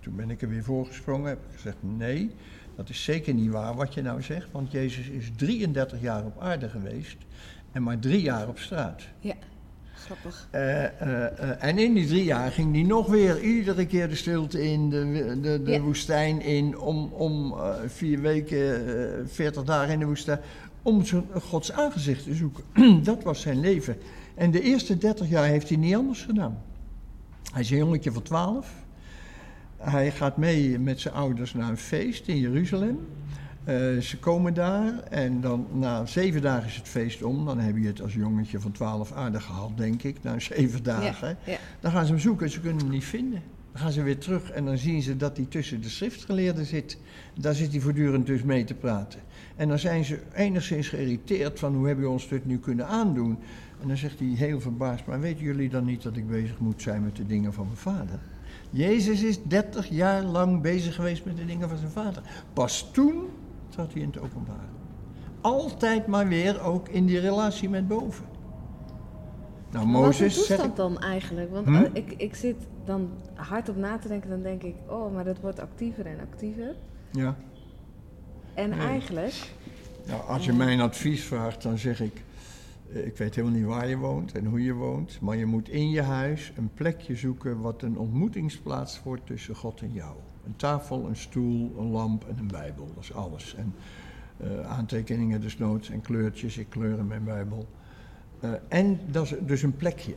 Toen 0.00 0.16
ben 0.16 0.30
ik 0.30 0.42
er 0.42 0.48
weer 0.48 0.64
voorgesprongen, 0.64 1.28
heb 1.28 1.38
ik 1.38 1.54
gezegd, 1.54 1.76
nee, 1.80 2.30
dat 2.76 2.88
is 2.88 3.04
zeker 3.04 3.34
niet 3.34 3.50
waar 3.50 3.74
wat 3.74 3.94
je 3.94 4.02
nou 4.02 4.22
zegt, 4.22 4.48
want 4.52 4.72
Jezus 4.72 5.08
is 5.08 5.30
33 5.36 6.00
jaar 6.00 6.24
op 6.24 6.40
aarde 6.40 6.68
geweest 6.68 7.16
en 7.72 7.82
maar 7.82 7.98
drie 7.98 8.20
jaar 8.22 8.48
op 8.48 8.58
straat. 8.58 9.02
ja, 9.20 9.34
grappig. 9.94 10.48
Eh, 10.50 10.84
eh, 10.84 11.24
eh, 11.24 11.64
en 11.64 11.78
in 11.78 11.94
die 11.94 12.06
drie 12.06 12.24
jaar 12.24 12.50
ging 12.52 12.72
hij 12.74 12.82
nog 12.82 13.06
weer 13.06 13.40
iedere 13.40 13.86
keer 13.86 14.08
de 14.08 14.14
stilte 14.14 14.62
in, 14.70 14.90
de, 14.90 15.38
de, 15.42 15.62
de 15.62 15.70
Ja. 15.70 15.80
woestijn 15.80 16.40
in, 16.40 16.78
om, 16.78 17.12
om 17.12 17.54
vier 17.86 18.20
weken, 18.20 19.28
veertig 19.28 19.64
dagen 19.64 19.92
in 19.92 19.98
de 19.98 20.04
woestijn, 20.06 20.40
om 20.82 21.04
zijn, 21.04 21.24
Gods 21.40 21.72
aangezicht 21.72 22.24
te 22.24 22.34
zoeken. 22.34 22.64
Dat 23.02 23.22
was 23.22 23.40
zijn 23.40 23.60
leven. 23.60 23.96
En 24.34 24.50
de 24.50 24.60
eerste 24.60 24.98
dertig 24.98 25.28
jaar 25.28 25.44
heeft 25.46 25.68
hij 25.68 25.78
niet 25.78 25.94
anders 25.94 26.22
gedaan. 26.22 26.58
Hij 27.54 27.62
is 27.62 27.70
een 27.70 27.76
jongetje 27.76 28.12
van 28.12 28.22
twaalf. 28.22 28.72
Hij 29.76 30.10
gaat 30.10 30.36
mee 30.36 30.78
met 30.78 31.00
zijn 31.00 31.14
ouders 31.14 31.54
naar 31.54 31.68
een 31.68 31.76
feest 31.76 32.28
in 32.28 32.38
Jeruzalem. 32.38 33.06
Eh, 33.64 33.98
ze 33.98 34.18
komen 34.18 34.54
daar 34.54 34.98
en 34.98 35.40
dan 35.40 35.66
na 35.72 36.06
zeven 36.06 36.42
dagen 36.42 36.66
is 36.66 36.76
het 36.76 36.88
feest 36.88 37.22
om. 37.22 37.44
Dan 37.44 37.58
heb 37.58 37.76
je 37.76 37.86
het 37.86 38.02
als 38.02 38.14
jongetje 38.14 38.60
van 38.60 38.72
twaalf 38.72 39.12
aardig 39.12 39.44
gehad, 39.44 39.70
denk 39.76 40.02
ik, 40.02 40.22
na 40.22 40.38
zeven 40.38 40.82
dagen. 40.82 41.28
Ja, 41.28 41.52
ja. 41.52 41.58
Dan 41.80 41.90
gaan 41.90 42.04
ze 42.06 42.12
hem 42.12 42.20
zoeken 42.20 42.46
en 42.46 42.52
ze 42.52 42.60
kunnen 42.60 42.82
hem 42.82 42.90
niet 42.90 43.04
vinden. 43.04 43.42
Dan 43.72 43.82
gaan 43.82 43.92
ze 43.92 44.02
weer 44.02 44.18
terug 44.18 44.50
en 44.50 44.64
dan 44.64 44.78
zien 44.78 45.02
ze 45.02 45.16
dat 45.16 45.36
hij 45.36 45.46
tussen 45.46 45.80
de 45.80 45.88
schriftgeleerden 45.88 46.66
zit. 46.66 46.98
Daar 47.34 47.54
zit 47.54 47.70
hij 47.70 47.80
voortdurend 47.80 48.26
dus 48.26 48.42
mee 48.42 48.64
te 48.64 48.74
praten. 48.74 49.20
En 49.56 49.68
dan 49.68 49.78
zijn 49.78 50.04
ze 50.04 50.20
enigszins 50.34 50.88
geïrriteerd 50.88 51.58
van 51.58 51.74
hoe 51.74 51.86
hebben 51.86 52.04
we 52.04 52.10
ons 52.10 52.28
dit 52.28 52.46
nu 52.46 52.58
kunnen 52.58 52.86
aandoen. 52.86 53.38
En 53.80 53.88
dan 53.88 53.96
zegt 53.96 54.18
hij 54.18 54.28
heel 54.28 54.60
verbaasd, 54.60 55.06
maar 55.06 55.20
weten 55.20 55.44
jullie 55.44 55.68
dan 55.68 55.84
niet 55.84 56.02
dat 56.02 56.16
ik 56.16 56.26
bezig 56.28 56.58
moet 56.58 56.82
zijn 56.82 57.02
met 57.04 57.16
de 57.16 57.26
dingen 57.26 57.52
van 57.52 57.64
mijn 57.64 57.76
vader? 57.76 58.18
Jezus 58.70 59.22
is 59.22 59.42
30 59.42 59.88
jaar 59.88 60.22
lang 60.22 60.60
bezig 60.62 60.94
geweest 60.94 61.24
met 61.24 61.36
de 61.36 61.44
dingen 61.44 61.68
van 61.68 61.78
zijn 61.78 61.90
vader. 61.90 62.22
Pas 62.52 62.90
toen 62.92 63.24
trad 63.68 63.92
hij 63.92 64.02
in 64.02 64.08
het 64.08 64.20
openbaar. 64.20 64.68
Altijd 65.40 66.06
maar 66.06 66.28
weer 66.28 66.62
ook 66.62 66.88
in 66.88 67.06
die 67.06 67.18
relatie 67.18 67.68
met 67.68 67.88
boven. 67.88 68.24
Nou, 69.70 69.86
Maar 69.86 69.94
wat 69.94 70.02
Mozes 70.04 70.50
is 70.50 70.56
dat 70.56 70.76
dan 70.76 70.98
eigenlijk? 70.98 71.50
Want 71.50 71.66
Hm? 71.66 71.74
eh, 71.74 71.82
ik, 71.92 72.14
ik 72.16 72.34
zit 72.34 72.56
dan 72.84 73.10
hard 73.34 73.68
op 73.68 73.76
na 73.76 73.98
te 73.98 74.08
denken, 74.08 74.30
dan 74.30 74.42
denk 74.42 74.62
ik, 74.62 74.74
oh, 74.88 75.14
maar 75.14 75.24
dat 75.24 75.40
wordt 75.40 75.60
actiever 75.60 76.06
en 76.06 76.20
actiever. 76.20 76.74
Ja, 77.10 77.36
En 78.54 78.70
Nee. 78.70 78.78
eigenlijk 78.80 79.34
Nou, 80.06 80.22
als 80.28 80.44
je 80.44 80.52
mij 80.52 80.72
een 80.72 80.80
advies 80.80 81.24
vraagt, 81.24 81.62
dan 81.62 81.78
zeg 81.78 82.00
ik... 82.00 82.22
eh, 82.94 83.06
Ik 83.06 83.16
weet 83.16 83.34
helemaal 83.34 83.58
niet 83.58 83.66
waar 83.66 83.88
je 83.88 83.96
woont 83.96 84.32
en 84.32 84.44
hoe 84.44 84.62
je 84.62 84.72
woont, 84.72 85.20
maar 85.20 85.36
je 85.36 85.46
moet 85.46 85.68
in 85.68 85.90
je 85.90 86.02
huis 86.02 86.52
een 86.56 86.70
plekje 86.74 87.16
zoeken 87.16 87.60
wat 87.60 87.82
een 87.82 87.98
ontmoetingsplaats 87.98 89.02
wordt 89.02 89.26
tussen 89.26 89.54
God 89.54 89.80
en 89.80 89.92
jou. 89.92 90.16
Een 90.46 90.56
tafel, 90.56 91.06
een 91.06 91.16
stoel, 91.16 91.74
een 91.78 91.90
lamp 91.90 92.28
en 92.28 92.38
een 92.38 92.46
Bijbel, 92.46 92.88
dat 92.94 93.02
is 93.02 93.12
alles. 93.12 93.54
En 93.54 93.74
eh, 94.36 94.70
aantekeningen 94.70 95.40
desnoods 95.40 95.90
en 95.90 96.00
kleurtjes, 96.00 96.58
ik 96.58 96.68
kleur 96.68 96.98
in 96.98 97.06
mijn 97.06 97.24
Bijbel. 97.24 97.66
Eh, 98.40 98.50
en 98.68 99.00
dat 99.10 99.24
is 99.24 99.34
dus 99.46 99.62
een 99.62 99.76
plekje. 99.76 100.14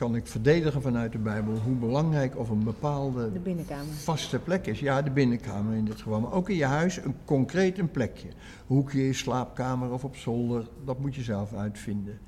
Kan 0.00 0.14
ik 0.16 0.26
verdedigen 0.26 0.82
vanuit 0.82 1.12
de 1.12 1.18
Bijbel 1.18 1.54
hoe 1.64 1.74
belangrijk 1.74 2.38
of 2.38 2.48
een 2.48 2.64
bepaalde 2.64 3.32
De 3.32 3.38
binnenkamer. 3.38 3.84
vaste 3.94 4.38
plek 4.38 4.66
is. 4.66 4.80
Ja, 4.80 5.02
de 5.02 5.10
binnenkamer 5.10 5.74
in 5.76 5.84
dit 5.84 6.00
geval. 6.00 6.20
Maar 6.20 6.32
ook 6.32 6.48
in 6.48 6.56
je 6.56 6.64
huis 6.64 6.96
een 6.96 7.14
concreet 7.24 7.78
een 7.78 7.90
plekje. 7.90 8.28
Hoekje, 8.66 9.06
in 9.06 9.14
slaapkamer 9.14 9.92
of 9.92 10.04
op 10.04 10.16
zolder, 10.16 10.68
dat 10.84 10.98
moet 10.98 11.14
je 11.14 11.22
zelf 11.22 11.54
uitvinden. 11.54 12.18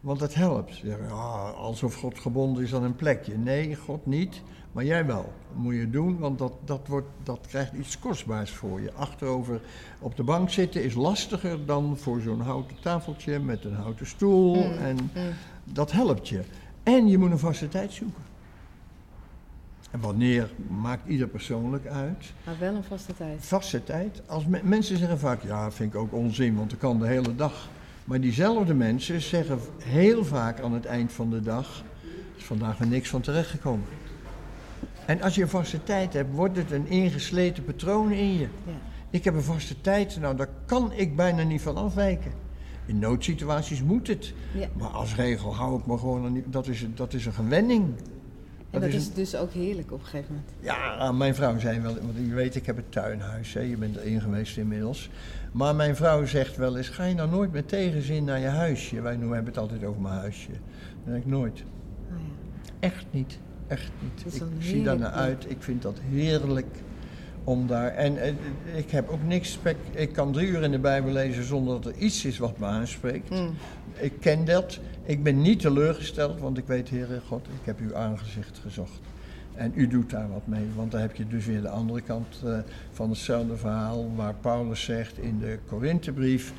Want 0.00 0.18
dat 0.18 0.34
helpt. 0.34 0.82
"Ah, 1.10 1.54
alsof 1.54 1.94
God 1.94 2.18
gebonden 2.18 2.62
is 2.62 2.74
aan 2.74 2.82
een 2.82 2.96
plekje. 2.96 3.38
Nee, 3.38 3.76
God 3.76 4.06
niet, 4.06 4.42
maar 4.72 4.84
jij 4.84 5.06
wel. 5.06 5.32
Dat 5.52 5.62
moet 5.62 5.74
je 5.74 5.90
doen, 5.90 6.18
want 6.18 6.38
dat, 6.38 6.52
dat, 6.64 6.86
wordt, 6.88 7.08
dat 7.22 7.46
krijgt 7.48 7.72
iets 7.72 7.98
kostbaars 7.98 8.50
voor 8.50 8.80
je. 8.80 8.92
Achterover 8.92 9.60
op 10.00 10.16
de 10.16 10.22
bank 10.24 10.50
zitten 10.50 10.84
is 10.84 10.94
lastiger 10.94 11.66
dan 11.66 11.96
voor 11.96 12.20
zo'n 12.20 12.40
houten 12.40 12.76
tafeltje 12.80 13.38
met 13.38 13.64
een 13.64 13.74
houten 13.74 14.06
stoel. 14.06 14.54
Mm, 14.54 14.72
En 14.78 14.96
mm. 14.96 15.32
dat 15.64 15.92
helpt 15.92 16.28
je. 16.28 16.42
En 16.82 17.08
je 17.08 17.18
moet 17.18 17.30
een 17.30 17.38
vaste 17.38 17.68
tijd 17.68 17.92
zoeken. 17.92 18.22
En 19.90 20.00
wanneer 20.00 20.50
maakt 20.80 21.08
ieder 21.08 21.26
persoonlijk 21.28 21.86
uit. 21.86 22.32
Maar 22.44 22.58
wel 22.58 22.74
een 22.74 22.84
vaste 22.84 23.14
tijd. 23.16 23.36
Vaste 23.44 23.84
tijd. 23.84 24.22
Als 24.26 24.46
me- 24.46 24.60
mensen 24.62 24.96
zeggen 24.98 25.18
vaak, 25.18 25.42
ja, 25.42 25.70
vind 25.70 25.94
ik 25.94 26.00
ook 26.00 26.12
onzin, 26.12 26.56
want 26.56 26.70
dat 26.70 26.78
kan 26.78 26.98
de 26.98 27.06
hele 27.06 27.34
dag. 27.34 27.68
Maar 28.04 28.20
diezelfde 28.20 28.74
mensen 28.74 29.20
zeggen 29.20 29.58
heel 29.82 30.24
vaak 30.24 30.60
aan 30.60 30.72
het 30.72 30.84
eind 30.84 31.12
van 31.12 31.30
de 31.30 31.40
dag, 31.40 31.78
er 32.02 32.36
is 32.36 32.44
vandaag 32.44 32.78
weer 32.78 32.88
niks 32.88 33.08
van 33.08 33.20
terechtgekomen. 33.20 33.86
En 35.06 35.22
als 35.22 35.34
je 35.34 35.42
een 35.42 35.48
vaste 35.48 35.82
tijd 35.82 36.12
hebt, 36.12 36.34
wordt 36.34 36.56
het 36.56 36.70
een 36.70 36.86
ingesleten 36.86 37.64
patroon 37.64 38.10
in 38.12 38.32
je. 38.32 38.48
Ja. 38.64 38.72
Ik 39.10 39.24
heb 39.24 39.34
een 39.34 39.42
vaste 39.42 39.80
tijd, 39.80 40.20
nou 40.20 40.36
daar 40.36 40.48
kan 40.66 40.92
ik 40.92 41.16
bijna 41.16 41.42
niet 41.42 41.62
van 41.62 41.76
afwijken. 41.76 42.32
In 42.86 42.98
noodsituaties 42.98 43.82
moet 43.82 44.06
het. 44.06 44.32
Ja. 44.54 44.68
Maar 44.78 44.88
als 44.88 45.14
regel 45.14 45.54
hou 45.54 45.78
ik 45.78 45.86
me 45.86 45.98
gewoon 45.98 46.24
aan 46.24 46.42
dat 46.46 46.66
is, 46.66 46.86
dat 46.94 47.14
is 47.14 47.26
een 47.26 47.32
gewenning. 47.32 47.94
En 48.70 48.80
dat 48.80 48.90
is 48.90 49.12
dus 49.12 49.36
ook 49.36 49.52
heerlijk 49.52 49.92
op 49.92 49.98
een 50.00 50.04
gegeven 50.06 50.34
moment. 50.34 50.52
Ja, 50.60 51.12
mijn 51.12 51.34
vrouw 51.34 51.58
zei 51.58 51.80
wel, 51.80 51.94
want 51.94 52.16
je 52.26 52.34
weet, 52.34 52.54
ik 52.54 52.66
heb 52.66 52.76
een 52.76 52.88
tuinhuis, 52.88 53.52
hè, 53.52 53.60
je 53.60 53.76
bent 53.76 53.96
erin 53.96 54.20
geweest 54.20 54.56
inmiddels. 54.56 55.10
Maar 55.52 55.74
mijn 55.74 55.96
vrouw 55.96 56.26
zegt 56.26 56.56
wel 56.56 56.76
eens, 56.76 56.88
ga 56.88 57.04
je 57.04 57.14
nou 57.14 57.30
nooit 57.30 57.52
met 57.52 57.68
tegenzin 57.68 58.24
naar 58.24 58.38
je 58.38 58.46
huisje? 58.46 59.00
Wij 59.00 59.16
noemen- 59.16 59.34
hebben 59.34 59.52
het 59.52 59.62
altijd 59.62 59.84
over 59.84 60.00
mijn 60.00 60.14
huisje. 60.14 60.50
Denk 61.04 61.16
ik 61.16 61.26
nooit. 61.26 61.64
Oh 62.10 62.16
ja. 62.18 62.70
Echt 62.80 63.04
niet, 63.10 63.38
echt 63.66 63.90
Dat 64.24 64.32
niet. 64.32 64.42
Ik 64.42 64.66
zie 64.66 64.82
daar 64.82 64.98
naar 64.98 65.10
uit, 65.10 65.44
ik 65.50 65.62
vind 65.62 65.82
dat 65.82 65.98
heerlijk 66.10 66.76
om 67.44 67.66
daar... 67.66 67.88
En 67.88 68.22
eh, 68.22 68.32
ik 68.76 68.90
heb 68.90 69.08
ook 69.08 69.22
niks 69.22 69.52
spek... 69.52 69.76
Ik 69.90 70.12
kan 70.12 70.32
drie 70.32 70.48
uur 70.48 70.62
in 70.62 70.70
de 70.70 70.78
Bijbel 70.78 71.12
lezen 71.12 71.44
zonder 71.44 71.82
dat 71.82 71.92
er 71.92 72.00
iets 72.00 72.24
is 72.24 72.38
wat 72.38 72.58
me 72.58 72.66
aanspreekt. 72.66 73.30
Mm. 73.30 73.54
Ik 73.96 74.12
ken 74.20 74.44
dat. 74.44 74.80
Ik 75.04 75.22
ben 75.22 75.40
niet 75.40 75.60
teleurgesteld, 75.60 76.40
want 76.40 76.58
ik 76.58 76.66
weet, 76.66 76.90
Heere 76.90 77.20
God, 77.26 77.46
ik 77.46 77.66
heb 77.66 77.78
uw 77.80 77.96
aangezicht 77.96 78.58
gezocht. 78.58 79.00
En 79.54 79.72
u 79.74 79.88
doet 79.88 80.10
daar 80.10 80.28
wat 80.32 80.46
mee, 80.46 80.66
want 80.74 80.90
dan 80.90 81.00
heb 81.00 81.14
je 81.14 81.26
dus 81.26 81.46
weer 81.46 81.60
de 81.60 81.68
andere 81.68 82.00
kant 82.00 82.26
eh, 82.44 82.58
van 82.92 83.10
hetzelfde 83.10 83.56
verhaal, 83.56 84.10
waar 84.16 84.34
Paulus 84.34 84.84
zegt 84.84 85.18
in 85.18 85.38
de 85.38 85.58
Korinthebrief, 85.66 86.52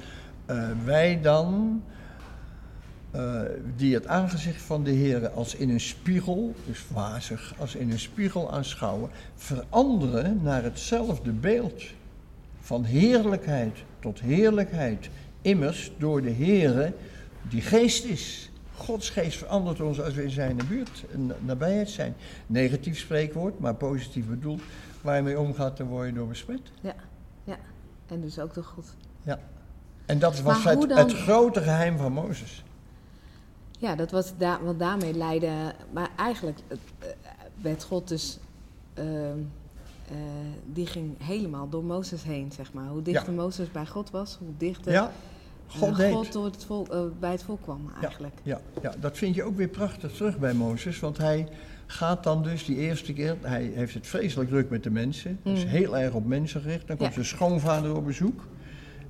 eh, 0.46 0.68
wij 0.86 1.20
dan, 1.22 1.82
eh, 3.14 3.42
die 3.76 3.94
het 3.94 4.08
aangezicht 4.08 4.62
van 4.62 4.84
de 4.84 4.92
Heer 4.92 5.30
als 5.30 5.56
in 5.56 5.70
een 5.70 5.80
spiegel, 5.80 6.56
dus 6.66 6.86
wazig, 6.94 7.54
als 7.58 7.76
in 7.76 7.92
een 7.92 8.00
spiegel 8.00 8.52
aanschouwen, 8.52 9.10
veranderen 9.36 10.40
naar 10.44 10.64
hetzelfde 10.64 11.32
beeld. 11.32 11.84
Van 12.60 12.84
heerlijkheid 12.84 13.78
tot 14.00 14.20
heerlijkheid. 14.20 15.10
Immers 15.42 15.92
door 15.98 16.22
de 16.22 16.32
Heere 16.32 16.94
die 17.50 17.62
geest 17.62 18.06
is. 18.06 18.52
Gods 18.76 19.10
geest 19.10 19.38
verandert 19.38 19.82
ons 19.82 20.02
als 20.02 20.14
we 20.14 20.24
in 20.24 20.30
zijn 20.30 20.60
buurt, 20.70 21.04
en 21.12 21.32
nabijheid 21.40 21.90
zijn. 21.90 22.16
Negatief 22.48 23.00
spreekwoord, 23.00 23.60
maar 23.60 23.76
positief 23.76 24.26
bedoeld. 24.28 24.62
Waar 25.02 25.16
je 25.16 25.22
mee 25.22 25.40
omgaat, 25.40 25.78
dan 25.78 25.88
word 25.88 26.08
je 26.08 26.14
door 26.14 26.28
besmet. 26.28 26.72
Ja, 26.82 26.96
ja. 27.44 27.58
En 28.08 28.22
dus 28.22 28.40
ook 28.40 28.54
door 28.54 28.64
God. 28.64 28.96
Ja. 29.24 29.40
En 30.06 30.20
dat 30.20 30.42
was 30.42 30.64
het, 30.64 30.94
het 30.94 31.14
grote 31.14 31.62
geheim 31.62 31.98
van 31.98 32.12
Mozes. 32.12 32.64
Ja, 33.84 33.96
dat 33.96 34.12
was 34.12 34.34
daar, 34.38 34.64
want 34.64 34.80
daarmee 34.80 35.14
leidde. 35.14 35.74
Maar 35.92 36.10
eigenlijk 36.18 36.60
eh, 36.68 36.78
werd 37.62 37.84
God 37.84 38.08
dus. 38.08 38.40
ehm, 38.94 39.08
eh, 40.08 40.16
die 40.74 40.86
ging 40.86 41.14
helemaal 41.24 41.70
door 41.70 41.84
Mozes 41.84 42.24
heen, 42.24 42.52
zeg 42.52 42.74
maar. 42.74 42.88
Hoe 42.88 43.02
dichter 43.02 43.34
Mozes 43.34 43.72
bij 43.72 43.86
God 43.86 44.12
was, 44.12 44.38
hoe 44.40 44.54
dichter 44.58 44.92
Ja, 44.92 45.12
eh, 45.72 45.80
God. 45.80 45.96
God 46.04 46.32
door 46.32 46.46
het 46.46 46.64
volk, 46.66 46.90
bij 47.20 47.32
het 47.32 47.44
volk 47.44 47.62
kwam, 47.62 47.82
eigenlijk. 48.02 48.34
Ja, 48.44 48.62
ja, 48.82 48.94
dat 49.00 49.18
vind 49.18 49.36
je 49.36 49.44
ook 49.44 49.58
weer 49.58 49.68
prachtig 49.68 50.12
terug 50.12 50.40
bij 50.40 50.54
Mozes. 50.54 51.00
Want 51.00 51.18
hij 51.18 51.48
gaat 51.86 52.24
dan 52.24 52.44
dus 52.44 52.66
die 52.66 52.76
eerste 52.78 53.14
keer, 53.14 53.36
hij 53.42 53.72
heeft 53.76 53.94
het 53.94 54.08
vreselijk 54.08 54.50
druk 54.50 54.70
met 54.70 54.84
de 54.84 54.90
mensen. 54.92 55.40
Dus 55.44 55.64
Mm. 55.64 55.70
heel 55.70 55.98
erg 55.98 56.14
op 56.14 56.26
mensen 56.26 56.62
gericht. 56.62 56.88
Dan 56.88 56.98
komt 56.98 57.08
Ja. 57.10 57.14
zijn 57.16 57.26
schoonvader 57.26 57.96
op 57.96 58.06
bezoek. 58.06 58.46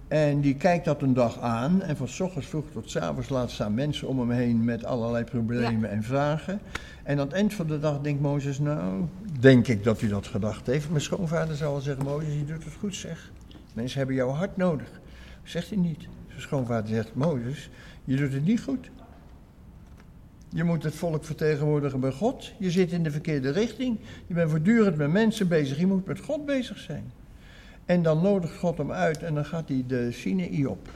En 0.07 0.41
die 0.41 0.55
kijkt 0.55 0.85
dat 0.85 1.01
een 1.01 1.13
dag 1.13 1.39
aan. 1.39 1.81
En 1.81 1.97
van 1.97 2.07
's 2.07 2.19
ochtends 2.19 2.47
vroeg 2.47 2.65
tot 2.71 2.89
's 2.89 2.95
avonds 2.95 3.29
laat 3.29 3.51
staan 3.51 3.73
mensen 3.73 4.07
om 4.07 4.19
hem 4.19 4.31
heen 4.31 4.63
met 4.63 4.85
allerlei 4.85 5.23
problemen 5.23 5.89
en 5.89 6.03
vragen. 6.03 6.59
En 7.03 7.19
aan 7.19 7.25
het 7.25 7.35
eind 7.35 7.53
van 7.53 7.67
de 7.67 7.79
dag 7.79 8.01
denkt 8.01 8.21
Mozes, 8.21 8.59
nou, 8.59 9.03
denk 9.39 9.67
ik 9.67 9.83
dat 9.83 9.99
hij 9.99 10.09
dat 10.09 10.27
gedacht 10.27 10.65
heeft. 10.65 10.89
Mijn 10.89 11.01
schoonvader 11.01 11.55
zou 11.55 11.71
wel 11.71 11.81
zeggen, 11.81 12.03
Mozes, 12.03 12.33
je 12.33 12.45
doet 12.45 12.63
het 12.63 12.73
goed 12.79 12.95
zeg. 12.95 13.31
Mensen 13.73 13.97
hebben 13.97 14.15
jouw 14.15 14.29
hart 14.29 14.57
nodig. 14.57 15.01
Zegt 15.43 15.69
hij 15.69 15.77
niet. 15.77 16.07
Zijn 16.27 16.41
schoonvader 16.41 16.87
zegt, 16.87 17.15
Mozes, 17.15 17.69
je 18.03 18.15
doet 18.15 18.33
het 18.33 18.45
niet 18.45 18.61
goed. 18.61 18.89
Je 20.49 20.63
moet 20.63 20.83
het 20.83 20.95
volk 20.95 21.25
vertegenwoordigen 21.25 21.99
bij 21.99 22.11
God. 22.11 22.51
Je 22.59 22.71
zit 22.71 22.91
in 22.91 23.03
de 23.03 23.11
verkeerde 23.11 23.49
richting. 23.49 23.99
Je 24.27 24.33
bent 24.33 24.49
voortdurend 24.49 24.97
met 24.97 25.11
mensen 25.11 25.47
bezig. 25.47 25.79
Je 25.79 25.87
moet 25.87 26.05
met 26.05 26.19
God 26.19 26.45
bezig 26.45 26.77
zijn. 26.77 27.11
En 27.93 28.01
dan 28.01 28.21
nodigt 28.21 28.57
God 28.57 28.77
hem 28.77 28.91
uit 28.91 29.23
en 29.23 29.33
dan 29.33 29.45
gaat 29.45 29.67
hij 29.67 29.83
de 29.87 30.11
Sinaï 30.11 30.65
op. 30.65 30.87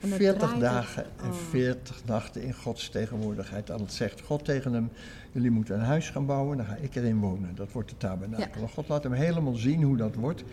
En 0.00 0.08
dan 0.08 0.18
40 0.18 0.38
draait 0.38 0.52
het- 0.52 0.60
dagen 0.60 1.04
en 1.04 1.28
oh. 1.30 1.32
40 1.32 2.04
nachten 2.04 2.42
in 2.42 2.54
Gods 2.54 2.88
tegenwoordigheid. 2.88 3.70
En 3.70 3.78
dat 3.78 3.92
zegt 3.92 4.20
God 4.20 4.44
tegen 4.44 4.72
hem, 4.72 4.90
jullie 5.32 5.50
moeten 5.50 5.74
een 5.74 5.84
huis 5.84 6.10
gaan 6.10 6.26
bouwen, 6.26 6.56
dan 6.56 6.66
ga 6.66 6.76
ik 6.80 6.94
erin 6.94 7.20
wonen. 7.20 7.54
Dat 7.54 7.72
wordt 7.72 7.88
de 7.88 7.96
tabernakel. 7.96 8.66
God 8.68 8.88
laat 8.88 9.02
hem 9.02 9.12
helemaal 9.12 9.54
zien 9.54 9.82
hoe 9.82 9.96
dat 9.96 10.14
wordt. 10.14 10.44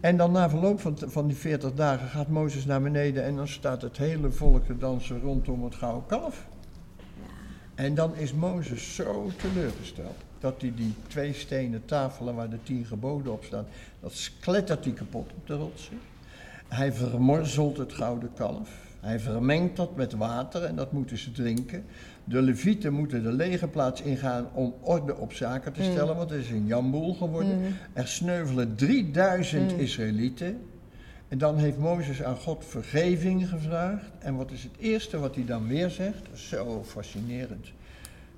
En 0.00 0.16
dan 0.16 0.32
na 0.32 0.50
verloop 0.50 0.80
van, 0.80 0.96
van 1.06 1.26
die 1.26 1.36
40 1.36 1.74
dagen 1.74 2.08
gaat 2.08 2.28
Mozes 2.28 2.64
naar 2.64 2.82
beneden 2.82 3.24
en 3.24 3.36
dan 3.36 3.48
staat 3.48 3.82
het 3.82 3.96
hele 3.96 4.30
volk 4.30 4.64
te 4.64 4.76
dansen 4.78 5.20
rondom 5.20 5.64
het 5.64 5.74
gouden 5.74 6.06
kalf. 6.06 6.46
En 7.74 7.94
dan 7.94 8.16
is 8.16 8.32
Mozes 8.32 8.94
zo 8.94 9.30
teleurgesteld 9.36 10.23
dat 10.44 10.60
hij 10.60 10.72
die 10.76 10.94
twee 11.06 11.32
stenen 11.32 11.84
tafelen 11.84 12.34
waar 12.34 12.50
de 12.50 12.62
tien 12.62 12.84
geboden 12.84 13.32
op 13.32 13.44
staan, 13.44 13.66
dat 14.00 14.30
klettert 14.40 14.84
hij 14.84 14.92
kapot 14.92 15.30
op 15.36 15.46
de 15.46 15.54
rotsen. 15.54 15.98
Hij 16.68 16.92
vermorzelt 16.92 17.76
het 17.76 17.92
gouden 17.92 18.30
kalf. 18.34 18.70
Hij 19.00 19.20
vermengt 19.20 19.76
dat 19.76 19.96
met 19.96 20.12
water 20.12 20.64
en 20.64 20.76
dat 20.76 20.92
moeten 20.92 21.18
ze 21.18 21.32
drinken. 21.32 21.84
De 22.24 22.42
levieten 22.42 22.92
moeten 22.92 23.22
de 23.22 23.32
lege 23.32 23.68
plaats 23.68 24.02
ingaan 24.02 24.48
om 24.52 24.74
orde 24.80 25.16
op 25.16 25.32
zaken 25.32 25.72
te 25.72 25.82
stellen, 25.82 26.16
want 26.16 26.30
het 26.30 26.40
is 26.40 26.50
een 26.50 26.66
jamboel 26.66 27.14
geworden. 27.14 27.76
Er 27.92 28.08
sneuvelen 28.08 28.74
3000 28.74 29.72
Israëlieten. 29.72 30.60
En 31.28 31.38
dan 31.38 31.58
heeft 31.58 31.78
Mozes 31.78 32.22
aan 32.22 32.36
God 32.36 32.64
vergeving 32.64 33.48
gevraagd. 33.48 34.10
En 34.18 34.36
wat 34.36 34.50
is 34.50 34.62
het 34.62 34.76
eerste 34.78 35.18
wat 35.18 35.34
hij 35.34 35.44
dan 35.44 35.68
weer 35.68 35.90
zegt? 35.90 36.22
Zo 36.32 36.82
fascinerend. 36.86 37.72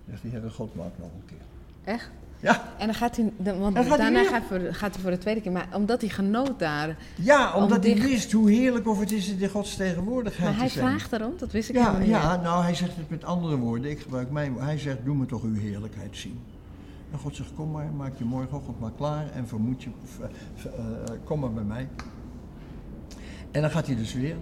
Zegt 0.08 0.22
de 0.22 0.28
Heere 0.28 0.50
God, 0.50 0.74
maak 0.74 0.98
nog 0.98 1.10
een 1.12 1.26
keer. 1.26 1.55
Echt? 1.86 2.10
Ja, 2.40 2.62
En 2.78 2.86
dan 2.86 2.94
gaat 2.94 3.16
hij, 3.16 3.32
dan- 3.36 3.58
want 3.58 3.76
gaat 3.76 3.88
hij 3.88 3.96
daarna 3.96 4.20
weer. 4.20 4.28
gaat 4.28 4.38
hij, 4.38 4.48
voor, 4.48 4.58
de- 4.58 4.74
gaat 4.74 4.92
hij 4.94 5.02
voor 5.02 5.10
de 5.10 5.18
tweede 5.18 5.40
keer, 5.40 5.52
maar 5.52 5.68
omdat 5.72 6.00
hij 6.00 6.10
genoot 6.10 6.58
daar. 6.58 6.96
ja 7.14 7.54
omdat 7.54 7.78
Om 7.78 7.84
hij 7.84 7.94
dicht- 7.94 8.06
wist 8.08 8.32
hoe 8.32 8.50
heerlijk 8.50 8.88
of 8.88 8.98
het 9.00 9.12
is 9.12 9.28
in 9.34 9.48
Gods 9.48 9.76
tegenwoordigheid 9.76 10.50
Maar 10.50 10.58
hij 10.58 10.68
zijn. 10.68 10.86
vraagt 10.88 11.12
erom, 11.12 11.32
dat 11.38 11.52
wist 11.52 11.68
ik 11.68 11.74
Ja, 11.74 11.80
helemaal 11.80 12.00
niet. 12.00 12.10
ja, 12.10 12.36
nou 12.36 12.62
hij 12.64 12.74
zegt 12.74 12.96
het 12.96 13.10
met 13.10 13.24
andere 13.24 13.56
woorden. 13.56 13.90
Ik 13.90 14.00
gebruik 14.00 14.30
mijn 14.30 14.56
Hij 14.58 14.78
zegt, 14.78 14.98
doe 15.04 15.14
me 15.16 15.26
toch 15.26 15.42
uw 15.42 15.54
heerlijkheid 15.54 16.16
zien. 16.16 16.40
En 17.12 17.18
God 17.18 17.36
zegt, 17.36 17.50
kom 17.56 17.70
maar, 17.70 17.86
maak 17.96 18.12
je 18.18 18.24
morgenochtend 18.24 18.80
maar 18.80 18.92
klaar 18.96 19.30
en 19.34 19.48
vermoed 19.48 19.82
je, 19.82 19.90
eh, 20.64 20.70
kom 21.24 21.40
maar 21.40 21.52
bij 21.52 21.64
mij. 21.64 21.88
En 23.50 23.60
dan 23.60 23.70
gaat 23.70 23.86
hij 23.86 23.96
dus 23.96 24.14
weer. 24.14 24.36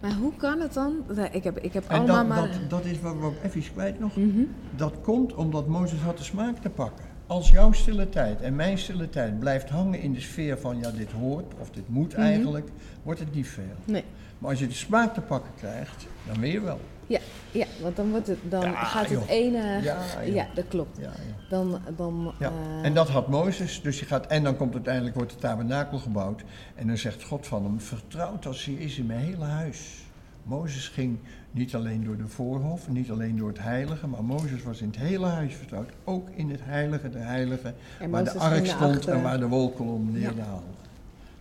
Maar 0.00 0.12
hoe 0.12 0.32
kan 0.36 0.60
het 0.60 0.72
dan? 0.74 0.92
Ik 1.32 1.44
heb, 1.44 1.58
ik 1.58 1.72
heb 1.72 1.84
En 1.88 1.98
allemaal 1.98 2.16
dat, 2.16 2.26
maar... 2.28 2.50
dat, 2.60 2.70
dat 2.70 2.84
is 2.84 3.00
wat 3.00 3.14
we 3.18 3.32
even 3.42 3.72
kwijt 3.72 4.00
nog. 4.00 4.16
Mhm. 4.16 4.42
Dat 4.76 4.94
komt 5.02 5.34
omdat 5.34 5.66
Mozes 5.66 6.00
had 6.00 6.18
de 6.18 6.24
smaak 6.24 6.56
te 6.56 6.70
pakken. 6.70 7.04
als 7.26 7.50
jouw 7.50 7.72
stille 7.72 8.08
tijd 8.08 8.40
en 8.40 8.56
mijn 8.56 8.78
stille 8.78 9.08
tijd 9.08 9.38
blijft 9.38 9.68
hangen 9.68 10.00
in 10.00 10.12
de 10.12 10.20
sfeer 10.20 10.58
van 10.58 10.78
ja, 10.78 10.90
dit 10.90 11.12
hoort 11.12 11.54
of 11.60 11.70
dit 11.70 11.88
moet 11.88 12.12
Mhm. 12.12 12.20
eigenlijk, 12.22 12.68
wordt 13.02 13.20
het 13.20 13.34
niet 13.34 13.48
veel. 13.48 13.64
Nee. 13.84 14.04
Maar 14.38 14.50
als 14.50 14.58
je 14.58 14.66
de 14.66 14.74
smaak 14.74 15.14
te 15.14 15.20
pakken 15.20 15.50
krijgt, 15.56 16.06
dan 16.26 16.40
weer 16.40 16.64
wel. 16.64 16.80
Ja, 17.08 17.18
ja, 17.50 17.66
want 17.82 17.96
dan, 17.96 18.10
wordt 18.10 18.26
het, 18.26 18.38
dan 18.48 18.60
Ja, 18.62 18.84
gaat 18.84 19.02
het 19.02 19.10
joh. 19.10 19.28
ene... 19.30 19.80
Ja, 20.24 20.46
dat 20.54 20.64
klopt. 20.68 20.98
Ja. 21.00 21.10
Dan, 21.50 21.80
dan, 21.96 22.32
Ja, 22.38 22.48
eh, 22.80 22.84
en 22.86 22.94
dat 22.94 23.08
had 23.08 23.28
Mozes. 23.28 23.82
Dus 23.82 23.98
je 23.98 24.06
gaat, 24.06 24.26
en 24.26 24.42
dan 24.42 24.56
komt 24.56 24.74
uiteindelijk 24.74 25.14
wordt 25.14 25.32
de 25.32 25.38
tabernakel 25.38 25.98
gebouwd. 25.98 26.42
En 26.74 26.86
dan 26.86 26.96
zegt 26.96 27.22
God 27.22 27.46
van 27.46 27.64
hem: 27.64 27.80
vertrouwd 27.80 28.46
als 28.46 28.64
hij 28.64 28.74
is 28.74 28.98
in 28.98 29.06
mijn 29.06 29.20
hele 29.20 29.44
huis. 29.44 30.06
Mozes 30.42 30.88
ging 30.88 31.18
niet 31.50 31.74
alleen 31.74 32.04
door 32.04 32.16
de 32.16 32.28
voorhof, 32.28 32.88
niet 32.88 33.10
alleen 33.10 33.36
door 33.36 33.48
het 33.48 33.58
heilige, 33.62 34.06
maar 34.06 34.24
Mozes 34.24 34.62
was 34.62 34.80
in 34.80 34.86
het 34.86 34.96
hele 34.96 35.26
huis 35.26 35.54
vertrouwd. 35.54 35.90
Ook 36.04 36.28
in 36.34 36.50
het 36.50 36.60
heilige, 36.62 37.10
de 37.10 37.18
heilige, 37.18 37.74
En 38.00 38.10
waar 38.10 38.24
de 38.24 38.32
ark 38.38 38.66
stond 38.66 38.96
achter- 38.96 39.12
en 39.14 39.22
waar 39.22 39.38
de 39.38 39.46
wolkolom 39.48 40.12
neerdaalde. 40.12 40.66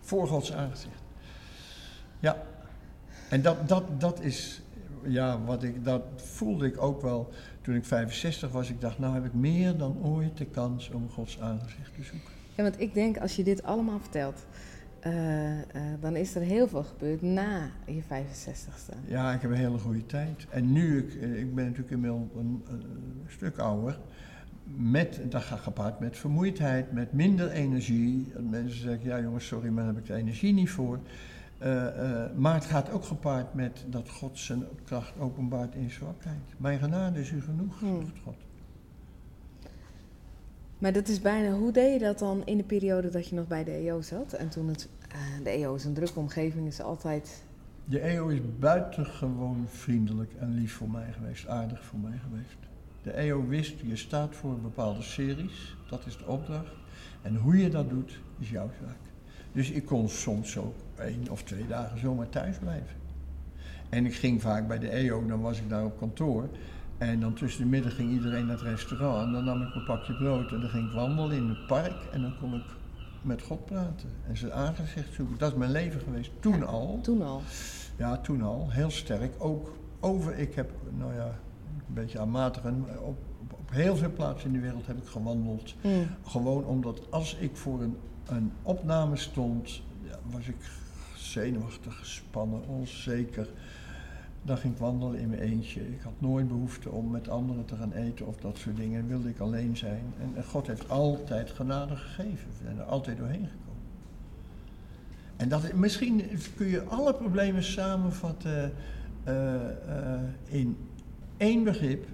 Voor 0.02 0.28
Gods 0.28 0.54
aangezicht. 0.54 1.02
Ja, 2.20 2.38
en 3.30 3.42
dat, 3.42 3.68
dat, 3.70 3.84
dat 3.98 4.20
is, 4.22 4.62
ja, 5.08 5.44
wat 5.44 5.64
ik, 5.64 5.84
dat 5.84 6.04
voelde 6.16 6.66
ik 6.66 6.82
ook 6.82 7.02
wel 7.02 7.30
toen 7.62 7.76
ik 7.76 7.86
65 7.86 8.52
was. 8.52 8.70
Ik 8.70 8.82
dacht, 8.82 9.00
nou 9.00 9.14
heb 9.14 9.26
ik 9.26 9.34
meer 9.34 9.78
dan 9.78 9.98
ooit 10.04 10.38
de 10.38 10.46
kans 10.46 10.90
om 10.90 11.10
Gods 11.10 11.40
aangezicht 11.40 11.94
te 11.96 12.04
zoeken. 12.04 12.30
Ja, 12.56 12.64
want 12.64 12.80
ik 12.80 12.94
denk 12.94 13.18
als 13.18 13.36
je 13.36 13.44
dit 13.44 13.64
allemaal 13.64 14.00
vertelt, 14.00 14.46
eh, 15.00 15.60
eh, 15.60 15.66
dan 16.00 16.16
is 16.16 16.36
er 16.36 16.42
heel 16.42 16.68
veel 16.68 16.84
gebeurd 16.84 17.22
na 17.22 17.70
je 17.86 18.02
65ste. 18.02 18.94
Ja, 19.06 19.34
ik 19.34 19.42
heb 19.42 19.52
een 19.52 19.58
hele 19.58 19.78
goede 19.78 20.06
tijd. 20.06 20.48
En 20.50 20.72
nu, 20.72 20.98
ik, 20.98 21.22
eh, 21.22 21.40
ik 21.40 21.56
ben 21.56 21.64
natuurlijk 21.64 21.92
inmiddels 21.92 22.22
een, 22.36 22.64
een 22.68 22.84
stuk 23.28 23.58
ouder. 23.58 24.00
Met, 24.76 25.20
dat 25.30 25.42
gaat 25.42 25.60
gepaard 25.60 26.00
met 26.00 26.18
vermoeidheid, 26.18 26.92
met 26.92 27.14
minder 27.14 27.52
energie. 27.52 28.32
En 28.36 28.50
Mensen 28.50 28.82
zeggen, 28.82 29.10
ja 29.10 29.22
jongens, 29.22 29.48
sorry, 29.48 29.70
maar 29.70 29.84
daar 29.84 29.94
heb 29.94 30.04
ik 30.04 30.08
de 30.08 30.14
energie 30.14 30.54
niet 30.54 30.70
voor. 30.70 31.00
Eh, 31.58 32.24
eh, 32.24 32.32
maar 32.36 32.54
het 32.54 32.66
gaat 32.66 32.92
ook 32.92 33.04
gepaard 33.04 33.54
met 33.54 33.86
dat 33.88 34.10
God 34.10 34.40
zijn 34.40 34.64
kracht 34.84 35.20
openbaart 35.20 35.76
in 35.76 35.90
zwakheid. 35.90 36.42
Mijn 36.58 36.80
genade 36.80 37.20
is 37.20 37.32
u 37.32 37.42
genoeg, 37.42 37.80
Hmm. 37.80 38.02
zegt 38.02 38.20
God. 38.24 38.36
Maar 40.78 40.94
dat 40.94 41.08
is 41.08 41.22
bijna, 41.22 41.52
hoe 41.52 41.72
deed 41.72 41.94
je 41.94 42.00
dat 42.00 42.20
dan 42.20 42.42
in 42.46 42.58
de 42.58 42.64
periode 42.64 43.10
dat 43.10 43.28
je 43.28 43.36
nog 43.36 43.48
bij 43.48 43.64
de 43.64 43.72
EO 43.72 44.02
zat? 44.02 44.34
En 44.34 44.50
toen 44.50 44.68
het, 44.68 44.90
eh, 45.10 45.44
de 45.44 45.50
EO 45.50 45.76
is 45.76 45.86
een 45.86 45.94
drukke 45.94 46.20
omgeving, 46.20 46.68
is 46.68 46.82
altijd... 46.82 47.44
De 47.86 48.00
EO 48.00 48.28
is 48.28 48.40
buitengewoon 48.60 49.66
vriendelijk 49.68 50.34
en 50.40 50.54
lief 50.54 50.74
voor 50.74 50.90
mij 50.90 51.12
geweest, 51.12 51.48
aardig 51.48 51.84
voor 51.84 52.00
mij 52.00 52.20
geweest. 52.30 52.58
De 53.02 53.12
EO 53.12 53.48
wist, 53.48 53.80
je 53.80 53.96
staat 53.96 54.36
voor 54.36 54.60
bepaalde 54.60 55.02
series, 55.02 55.78
dat 55.90 56.06
is 56.06 56.18
de 56.18 56.26
opdracht. 56.26 56.74
En 57.22 57.36
hoe 57.36 57.58
je 57.58 57.70
dat 57.70 57.90
doet, 57.90 58.20
is 58.40 58.50
jouw 58.50 58.70
zaak. 58.82 59.07
Dus 59.58 59.72
ik 59.72 59.86
kon 59.86 60.10
soms 60.10 60.58
ook 60.58 60.76
één 61.00 61.30
of 61.30 61.44
twee 61.44 61.68
dagen 61.68 62.00
zomaar 62.00 62.30
thuis 62.30 62.58
blijven. 62.58 62.96
En 63.90 64.06
ik 64.06 64.16
ging 64.16 64.42
vaak 64.42 64.68
bij 64.68 64.80
de 64.80 64.90
EO, 64.90 65.26
dan 65.26 65.42
was 65.42 65.60
ik 65.60 65.70
daar 65.70 65.86
op 65.86 65.98
kantoor. 65.98 66.50
En 66.98 67.20
dan 67.20 67.34
tussen 67.34 67.62
de 67.62 67.68
middag 67.70 67.96
ging 67.96 68.12
iedereen 68.12 68.46
naar 68.46 68.56
het 68.56 68.66
restaurant. 68.66 69.26
En 69.26 69.32
dan 69.34 69.44
nam 69.44 69.62
ik 69.62 69.76
een 69.76 69.84
pakje 69.84 70.14
brood 70.16 70.52
en 70.52 70.60
dan 70.62 70.70
ging 70.70 70.88
ik 70.88 70.94
wandelen 70.94 71.38
in 71.38 71.50
het 71.50 71.68
park. 71.68 72.08
En 72.12 72.22
dan 72.22 72.34
kon 72.40 72.54
ik 72.54 72.64
met 73.22 73.42
God 73.42 73.66
praten 73.66 74.10
en 74.28 74.38
zijn 74.38 74.54
aangezicht 74.54 75.14
zoeken. 75.14 75.38
Dat 75.38 75.52
is 75.52 75.58
mijn 75.58 75.72
leven 75.72 76.02
geweest, 76.02 76.32
toen 76.40 76.58
Ja. 76.58 76.64
al. 76.66 77.00
Toen 77.02 77.22
al. 77.22 77.42
Ja, 77.98 78.18
toen 78.18 78.42
al, 78.42 78.72
heel 78.72 78.90
sterk. 78.92 79.34
Ook 79.38 79.78
over, 80.00 80.38
ik 80.38 80.56
heb, 80.56 80.72
nou 80.98 81.14
ja, 81.14 81.26
een 81.88 81.94
beetje 81.94 82.20
aanmatigen, 82.20 82.86
op, 83.00 83.18
op, 83.42 83.54
op 83.54 83.72
heel 83.72 83.96
veel 83.96 84.12
plaatsen 84.12 84.48
in 84.48 84.56
de 84.56 84.62
wereld 84.62 84.88
heb 84.88 84.98
ik 84.98 85.08
gewandeld. 85.08 85.76
Mm. 85.84 86.08
Gewoon 86.26 86.66
omdat 86.66 87.02
als 87.10 87.36
ik 87.36 87.56
voor 87.56 87.82
een, 87.82 87.98
een 88.30 88.52
opname 88.64 89.16
stond, 89.16 89.82
ja, 90.04 90.20
was 90.32 90.48
ik 90.48 90.56
zenuwachtig, 91.16 91.98
gespannen, 91.98 92.68
onzeker. 92.68 93.48
Dan 94.44 94.58
ging 94.58 94.74
ik 94.74 94.80
wandelen 94.80 95.20
in 95.20 95.30
mijn 95.30 95.42
eentje. 95.42 95.92
Ik 95.92 96.02
had 96.02 96.14
nooit 96.18 96.48
behoefte 96.48 96.90
om 96.90 97.12
met 97.12 97.30
anderen 97.30 97.66
te 97.66 97.76
gaan 97.76 97.92
eten 97.92 98.28
of 98.28 98.38
dat 98.38 98.58
soort 98.58 98.78
dingen. 98.78 99.08
Wilde 99.08 99.30
ik 99.30 99.40
alleen 99.40 99.78
zijn. 99.78 100.04
En, 100.36 100.44
God 100.44 100.68
heeft 100.68 100.90
altijd 100.90 101.50
genade 101.50 101.96
gegeven. 101.96 102.48
We 102.48 102.64
zijn 102.64 102.78
er 102.78 102.84
altijd 102.84 103.18
doorheen 103.18 103.48
gekomen. 103.48 103.82
En 105.36 105.50
dat, 105.50 105.74
misschien 105.74 106.24
kun 106.56 106.68
je 106.68 106.84
alle 106.84 107.14
problemen 107.14 107.64
samenvatten 107.64 108.74
eh, 109.24 109.56
eh, 109.70 110.22
in 110.46 110.78
één 111.38 111.64
begrip. 111.64 112.06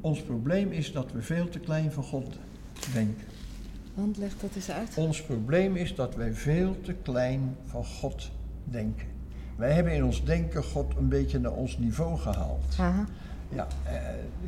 Ons 0.00 0.22
probleem 0.22 0.72
is 0.72 0.92
dat 0.92 1.12
we 1.12 1.22
veel 1.22 1.48
te 1.48 1.58
klein 1.58 1.92
van 1.92 2.02
God 2.02 2.38
denken. 2.92 3.29
Want 4.00 4.16
leg 4.16 4.32
dat 4.40 4.50
eens 4.56 4.70
uit. 4.70 4.94
Ons 4.96 5.22
probleem 5.22 5.76
is 5.76 5.94
dat 5.94 6.14
wij 6.14 6.32
veel 6.32 6.76
te 6.82 6.92
klein 7.02 7.56
van 7.66 7.84
God 7.84 8.30
denken. 8.64 9.06
Wij 9.56 9.72
hebben 9.72 9.92
in 9.92 10.04
ons 10.04 10.24
denken 10.24 10.64
God 10.64 10.92
een 10.98 11.08
beetje 11.08 11.38
naar 11.38 11.52
ons 11.52 11.78
niveau 11.78 12.18
gehaald. 12.18 12.76
Aha. 12.78 13.04
Ja, 13.48 13.66
eh, 13.84 13.92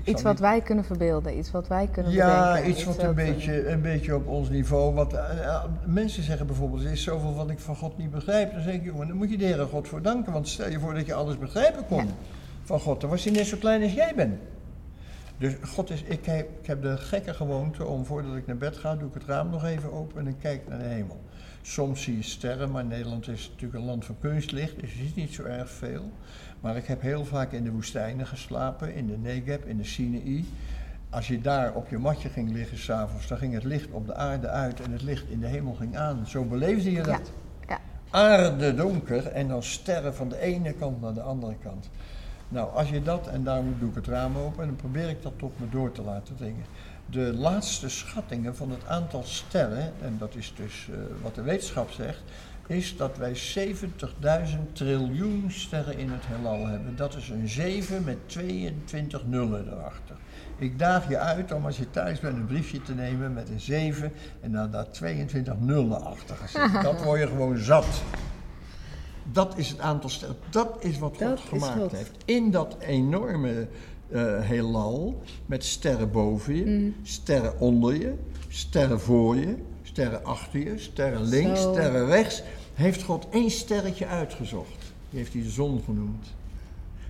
Iets 0.05 0.22
wat 0.22 0.32
niet- 0.32 0.40
wij 0.40 0.61
kunnen 0.61 0.84
verbeelden, 0.84 1.38
iets 1.38 1.50
wat 1.50 1.68
wij 1.68 1.86
kunnen 1.92 2.12
Ja, 2.12 2.48
bedenken. 2.48 2.70
iets 2.70 2.84
wat 2.84 3.03
een 3.03 3.14
beetje, 3.14 3.68
een 3.68 3.80
beetje 3.82 4.14
op 4.16 4.26
ons 4.26 4.48
niveau. 4.50 4.94
Wat, 4.94 5.12
eh, 5.12 5.44
eh, 5.46 5.64
mensen 5.84 6.22
zeggen 6.22 6.46
bijvoorbeeld, 6.46 6.84
er 6.84 6.90
is 6.90 7.03
zoveel 7.03 7.34
wat 7.34 7.50
ik 7.50 7.59
van 7.59 7.76
God 7.76 7.98
niet 7.98 8.11
begrijp. 8.11 8.53
Dan 8.53 8.62
zeg 8.62 8.74
ik, 8.74 8.84
jongen, 8.84 9.09
dan 9.09 9.16
moet 9.16 9.30
je 9.30 9.38
de 9.38 9.44
Heere 9.44 9.66
God 9.66 9.88
voor 9.88 10.03
danken. 10.03 10.32
Want 10.32 10.48
stel 10.48 10.70
je 10.70 10.78
voor 10.80 10.94
dat 10.94 11.07
je 11.07 11.14
alles 11.14 11.38
begrijpen 11.38 11.86
kon 11.86 11.98
Ja. 12.05 12.11
van 12.62 12.80
God. 12.80 13.00
Dan 13.00 13.11
was 13.11 13.24
hij 13.24 13.32
net 13.32 13.46
zo 13.46 13.57
klein 13.57 13.82
als 13.82 13.92
jij 13.92 14.12
bent. 14.16 14.34
Dus 15.39 15.55
God 15.62 15.91
is, 15.91 16.03
ik 16.03 16.24
heb, 16.26 16.49
ik 16.61 16.66
heb 16.66 16.83
de 16.83 16.97
gekke 16.97 17.35
gewoonte 17.35 17.85
om 17.85 18.05
voordat 18.05 18.37
ik 18.37 18.47
naar 18.47 18.57
bed 18.57 18.76
ga, 18.76 18.97
doe 18.97 19.09
ik 19.09 19.14
het 19.14 19.24
raam 19.24 19.51
nog 19.51 19.64
even 19.64 19.93
open 19.93 20.18
en 20.18 20.24
dan 20.24 20.39
kijk 20.39 20.62
ik 20.62 20.68
naar 20.68 20.78
de 20.78 20.85
hemel. 20.85 21.20
Soms 21.62 22.03
zie 22.03 22.16
je 22.16 22.22
sterren, 22.22 22.70
maar 22.70 22.85
Nederland 22.85 23.28
is 23.28 23.49
natuurlijk 23.49 23.80
een 23.80 23.89
land 23.89 24.05
van 24.05 24.16
kunstlicht, 24.20 24.80
dus 24.80 24.93
je 24.93 24.99
ziet 25.05 25.16
niet 25.16 25.33
zo 25.35 25.43
erg 25.43 25.70
veel. 25.70 26.11
Maar 26.61 26.76
ik 26.76 26.87
heb 26.87 27.01
heel 27.01 27.24
vaak 27.24 27.53
in 27.53 27.64
de 27.64 27.70
woestijnen 27.70 28.26
geslapen, 28.26 28.95
in 28.95 29.07
de 29.07 29.16
Negev, 29.18 29.64
in 29.64 29.76
de 29.76 29.85
Sinaï. 29.85 30.45
Als 31.11 31.28
je 31.28 31.41
daar 31.41 31.74
op 31.74 31.89
je 31.89 31.99
matje 31.99 32.28
ging 32.28 32.53
liggen 32.53 32.78
s'avonds, 32.78 33.26
dan 33.26 33.39
ging 33.39 33.55
het 33.55 33.64
licht 33.64 33.91
op 33.91 34.07
de 34.07 34.14
aarde 34.14 34.49
uit 34.49 34.80
en 34.80 34.93
het 34.93 35.03
licht 35.03 35.28
in 35.28 35.41
de 35.41 35.47
hemel 35.47 35.72
ging 35.74 35.97
aan. 35.97 36.26
Zo 36.26 36.45
beleefde 36.45 36.91
je 36.93 36.97
Ja, 36.97 37.03
dat. 37.05 37.33
ja. 37.68 37.78
Aarde 38.11 38.74
donker 38.74 39.26
en 39.26 39.49
dan 39.49 39.62
sterren 39.62 40.14
van 40.14 40.28
de 40.28 40.39
ene 40.39 40.72
kant 40.72 41.01
naar 41.01 41.14
de 41.14 41.22
andere 41.22 41.57
kant. 41.62 41.89
Nou, 42.53 42.74
als 42.74 42.88
je 42.88 43.03
dat, 43.03 43.26
en 43.26 43.44
daarom 43.44 43.74
doe 43.78 43.88
ik 43.88 43.94
het 43.94 44.07
raam 44.07 44.36
open 44.36 44.61
en 44.62 44.66
dan 44.66 44.76
probeer 44.76 45.09
ik 45.09 45.22
dat 45.22 45.32
tot 45.36 45.61
me 45.61 45.68
door 45.70 45.92
te 45.92 46.03
laten 46.03 46.36
dringen. 46.36 46.64
De 47.07 47.34
laatste 47.34 47.88
schattingen 47.88 48.57
van 48.57 48.70
het 48.70 48.86
aantal 48.86 49.22
sterren, 49.24 49.92
en 50.03 50.16
dat 50.18 50.34
is 50.34 50.53
dus 50.57 50.88
eh, 50.90 50.98
wat 51.22 51.34
de 51.34 51.42
wetenschap 51.42 51.90
zegt, 51.90 52.22
is 52.66 52.96
dat 52.96 53.16
wij 53.16 53.36
70.000 53.36 54.72
triljoen 54.72 55.44
sterren 55.48 55.98
in 55.98 56.11
het 56.11 56.22
heelal 56.26 56.66
hebben. 56.66 56.96
Dat 56.96 57.16
is 57.16 57.28
een 57.28 57.48
7 57.48 58.05
met 58.05 58.28
22 58.28 59.26
nullen 59.26 59.72
erachter. 59.72 60.16
Ik 60.59 60.78
daag 60.78 61.09
je 61.09 61.18
uit 61.18 61.53
om 61.53 61.66
als 61.66 61.76
je 61.76 61.90
thuis 61.90 62.20
bent 62.20 62.36
een 62.36 62.46
briefje 62.46 62.82
te 62.82 62.94
nemen 62.94 63.32
met 63.32 63.48
een 63.48 63.61
7 63.61 64.12
en 64.40 64.53
dan 64.53 64.70
daar 64.70 64.90
22 64.90 65.55
nullen 65.59 66.05
achter. 66.05 66.36
Dat 66.82 67.03
word 67.03 67.20
je 67.20 67.26
gewoon 67.26 67.59
zat. 67.59 68.03
Dat 69.32 69.58
is 69.58 69.68
het 69.68 69.78
aantal 69.80 70.10
sterren. 70.10 70.36
Dat 70.50 70.76
is 70.84 70.98
wat 70.98 71.10
God 71.10 71.18
Dat 71.28 71.40
gemaakt 71.40 71.80
God. 71.80 71.92
heeft. 71.92 72.10
In 72.24 72.50
dat 72.50 72.76
enorme 72.78 73.66
eh, 74.10 74.40
heelal, 74.40 75.22
met 75.46 75.64
sterren 75.64 76.10
boven 76.10 76.54
je, 76.56 76.64
Mm. 76.64 76.94
sterren 77.02 77.58
onder 77.60 77.94
je, 78.00 78.14
sterren 78.48 79.00
voor 79.00 79.36
je, 79.36 79.54
sterren 79.82 80.24
achter 80.24 80.60
je, 80.60 80.78
sterren 80.78 81.22
links, 81.22 81.60
Zo. 81.62 81.72
sterren 81.72 82.06
rechts, 82.06 82.42
heeft 82.74 83.02
God 83.02 83.26
één 83.30 83.50
sterretje 83.50 84.06
uitgezocht. 84.06 84.92
Die 85.10 85.18
heeft 85.18 85.32
hij 85.32 85.42
de 85.42 85.50
zon 85.50 85.80
genoemd. 85.84 86.26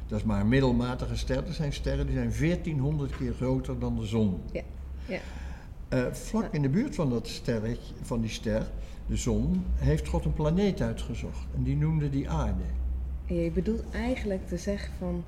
Dat 0.07 0.19
is 0.19 0.25
maar 0.27 0.41
een 0.41 0.49
middelmatige 0.49 1.17
ster. 1.17 1.47
Er 1.47 1.53
zijn 1.55 1.73
sterren 1.73 2.07
die 2.07 2.15
zijn 2.15 2.33
1400 2.39 3.17
keer 3.17 3.33
groter 3.35 3.79
dan 3.79 3.97
de 3.97 4.07
zon. 4.07 4.41
Ja, 4.53 4.63
ja. 5.07 5.19
Eh, 5.89 6.05
vlak 6.13 6.53
in 6.53 6.63
de 6.63 6.69
buurt 6.69 6.95
van, 6.95 7.11
dat 7.11 7.29
sterretje, 7.29 7.95
van 8.03 8.21
die 8.21 8.31
ster, 8.31 8.67
de 9.13 9.19
zon, 9.19 9.65
heeft 9.77 10.09
God 10.09 10.25
een 10.25 10.33
planeet 10.33 10.81
uitgezocht. 10.81 11.47
En 11.57 11.63
die 11.63 11.77
noemde 11.77 12.11
die 12.11 12.31
aarde. 12.31 12.63
En 13.27 13.35
je 13.35 13.51
bedoelt 13.51 13.83
eigenlijk 13.91 14.49
te 14.49 14.57
zeggen 14.57 14.93
van, 14.99 15.25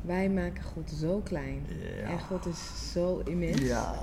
wij 0.00 0.28
maken 0.30 0.62
God 0.62 0.90
zo 0.90 1.20
klein. 1.24 1.62
Ja. 2.02 2.08
En 2.10 2.20
God 2.20 2.46
is 2.46 2.92
zo 2.92 3.22
immens. 3.24 3.60
Ja, 3.60 3.94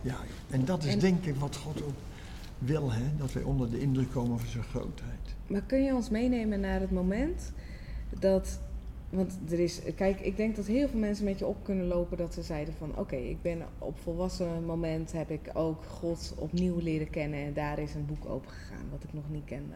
ja. 0.00 0.16
En 0.50 0.64
dat 0.64 0.84
is 0.84 0.92
En- 0.92 0.98
denk 0.98 1.24
ik 1.24 1.36
wat 1.36 1.56
God 1.56 1.82
ook 1.82 1.94
wil, 2.58 2.92
hè? 2.92 3.02
dat 3.16 3.32
wij 3.32 3.42
onder 3.42 3.70
de 3.70 3.80
indruk 3.80 4.10
komen 4.10 4.38
van 4.38 4.48
zijn 4.48 4.64
grootheid. 4.64 5.34
Maar 5.46 5.62
kun 5.62 5.82
je 5.84 5.94
ons 5.94 6.10
meenemen 6.10 6.60
naar 6.60 6.80
het 6.80 6.90
moment 6.90 7.52
dat. 8.18 8.60
Want 9.14 9.38
er 9.50 9.58
is. 9.58 9.80
Kijk, 9.94 10.20
ik 10.20 10.36
denk 10.36 10.56
dat 10.56 10.66
heel 10.66 10.88
veel 10.88 10.98
mensen 10.98 11.24
met 11.24 11.38
je 11.38 11.46
op 11.46 11.64
kunnen 11.64 11.86
lopen 11.86 12.16
dat 12.16 12.34
ze 12.34 12.42
zeiden 12.42 12.74
van 12.74 12.98
oké, 12.98 13.16
ik 13.16 13.42
ben 13.42 13.62
op 13.78 13.98
volwassen 13.98 14.64
moment 14.64 15.12
heb 15.12 15.30
ik 15.30 15.50
ook 15.52 15.84
God 15.84 16.34
opnieuw 16.38 16.78
leren 16.78 17.10
kennen 17.10 17.38
en 17.38 17.52
daar 17.52 17.78
is 17.78 17.94
een 17.94 18.06
boek 18.06 18.26
open 18.26 18.50
gegaan 18.50 18.86
wat 18.90 19.02
ik 19.02 19.12
nog 19.12 19.24
niet 19.30 19.44
kende. 19.44 19.74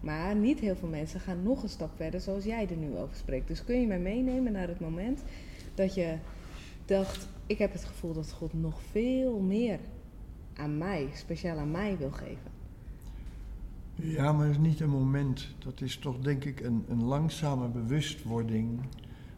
Maar 0.00 0.36
niet 0.36 0.60
heel 0.60 0.76
veel 0.76 0.88
mensen 0.88 1.20
gaan 1.20 1.42
nog 1.42 1.62
een 1.62 1.68
stap 1.68 1.90
verder 1.96 2.20
zoals 2.20 2.44
jij 2.44 2.68
er 2.68 2.76
nu 2.76 2.96
over 2.96 3.16
spreekt. 3.16 3.48
Dus 3.48 3.64
kun 3.64 3.80
je 3.80 3.86
mij 3.86 3.98
meenemen 3.98 4.52
naar 4.52 4.68
het 4.68 4.80
moment 4.80 5.22
dat 5.74 5.94
je 5.94 6.16
dacht, 6.84 7.28
ik 7.46 7.58
heb 7.58 7.72
het 7.72 7.84
gevoel 7.84 8.12
dat 8.12 8.32
God 8.32 8.52
nog 8.52 8.80
veel 8.90 9.38
meer 9.38 9.78
aan 10.56 10.78
mij, 10.78 11.08
speciaal 11.14 11.58
aan 11.58 11.70
mij 11.70 11.96
wil 11.98 12.10
geven. 12.10 12.55
Ja, 14.02 14.32
maar 14.32 14.46
het 14.46 14.56
is 14.56 14.62
niet 14.62 14.80
een 14.80 14.90
moment. 14.90 15.48
Dat 15.58 15.80
is 15.80 15.96
toch 15.96 16.18
denk 16.18 16.44
ik 16.44 16.60
een, 16.60 16.84
een 16.88 17.04
langzame 17.04 17.68
bewustwording 17.68 18.80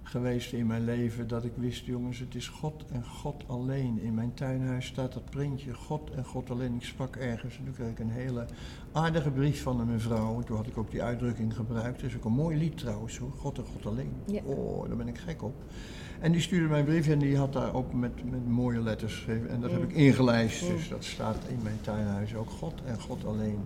geweest 0.02 0.52
in 0.52 0.66
mijn 0.66 0.84
leven. 0.84 1.28
Dat 1.28 1.44
ik 1.44 1.52
wist, 1.54 1.84
jongens, 1.84 2.18
het 2.18 2.34
is 2.34 2.48
God 2.48 2.84
en 2.92 3.04
God 3.04 3.44
alleen. 3.46 4.00
In 4.00 4.14
mijn 4.14 4.34
tuinhuis 4.34 4.86
staat 4.86 5.12
dat 5.12 5.30
printje, 5.30 5.74
God 5.74 6.10
en 6.10 6.24
God 6.24 6.50
alleen. 6.50 6.74
Ik 6.74 6.84
sprak 6.84 7.16
ergens 7.16 7.58
en 7.58 7.64
toen 7.64 7.74
kreeg 7.74 7.90
ik 7.90 7.98
een 7.98 8.10
hele 8.10 8.46
aardige 8.92 9.30
brief 9.30 9.62
van 9.62 9.80
een 9.80 9.86
mevrouw. 9.86 10.38
En 10.38 10.44
toen 10.44 10.56
had 10.56 10.66
ik 10.66 10.78
ook 10.78 10.90
die 10.90 11.02
uitdrukking 11.02 11.54
gebruikt. 11.56 12.00
Dat 12.00 12.10
is 12.10 12.16
ook 12.16 12.24
een 12.24 12.32
mooi 12.32 12.56
lied 12.56 12.76
trouwens 12.78 13.18
hoor, 13.18 13.32
God 13.36 13.58
en 13.58 13.64
God 13.64 13.86
alleen. 13.86 14.12
Ja. 14.26 14.42
Oh, 14.44 14.88
daar 14.88 14.96
ben 14.96 15.08
ik 15.08 15.18
gek 15.18 15.42
op. 15.42 15.54
En 16.20 16.32
die 16.32 16.40
stuurde 16.40 16.68
mij 16.68 16.78
een 16.78 16.84
brief 16.84 17.08
en 17.08 17.18
die 17.18 17.36
had 17.36 17.52
daar 17.52 17.74
ook 17.74 17.92
met, 17.92 18.30
met 18.30 18.48
mooie 18.48 18.80
letters 18.80 19.14
geschreven. 19.14 19.48
En 19.50 19.60
dat 19.60 19.70
heb 19.70 19.82
ik 19.82 19.92
ingelijst, 19.92 20.62
Mm. 20.62 20.68
dus 20.76 20.88
dat 20.88 21.04
staat 21.04 21.38
in 21.48 21.58
mijn 21.62 21.80
tuinhuis 21.80 22.34
ook. 22.34 22.50
God 22.50 22.82
en 22.84 23.00
God 23.00 23.24
alleen. 23.24 23.58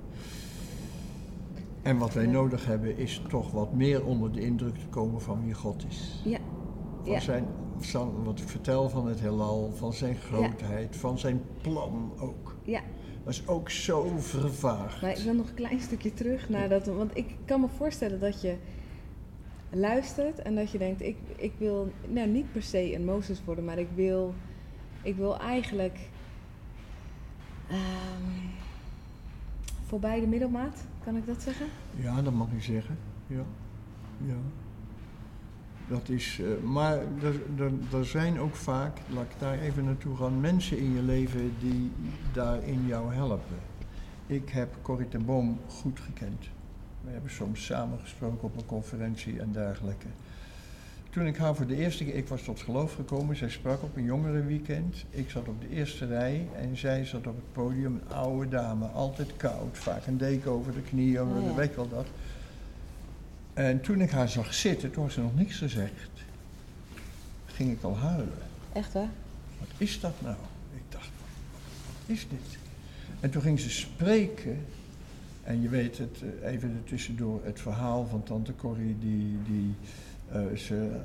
En 1.82 1.98
wat 1.98 2.14
wij 2.14 2.26
nodig 2.26 2.64
hebben 2.64 2.96
is 2.96 3.22
toch 3.28 3.50
wat 3.50 3.72
meer 3.72 4.04
onder 4.04 4.32
de 4.32 4.40
indruk 4.40 4.76
te 4.78 4.88
komen 4.88 5.20
van 5.20 5.44
wie 5.44 5.54
God 5.54 5.84
is. 5.84 6.20
Ja, 6.24 6.38
Van 7.02 7.12
Ja. 7.12 7.20
zijn, 7.20 7.48
van 7.76 8.24
wat 8.24 8.38
ik 8.40 8.48
vertel 8.48 8.88
van 8.88 9.06
het 9.06 9.20
heelal, 9.20 9.72
van 9.72 9.92
zijn 9.92 10.16
grootheid, 10.16 10.96
van 10.96 11.18
zijn 11.18 11.42
plan 11.60 12.12
ook. 12.18 12.56
ja. 12.64 12.82
Dat 13.24 13.32
is 13.32 13.46
ook 13.48 13.70
zo 13.70 14.18
vervaagd. 14.18 15.02
Maar 15.02 15.10
ik 15.18 15.24
wil 15.24 15.34
nog 15.34 15.48
een 15.48 15.54
klein 15.54 15.80
stukje 15.80 16.14
terug 16.14 16.48
naar 16.48 16.68
dat. 16.68 16.86
Want 16.86 17.16
ik 17.16 17.36
kan 17.44 17.60
me 17.60 17.68
voorstellen 17.68 18.20
dat 18.20 18.40
je 18.40 18.56
luistert 19.70 20.38
en 20.38 20.54
dat 20.54 20.70
je 20.70 20.78
denkt: 20.78 21.02
ik, 21.02 21.16
ik 21.36 21.52
wil 21.58 21.92
nou 22.08 22.28
niet 22.28 22.52
per 22.52 22.62
se 22.62 22.94
een 22.94 23.04
Mozes 23.04 23.44
worden, 23.44 23.64
maar 23.64 23.78
ik 23.78 23.88
wil, 23.94 24.34
ik 25.02 25.16
wil 25.16 25.38
eigenlijk 25.38 25.98
ehm, 27.68 28.51
voorbij 29.92 30.20
de 30.20 30.26
middelmaat, 30.26 30.84
kan 31.04 31.16
ik 31.16 31.26
dat 31.26 31.42
zeggen? 31.42 31.66
Ja, 31.96 32.22
dat 32.22 32.32
mag 32.32 32.48
je 32.54 32.60
zeggen. 32.60 32.98
Ja. 33.26 33.44
ja. 34.24 34.36
Dat 35.88 36.08
is, 36.08 36.40
eh, 36.40 36.68
maar 36.70 36.98
er, 36.98 37.40
er, 37.58 37.72
er 37.98 38.06
zijn 38.06 38.38
ook 38.38 38.54
vaak, 38.54 38.98
laat 39.08 39.24
ik 39.24 39.38
daar 39.38 39.58
even 39.58 39.84
naartoe 39.84 40.16
gaan, 40.16 40.40
mensen 40.40 40.78
in 40.78 40.92
je 40.92 41.02
leven 41.02 41.54
die 41.60 41.90
daarin 42.32 42.86
jou 42.86 43.14
helpen. 43.14 43.58
Ik 44.26 44.48
heb 44.48 44.76
Corrie 44.82 45.08
ten 45.08 45.24
Boom 45.24 45.58
goed 45.68 46.00
gekend. 46.00 46.48
We 47.04 47.10
hebben 47.10 47.30
soms 47.30 47.64
samengesproken 47.64 48.42
op 48.42 48.56
een 48.56 48.66
conferentie 48.66 49.40
en 49.40 49.52
dergelijke. 49.52 50.06
Toen 51.12 51.26
ik 51.26 51.36
haar 51.36 51.54
voor 51.54 51.66
de 51.66 51.76
eerste 51.76 52.04
keer, 52.04 52.14
ik 52.14 52.28
was 52.28 52.42
tot 52.42 52.60
geloof 52.60 52.94
gekomen, 52.94 53.36
zij 53.36 53.48
sprak 53.50 53.82
op 53.82 53.96
een 53.96 54.04
jongerenweekend. 54.04 55.04
Ik 55.10 55.30
zat 55.30 55.48
op 55.48 55.60
de 55.60 55.68
eerste 55.68 56.06
rij 56.06 56.48
en 56.56 56.76
zij 56.76 57.04
zat 57.04 57.26
op 57.26 57.36
het 57.36 57.52
podium, 57.52 57.94
een 57.94 58.14
oude 58.14 58.48
dame, 58.48 58.86
altijd 58.86 59.36
koud, 59.36 59.78
vaak 59.78 60.06
een 60.06 60.16
deken 60.16 60.50
over 60.50 60.74
de 60.74 60.80
knieën, 60.80 61.22
Oh 61.22 61.42
ja. 61.44 61.54
weet 61.54 61.70
je 61.70 61.76
wel 61.76 61.88
dat. 61.88 62.06
En 63.52 63.80
toen 63.80 64.00
ik 64.00 64.10
haar 64.10 64.28
zag 64.28 64.54
zitten, 64.54 64.90
toen 64.90 65.02
had 65.02 65.12
ze 65.12 65.20
nog 65.20 65.34
niks 65.34 65.56
gezegd, 65.58 66.10
ging 67.46 67.72
ik 67.72 67.82
al 67.82 67.96
huilen. 67.96 68.38
Echt 68.72 68.92
waar? 68.92 69.10
Wat 69.58 69.68
is 69.76 70.00
dat 70.00 70.14
nou? 70.18 70.36
Ik 70.74 70.82
dacht, 70.88 71.10
wat 71.86 72.16
is 72.16 72.26
dit? 72.28 72.58
En 73.20 73.30
toen 73.30 73.42
ging 73.42 73.60
ze 73.60 73.70
spreken. 73.70 74.64
En 75.42 75.62
je 75.62 75.68
weet 75.68 75.98
het, 75.98 76.22
eh, 76.42 76.52
even 76.52 76.76
ertussendoor, 76.84 77.40
het 77.44 77.60
verhaal 77.60 78.06
van 78.06 78.22
tante 78.22 78.54
Corrie, 78.54 78.96
die, 79.00 79.38
die 79.46 79.74
ze 80.54 81.00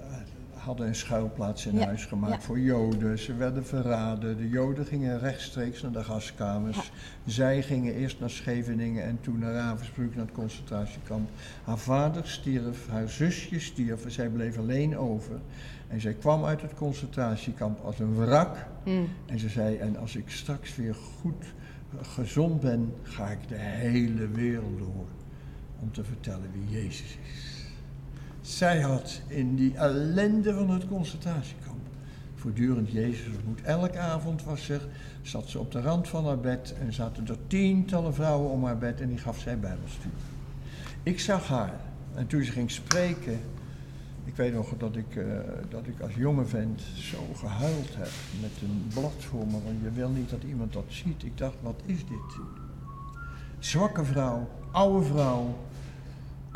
hadden 0.68 0.88
een 0.88 0.96
schuilplaats 0.96 1.66
in 1.66 1.78
Ja, 1.78 1.86
huis 1.86 2.06
gemaakt 2.06 2.34
ja. 2.34 2.42
voor 2.42 2.60
Joden. 2.60 3.20
Ze 3.20 3.36
werden 3.36 3.66
verraden. 3.66 4.38
De 4.38 4.50
Joden 4.50 4.86
gingen 4.86 5.20
rechtstreeks 5.20 5.82
naar 5.82 5.92
de 5.92 6.04
gaskamers. 6.04 6.92
Zij 7.26 7.64
gingen 7.64 7.94
eerst 7.94 8.20
naar 8.20 8.30
Scheveningen 8.30 9.04
en 9.04 9.18
toen 9.22 9.40
naar 9.40 9.54
Ravensbrück, 9.54 10.16
naar 10.16 10.26
het 10.26 10.34
concentratiekamp. 10.34 11.30
Haar 11.64 11.78
vader 11.78 12.28
stierf, 12.28 12.88
haar 12.90 13.10
zusje 13.10 13.60
stierf 13.60 14.04
en 14.06 14.12
zij 14.12 14.30
bleef 14.30 14.58
alleen 14.58 14.98
over. 14.98 15.40
En 15.88 16.02
zij 16.02 16.14
kwam 16.14 16.46
uit 16.46 16.62
het 16.62 16.74
concentratiekamp 16.74 17.80
als 17.80 18.00
een 18.00 18.16
wrak. 18.16 18.66
Mm. 18.86 19.08
En 19.26 19.40
ze 19.40 19.50
zei, 19.50 19.78
en 19.78 19.98
als 19.98 20.16
ik 20.16 20.30
straks 20.30 20.76
weer 20.76 20.96
goed 20.96 21.44
eh, 21.44 22.08
gezond 22.08 22.62
ben, 22.62 22.94
ga 23.04 23.28
ik 23.28 23.48
de 23.48 23.58
hele 23.58 24.28
wereld 24.28 24.78
door 24.78 25.08
om 25.80 25.92
te 25.92 26.04
vertellen 26.04 26.50
wie 26.54 26.82
Jezus 26.82 27.18
is. 27.34 27.47
Zij 28.48 28.82
had 28.82 29.22
in 29.28 29.56
die 29.56 29.76
ellende 29.76 30.54
van 30.54 30.70
het 30.70 30.88
concentratiekamp 30.88 31.78
voortdurend 32.36 32.92
Jezus 32.92 33.36
ontmoet. 33.36 33.62
Elke 33.62 34.00
avond 34.00 34.44
was 34.44 34.70
er, 34.70 34.82
zat 35.22 35.50
ze 35.50 35.60
op 35.60 35.72
de 35.72 35.82
rand 35.82 36.08
van 36.08 36.26
haar 36.26 36.40
bed 36.40 36.76
en 36.80 36.94
zaten 36.94 37.28
er 37.28 37.38
tientallen 37.48 38.14
vrouwen 38.14 38.52
om 38.52 38.64
haar 38.64 38.78
bed 38.78 39.02
en 39.02 39.08
die 39.08 39.18
gaf 39.18 39.40
zij 39.40 39.60
bijbelstudie. 39.60 40.12
Ik 41.04 41.20
zag 41.20 41.48
haar 41.48 41.74
en 42.16 42.28
toen 42.28 42.44
ze 42.44 42.52
ging 42.52 42.72
spreken, 42.72 43.40
ik 44.26 44.36
weet 44.36 44.54
nog 44.54 44.74
dat 44.78 44.96
ik, 44.96 45.16
eh, 45.16 45.26
dat 45.70 45.88
ik 45.88 46.00
als 46.02 46.14
jonge 46.16 46.46
vent 46.46 46.82
zo 46.96 47.18
gehuild 47.36 47.96
heb 47.96 48.12
met 48.42 48.52
een 48.62 48.88
blad 48.94 49.16
voor 49.18 49.46
me, 49.46 49.64
want 49.64 49.82
je 49.82 49.92
wil 49.92 50.10
niet 50.10 50.30
dat 50.30 50.44
iemand 50.44 50.74
dat 50.74 50.86
ziet. 50.88 51.24
Ik 51.24 51.38
dacht, 51.38 51.56
wat 51.62 51.82
is 51.86 52.00
dit? 52.00 52.40
Zwakke 53.60 54.06
vrouw, 54.06 54.50
oude 54.72 55.06
vrouw, 55.06 55.56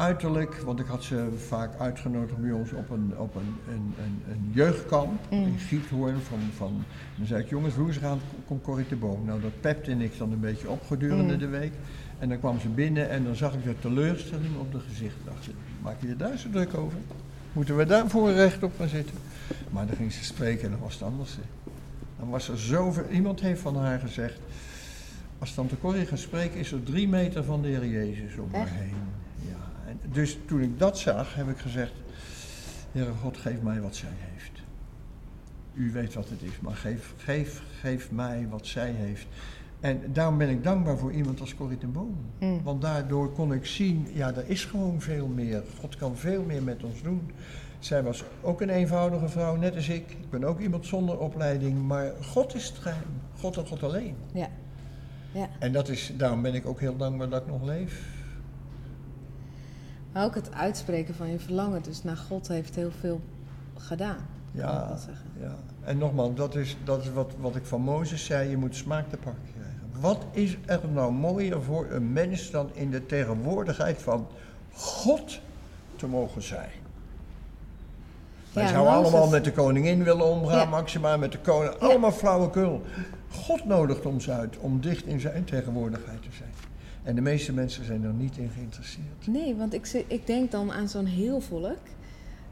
uiterlijk, 0.01 0.55
want 0.65 0.79
ik 0.79 0.85
had 0.85 1.03
ze 1.03 1.27
vaak 1.47 1.79
uitgenodigd 1.79 2.37
bij 2.37 2.51
ons 2.51 2.71
op 2.71 2.89
een, 2.89 3.13
op 3.17 3.35
een, 3.35 3.55
een, 3.73 3.93
een, 4.03 4.21
een 4.31 4.51
jeugdkamp 4.53 5.19
Mm. 5.31 5.43
in 5.45 5.57
Giethoorn. 5.59 6.21
Van, 6.21 6.39
van, 6.55 6.83
dan 7.17 7.25
zei 7.27 7.43
ik, 7.43 7.49
jongens, 7.49 7.75
woensdagavond 7.75 8.21
komt 8.47 8.63
Corrie 8.63 8.85
de 8.89 8.95
Boom. 8.95 9.25
Nou, 9.25 9.41
dat 9.41 9.61
pepte 9.61 9.91
ik 9.91 10.17
dan 10.17 10.31
een 10.31 10.39
beetje 10.39 10.69
op 10.69 10.85
gedurende 10.87 11.33
Mm. 11.33 11.39
de 11.39 11.47
week. 11.47 11.73
En 12.19 12.29
dan 12.29 12.39
kwam 12.39 12.59
ze 12.59 12.67
binnen 12.69 13.09
en 13.09 13.23
dan 13.23 13.35
zag 13.35 13.53
ik 13.53 13.63
de 13.63 13.75
teleurstelling 13.79 14.57
op 14.59 14.71
de 14.71 14.79
gezicht. 14.79 15.15
Ik 15.15 15.25
dacht, 15.25 15.49
maak 15.81 16.01
je 16.01 16.07
je 16.07 16.15
daar 16.15 16.37
zo 16.37 16.49
druk 16.49 16.73
over? 16.77 16.97
Moeten 17.53 17.77
we 17.77 17.85
daarvoor 17.85 18.31
recht 18.31 18.63
op 18.63 18.71
gaan 18.77 18.87
zitten? 18.87 19.15
Maar 19.69 19.85
dan 19.85 19.95
ging 19.95 20.11
ze 20.11 20.23
spreken 20.23 20.63
en 20.63 20.71
dan 20.71 20.79
was 20.79 20.93
het 20.93 21.03
anders. 21.03 21.37
Dan 22.19 22.29
was 22.29 22.49
er 22.49 22.59
zoveel. 22.59 23.05
Iemand 23.11 23.39
heeft 23.41 23.61
van 23.61 23.75
haar 23.77 23.99
gezegd. 23.99 24.39
Als 25.39 25.53
Tante 25.53 25.77
Corrie 25.79 26.05
gaat 26.05 26.19
spreken, 26.19 26.59
is 26.59 26.71
er 26.71 26.83
drie 26.83 27.07
meter 27.07 27.43
van 27.43 27.61
de 27.61 27.67
Heer 27.67 27.85
Jezus 27.87 28.37
om 28.37 28.49
haar 28.51 28.67
heen. 28.69 28.93
Dus 30.11 30.37
toen 30.45 30.61
ik 30.61 30.79
dat 30.79 30.99
zag, 30.99 31.35
heb 31.35 31.49
ik 31.49 31.57
gezegd: 31.57 31.93
Heere 32.91 33.11
God, 33.21 33.37
geef 33.37 33.61
mij 33.61 33.81
wat 33.81 33.95
zij 33.95 34.09
heeft. 34.13 34.61
U 35.73 35.91
weet 35.91 36.13
wat 36.13 36.29
het 36.29 36.41
is, 36.41 36.59
maar 36.59 36.75
geef, 36.75 37.13
geef, 37.17 37.61
geef 37.79 38.11
mij 38.11 38.47
wat 38.49 38.67
zij 38.67 38.91
heeft. 38.91 39.27
En 39.79 40.01
daarom 40.13 40.37
ben 40.37 40.49
ik 40.49 40.63
dankbaar 40.63 40.97
voor 40.97 41.11
iemand 41.11 41.39
als 41.39 41.55
Corrie 41.55 41.77
ten 41.77 41.91
Boom. 41.91 42.15
Mm. 42.39 42.63
Want 42.63 42.81
daardoor 42.81 43.31
kon 43.31 43.53
ik 43.53 43.65
zien, 43.65 44.07
ja, 44.13 44.35
er 44.35 44.49
is 44.49 44.65
gewoon 44.65 45.01
veel 45.01 45.27
meer. 45.27 45.63
God 45.79 45.95
kan 45.95 46.17
veel 46.17 46.43
meer 46.43 46.63
met 46.63 46.83
ons 46.83 47.01
doen. 47.01 47.31
Zij 47.79 48.03
was 48.03 48.23
ook 48.41 48.61
een 48.61 48.69
eenvoudige 48.69 49.29
vrouw, 49.29 49.55
net 49.55 49.75
als 49.75 49.89
ik. 49.89 50.11
Ik 50.11 50.29
ben 50.29 50.43
ook 50.43 50.59
iemand 50.59 50.85
zonder 50.85 51.17
opleiding, 51.17 51.87
maar 51.87 52.11
God 52.21 52.55
is 52.55 52.67
het 52.67 52.77
geheim. 52.77 53.21
God 53.39 53.57
en 53.57 53.67
God 53.67 53.83
alleen. 53.83 54.15
Ja. 54.33 54.49
Ja. 55.31 55.49
En 55.59 55.71
dat 55.71 55.89
is, 55.89 56.13
daarom 56.17 56.41
ben 56.41 56.53
ik 56.53 56.65
ook 56.65 56.79
heel 56.79 56.97
dankbaar 56.97 57.29
dat 57.29 57.41
ik 57.41 57.47
nog 57.47 57.63
leef. 57.63 58.20
Maar 60.11 60.23
ook 60.25 60.35
het 60.35 60.53
uitspreken 60.53 61.15
van 61.15 61.29
je 61.31 61.39
verlangen, 61.39 61.81
dus 61.81 62.03
naar 62.03 62.17
God 62.17 62.47
heeft 62.47 62.75
heel 62.75 62.91
veel 62.99 63.21
gedaan. 63.77 64.17
Ja, 64.51 64.97
ja. 65.39 65.55
En 65.83 65.97
nogmaals, 65.97 66.35
dat 66.35 66.55
is, 66.55 66.77
dat 66.83 67.01
is 67.01 67.11
wat, 67.11 67.31
wat 67.39 67.55
ik 67.55 67.65
van 67.65 67.81
Mozes 67.81 68.25
zei, 68.25 68.49
je 68.49 68.57
moet 68.57 68.75
smaak 68.75 69.09
te 69.09 69.17
pakken 69.17 69.43
krijgen. 69.53 69.79
Wat 69.99 70.25
is 70.31 70.57
er 70.65 70.79
nou 70.93 71.11
mooier 71.11 71.61
voor 71.63 71.87
een 71.89 72.13
mens 72.13 72.51
dan 72.51 72.69
in 72.73 72.91
de 72.91 73.05
tegenwoordigheid 73.05 74.01
van 74.01 74.27
God 74.73 75.39
te 75.95 76.07
mogen 76.07 76.41
zijn? 76.41 76.69
Wij 78.53 78.63
Ja, 78.63 78.69
zouden 78.69 78.93
Mozes- 78.93 79.11
allemaal 79.11 79.29
met 79.29 79.43
de 79.43 79.51
koningin 79.51 80.03
willen 80.03 80.25
omgaan, 80.25 80.57
Ja. 80.57 80.65
Maxima 80.65 81.17
met 81.17 81.31
de 81.31 81.39
koning, 81.39 81.73
allemaal 81.79 82.11
flauwekul. 82.11 82.81
God 83.31 83.65
nodigt 83.65 84.05
ons 84.05 84.29
uit 84.29 84.57
om 84.57 84.81
dicht 84.81 85.05
in 85.05 85.19
zijn 85.19 85.43
tegenwoordigheid 85.43 86.21
te 86.21 86.27
zijn. 86.31 86.49
En 87.03 87.15
de 87.15 87.21
meeste 87.21 87.53
mensen 87.53 87.85
zijn 87.85 88.03
er 88.03 88.13
niet 88.13 88.37
in 88.37 88.49
geïnteresseerd. 88.49 89.27
Nee, 89.27 89.55
want 89.55 89.73
ik, 89.73 90.03
ik 90.07 90.27
denk 90.27 90.51
dan 90.51 90.71
aan 90.71 90.89
zo'n 90.89 91.05
heel 91.05 91.41
volk 91.41 91.79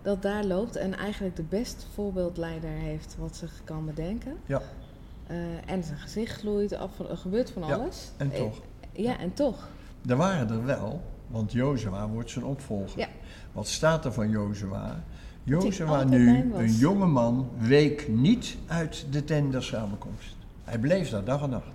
dat 0.01 0.21
daar 0.21 0.45
loopt 0.45 0.75
en 0.75 0.97
eigenlijk 0.97 1.35
de 1.35 1.43
best 1.43 1.87
voorbeeldleider 1.93 2.69
heeft 2.69 3.15
wat 3.19 3.35
zich 3.35 3.61
kan 3.63 3.85
bedenken. 3.85 4.33
Ja. 4.45 4.61
Eh, 5.27 5.37
en 5.65 5.83
zijn 5.83 5.97
gezicht 5.99 6.39
gloeit 6.39 6.73
af, 6.73 6.99
er 6.99 7.17
gebeurt 7.17 7.51
van 7.51 7.67
Ja, 7.67 7.73
alles. 7.75 8.11
en 8.17 8.31
Eh, 8.31 8.37
toch. 8.37 8.61
Ja, 8.91 9.19
en 9.19 9.33
toch. 9.33 9.67
Er 10.07 10.15
waren 10.15 10.49
er 10.49 10.65
wel, 10.65 11.01
want 11.27 11.51
Jozua 11.51 12.07
wordt 12.07 12.29
zijn 12.29 12.45
opvolger. 12.45 12.99
Ja. 12.99 13.07
Wat 13.51 13.67
staat 13.67 14.05
er 14.05 14.13
van 14.13 14.29
Jozua? 14.29 15.03
Jozua 15.43 16.03
nu, 16.03 16.53
een 16.53 16.73
jonge 16.73 17.05
man, 17.05 17.49
week 17.57 18.07
niet 18.07 18.57
uit 18.67 19.05
de 19.11 19.23
tent 19.23 19.51
der 19.51 19.63
samenkomst. 19.63 20.35
Hij 20.63 20.79
bleef 20.79 21.09
daar 21.09 21.23
dag 21.23 21.41
en 21.43 21.49
nacht. 21.49 21.71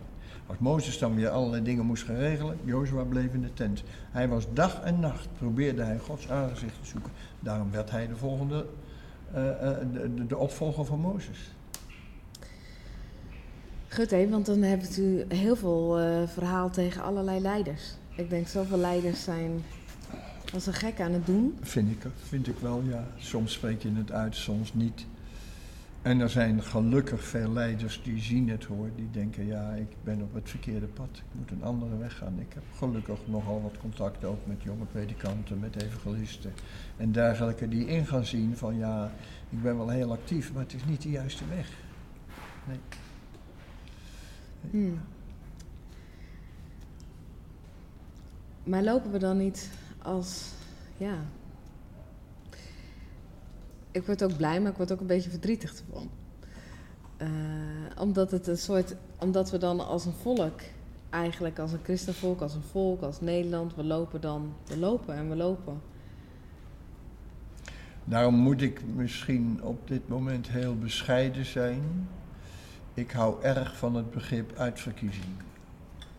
Als 0.47 0.59
Mozes 0.59 0.99
dan 0.99 1.15
weer 1.15 1.29
allerlei 1.29 1.63
dingen 1.63 1.87
moest 1.87 2.03
gaan 2.03 2.17
regelen, 2.17 2.59
Jozua 2.65 3.03
bleef 3.03 3.33
in 3.33 3.43
de 3.43 3.53
tent. 3.55 3.83
Hij 4.11 4.29
was 4.29 4.47
dag 4.53 4.81
en 4.81 5.01
nacht, 5.01 5.29
probeerde 5.39 5.83
hij 5.83 5.99
Gods 5.99 6.31
aangezicht 6.31 6.75
te 6.83 6.89
zoeken. 6.89 7.11
Daarom 7.41 7.71
werd 7.71 7.91
hij 7.91 8.07
de 8.07 8.17
volgende, 8.17 8.67
eh, 9.33 9.71
eh, 9.71 9.77
de, 9.93 10.15
de, 10.15 10.27
de 10.27 10.37
opvolger 10.37 10.85
van 10.85 11.01
Mozes. 11.01 11.53
Goed, 13.89 14.11
hè, 14.11 14.29
want 14.29 14.47
dan 14.47 14.63
hebt 14.63 14.97
u 14.97 15.25
heel 15.29 15.57
veel 15.57 15.99
eh, 15.99 16.29
verhaal 16.29 16.71
tegen 16.71 17.03
allerlei 17.03 17.41
leiders. 17.41 17.83
Ik 18.15 18.31
denk, 18.31 18.49
zoveel 18.49 18.79
leiders 18.79 19.25
zijn 19.25 19.63
als 20.55 20.67
een 20.67 20.73
gek 20.73 21.01
aan 21.01 21.13
het 21.13 21.27
doen. 21.27 21.59
Vind 21.61 21.91
ik, 21.91 22.11
vind 22.29 22.49
ik 22.49 22.59
wel, 22.59 22.83
ja. 22.89 23.07
Soms 23.17 23.53
spreek 23.53 23.83
je 23.83 23.93
het 23.95 24.13
uit, 24.13 24.37
soms 24.37 24.75
niet. 24.75 25.07
En 26.05 26.21
er 26.21 26.31
zijn 26.31 26.63
gelukkig 26.63 27.25
veel 27.25 27.53
leiders 27.53 28.03
die 28.03 28.21
zien 28.21 28.49
het 28.49 28.65
hoor, 28.65 28.91
die 28.97 29.11
denken 29.11 29.47
ja, 29.47 29.71
ik 29.71 29.97
ben 30.03 30.23
op 30.23 30.35
het 30.35 30.51
verkeerde 30.51 30.87
pad, 30.87 31.09
ik 31.13 31.39
moet 31.39 31.51
een 31.51 31.63
andere 31.63 31.97
weg 31.97 32.17
gaan. 32.17 32.41
Ik 32.41 32.55
heb 32.55 32.63
gelukkig 32.77 33.19
nogal 33.27 33.63
wat 33.63 33.79
contact 33.81 34.25
ook 34.25 34.47
met 34.47 34.63
jonge 34.63 34.85
predikanten, 34.85 35.59
met 35.59 35.83
evangelisten 35.83 36.53
en 36.97 37.13
dergelijke 37.13 37.69
die 37.69 37.87
in 37.87 38.07
gaan 38.07 38.25
zien 38.25 38.57
van 38.57 38.77
ja, 38.77 39.13
ik 39.51 39.63
ben 39.63 39.77
wel 39.77 39.89
heel 39.89 40.13
actief, 40.13 40.53
maar 40.53 40.63
het 40.63 40.75
is 40.75 40.85
niet 40.85 41.03
de 41.03 41.11
juiste 41.11 41.45
weg. 41.49 41.69
Nee. 42.67 42.79
Hmm. 44.71 45.01
Maar 48.65 48.83
lopen 48.83 49.11
we 49.11 49.19
dan 49.19 49.37
niet 49.37 49.71
als, 50.03 50.53
ja... 50.97 51.17
Ik 53.95 54.07
word 54.07 54.23
ook 54.25 54.37
blij, 54.37 54.61
maar 54.61 54.71
ik 54.71 54.77
word 54.77 54.93
ook 54.93 55.01
een 55.01 55.07
beetje 55.07 55.31
verdrietig 55.31 55.71
ervan. 55.71 56.11
Eh, 57.17 57.29
omdat 57.99 58.31
het 58.31 58.47
een 58.47 58.59
soort, 58.59 58.95
omdat 59.19 59.51
we 59.51 59.59
dan 59.59 59.87
als 59.87 60.05
een 60.05 60.13
volk, 60.13 60.61
eigenlijk 61.11 61.59
als 61.59 61.73
een 61.73 61.83
christenvolk, 61.83 62.41
als 62.41 62.55
een 62.55 62.63
volk, 62.63 63.03
als 63.03 63.21
Nederland, 63.21 63.75
we 63.75 63.85
lopen 63.85 64.21
dan, 64.21 64.55
we 64.67 64.79
lopen 64.79 65.15
en 65.15 65.29
we 65.29 65.37
lopen. 65.37 65.81
Daarom 68.05 68.35
moet 68.35 68.63
ik 68.63 68.81
misschien 68.95 69.63
op 69.63 69.89
dit 69.89 70.09
moment 70.09 70.49
heel 70.49 70.79
bescheiden 70.79 71.45
zijn. 71.45 72.09
Ik 72.95 73.11
hou 73.11 73.43
erg 73.43 73.77
van 73.77 73.95
het 73.95 74.11
begrip 74.11 74.57
uitverkiezing. 74.57 75.35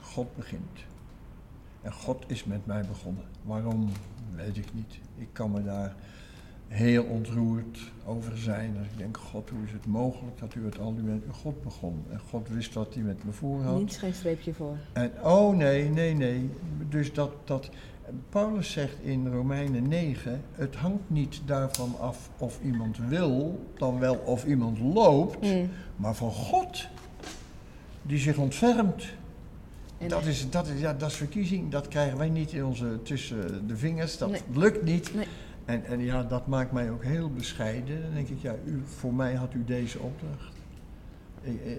God 0.02 0.36
begint. 0.36 0.80
En 1.82 1.94
God 1.94 2.24
is 2.28 2.44
met 2.44 2.66
mij 2.66 2.86
begonnen. 2.86 3.24
Waarom, 3.44 3.92
weet 4.36 4.58
ik 4.58 4.74
niet. 4.74 5.00
Ik 5.18 5.28
kan 5.32 5.52
me 5.52 5.64
daar 5.64 5.96
heel 6.68 7.04
ontroerd 7.04 7.80
over 8.06 8.38
zijn. 8.38 8.74
Dat 8.74 8.84
ik 8.84 8.98
denk, 8.98 9.18
God, 9.18 9.50
hoe 9.50 9.64
is 9.66 9.72
het 9.72 9.86
mogelijk 9.86 10.40
dat 10.40 10.56
u 10.56 10.66
het 10.66 10.80
al 10.80 10.92
met 11.04 11.22
God 11.32 11.64
begon? 11.64 12.04
En 12.12 12.20
God 12.30 12.48
wist 12.50 12.74
wat 12.74 12.94
hij 12.94 13.04
met 13.04 13.24
me 13.24 13.32
voor 13.32 13.62
had. 13.64 13.80
Niet 13.80 13.98
geen 13.98 14.14
streepje 14.14 14.54
voor. 14.54 14.78
En, 14.94 15.12
oh 15.24 15.56
nee, 15.56 15.90
nee, 15.90 16.14
nee. 16.14 16.50
Dus 16.90 17.14
dat, 17.14 17.32
dat, 17.44 17.70
Paulus 18.30 18.72
zegt 18.72 18.96
in 19.02 19.28
Romeinen 19.28 19.88
9, 19.88 20.42
het 20.52 20.76
hangt 20.76 21.10
niet 21.10 21.42
daarvan 21.46 21.96
af 22.00 22.30
of 22.38 22.60
iemand 22.64 22.98
wil, 22.98 23.66
dan 23.78 24.00
wel 24.00 24.16
of 24.16 24.46
iemand 24.46 24.80
loopt, 24.80 25.42
Mm. 25.42 25.70
maar 25.96 26.16
van 26.16 26.32
God, 26.32 26.88
die 28.02 28.18
zich 28.20 28.38
ontfermt. 28.38 29.06
En- 29.98 30.08
Dat 30.08 30.26
is, 30.26 30.50
dat, 30.50 30.68
is, 30.68 30.80
ja, 30.80 30.94
dat 30.94 31.10
is 31.10 31.16
verkiezing, 31.16 31.72
dat 31.72 31.88
krijgen 31.88 32.18
wij 32.18 32.30
niet 32.30 32.52
in 32.52 32.66
onze, 32.66 33.00
tussen 33.04 33.68
de 33.68 33.78
vingers, 33.78 34.18
dat 34.18 34.30
Nee. 34.30 34.42
lukt 34.54 34.84
niet. 34.84 35.14
Nee. 35.16 35.28
En, 35.66 35.86
en 35.86 36.00
ja, 36.00 36.24
dat 36.24 36.48
maakt 36.48 36.72
mij 36.72 36.92
ook 36.92 37.04
heel 37.04 37.30
bescheiden. 37.30 38.02
Dan 38.02 38.14
denk 38.14 38.28
ik, 38.28 38.42
ja, 38.42 38.56
u, 38.66 38.82
voor 38.86 39.14
mij 39.14 39.34
had 39.34 39.54
u 39.54 39.64
deze 39.64 40.00
opdracht. 40.00 40.56
Eh, 41.44 41.72
eh, 41.72 41.78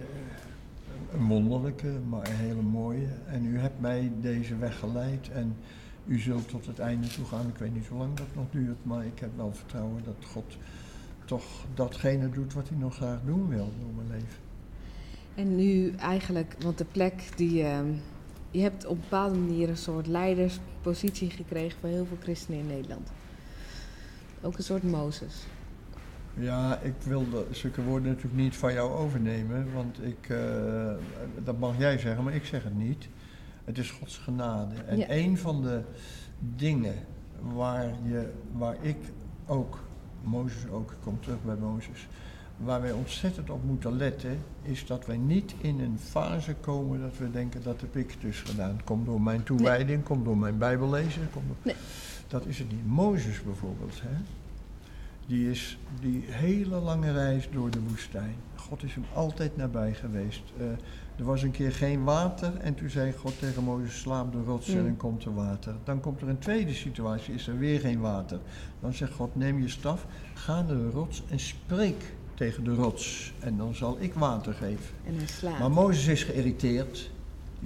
Een 1.12 1.26
wonderlijke, 1.26 1.98
maar 2.08 2.26
een 2.28 2.34
hele 2.36 2.62
mooie. 2.62 3.06
En 3.26 3.44
u 3.46 3.58
hebt 3.58 3.80
mij 3.80 4.12
deze 4.20 4.56
weg 4.56 4.78
geleid 4.78 5.30
en 5.30 5.56
u 6.06 6.18
zult 6.18 6.48
tot 6.48 6.66
het 6.66 6.78
einde 6.78 7.06
toe 7.06 7.24
gaan. 7.24 7.48
Ik 7.48 7.56
weet 7.56 7.74
niet 7.74 7.86
hoe 7.86 7.98
lang 7.98 8.14
dat 8.14 8.26
nog 8.34 8.44
duurt, 8.50 8.84
maar 8.84 9.04
ik 9.04 9.18
heb 9.18 9.30
wel 9.36 9.52
vertrouwen 9.54 10.02
dat 10.04 10.24
God 10.32 10.56
toch 11.24 11.44
datgene 11.74 12.30
doet 12.30 12.52
wat 12.54 12.68
hij 12.68 12.78
nog 12.78 12.94
graag 12.94 13.18
doen 13.24 13.48
wil 13.48 13.68
door 13.80 13.92
mijn 13.96 14.08
leven. 14.10 14.38
En 15.34 15.56
nu 15.56 15.90
eigenlijk, 15.90 16.56
want 16.60 16.78
de 16.78 16.84
plek 16.84 17.28
die. 17.36 17.62
ehm, 17.62 17.86
je 18.50 18.60
hebt 18.62 18.86
op 18.86 19.00
bepaalde 19.00 19.38
manier 19.38 19.68
een 19.68 19.76
soort 19.76 20.06
leiderspositie 20.06 21.30
gekregen 21.30 21.78
voor 21.80 21.88
heel 21.88 22.06
veel 22.06 22.16
christenen 22.20 22.60
in 22.60 22.66
Nederland. 22.66 23.10
Ook 24.42 24.56
een 24.58 24.64
soort 24.64 24.82
Mozes. 24.82 25.34
Ja, 26.34 26.78
ik 26.78 26.94
wilde 27.04 27.44
zulke 27.50 27.82
woorden 27.82 28.08
natuurlijk 28.08 28.42
niet 28.42 28.56
van 28.56 28.72
jou 28.72 28.90
overnemen, 28.92 29.72
want 29.74 30.02
ik, 30.02 30.28
eh, 30.28 30.92
dat 31.44 31.58
mag 31.58 31.78
jij 31.78 31.98
zeggen, 31.98 32.24
maar 32.24 32.34
ik 32.34 32.44
zeg 32.44 32.62
het 32.64 32.76
niet. 32.78 33.08
Het 33.64 33.78
is 33.78 33.90
Gods 33.90 34.18
genade. 34.18 34.74
En 34.86 34.98
Ja. 34.98 35.06
een 35.10 35.38
van 35.38 35.62
de 35.62 35.80
dingen 36.56 36.94
waar, 37.54 37.84
je, 38.04 38.30
waar 38.52 38.76
ik 38.80 38.96
ook, 39.46 39.78
Mozes 40.22 40.68
ook, 40.70 40.90
ik 40.90 40.96
kom 41.02 41.20
terug 41.20 41.42
bij 41.44 41.56
Mozes, 41.56 42.08
waar 42.56 42.80
wij 42.80 42.92
ontzettend 42.92 43.50
op 43.50 43.64
moeten 43.64 43.96
letten, 43.96 44.38
is 44.62 44.86
dat 44.86 45.06
wij 45.06 45.16
niet 45.16 45.54
in 45.60 45.80
een 45.80 45.98
fase 45.98 46.54
komen 46.54 47.00
dat 47.00 47.18
we 47.18 47.30
denken 47.30 47.62
dat 47.62 47.80
heb 47.80 47.96
ik 47.96 48.16
dus 48.20 48.40
gedaan. 48.40 48.80
Komt 48.84 49.06
door 49.06 49.20
mijn 49.20 49.42
toewijding, 49.42 50.02
komt 50.04 50.24
door 50.24 50.38
mijn 50.38 50.58
bijbellezen. 50.58 51.28
Komt 51.32 51.46
door... 51.46 51.56
Nee. 51.62 51.74
Dat 52.28 52.46
is 52.46 52.58
het 52.58 52.70
niet. 52.72 52.86
Mozes 52.86 53.42
bijvoorbeeld, 53.42 54.00
hè? 54.02 54.16
Die 55.26 55.50
is 55.50 55.78
die 56.00 56.24
hele 56.26 56.76
lange 56.76 57.12
reis 57.12 57.48
door 57.52 57.70
de 57.70 57.80
woestijn. 57.88 58.34
God 58.54 58.82
is 58.82 58.94
hem 58.94 59.04
altijd 59.14 59.56
nabij 59.56 59.94
geweest. 59.94 60.42
Eh, 60.58 60.64
er 61.18 61.24
was 61.24 61.42
een 61.42 61.50
keer 61.50 61.72
geen 61.72 62.04
water 62.04 62.56
en 62.56 62.74
toen 62.74 62.90
zei 62.90 63.12
God 63.12 63.38
tegen 63.38 63.64
Mozes, 63.64 64.00
slaap 64.00 64.32
de 64.32 64.42
rots 64.42 64.68
en 64.68 64.78
Mm. 64.78 64.84
dan 64.84 64.96
komt 64.96 65.24
er 65.24 65.34
water. 65.34 65.74
Dan 65.84 66.00
komt 66.00 66.20
er 66.20 66.28
een 66.28 66.38
tweede 66.38 66.74
situatie, 66.74 67.34
is 67.34 67.46
er 67.48 67.58
weer 67.58 67.80
geen 67.80 68.00
water. 68.00 68.38
Dan 68.80 68.94
zegt 68.94 69.12
God, 69.12 69.36
neem 69.36 69.60
je 69.60 69.68
staf, 69.68 70.06
ga 70.34 70.54
naar 70.62 70.76
de 70.76 70.90
rots 70.90 71.22
en 71.28 71.38
spreek 71.40 72.14
tegen 72.34 72.64
de 72.64 72.74
rots. 72.74 73.32
En 73.38 73.56
dan 73.56 73.74
zal 73.74 73.96
ik 74.00 74.14
water 74.14 74.52
geven. 74.54 74.94
En 75.06 75.16
hij 75.16 75.26
slaapt. 75.26 75.58
Maar 75.58 75.70
Mozes 75.70 76.06
is 76.06 76.24
geïrriteerd. 76.24 77.10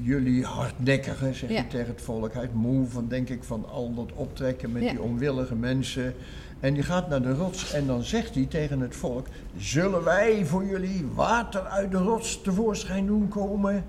Jullie 0.02 0.44
hardnekkigen, 0.44 1.34
zegt 1.34 1.52
Ja. 1.52 1.60
hij 1.60 1.68
tegen 1.70 1.92
het 1.92 2.02
volk. 2.02 2.32
Hij 2.34 2.42
is 2.44 2.48
moe 2.52 2.86
van, 2.88 3.08
denk 3.08 3.28
ik, 3.28 3.44
van 3.44 3.68
al 3.70 3.94
dat 3.94 4.12
optrekken 4.14 4.72
met 4.72 4.82
Ja. 4.82 4.90
die 4.90 5.00
onwillige 5.02 5.54
mensen. 5.54 6.14
En 6.60 6.74
die 6.74 6.82
gaat 6.82 7.08
naar 7.08 7.22
de 7.22 7.34
rots 7.34 7.72
en 7.72 7.86
dan 7.86 8.02
zegt 8.02 8.34
hij 8.34 8.46
tegen 8.46 8.80
het 8.80 8.96
volk... 8.96 9.26
Zullen 9.56 10.04
wij 10.04 10.46
voor 10.46 10.64
jullie 10.66 11.06
water 11.14 11.60
uit 11.60 11.90
de 11.90 11.98
rots 11.98 12.42
tevoorschijn 12.42 13.06
doen 13.06 13.28
komen? 13.28 13.84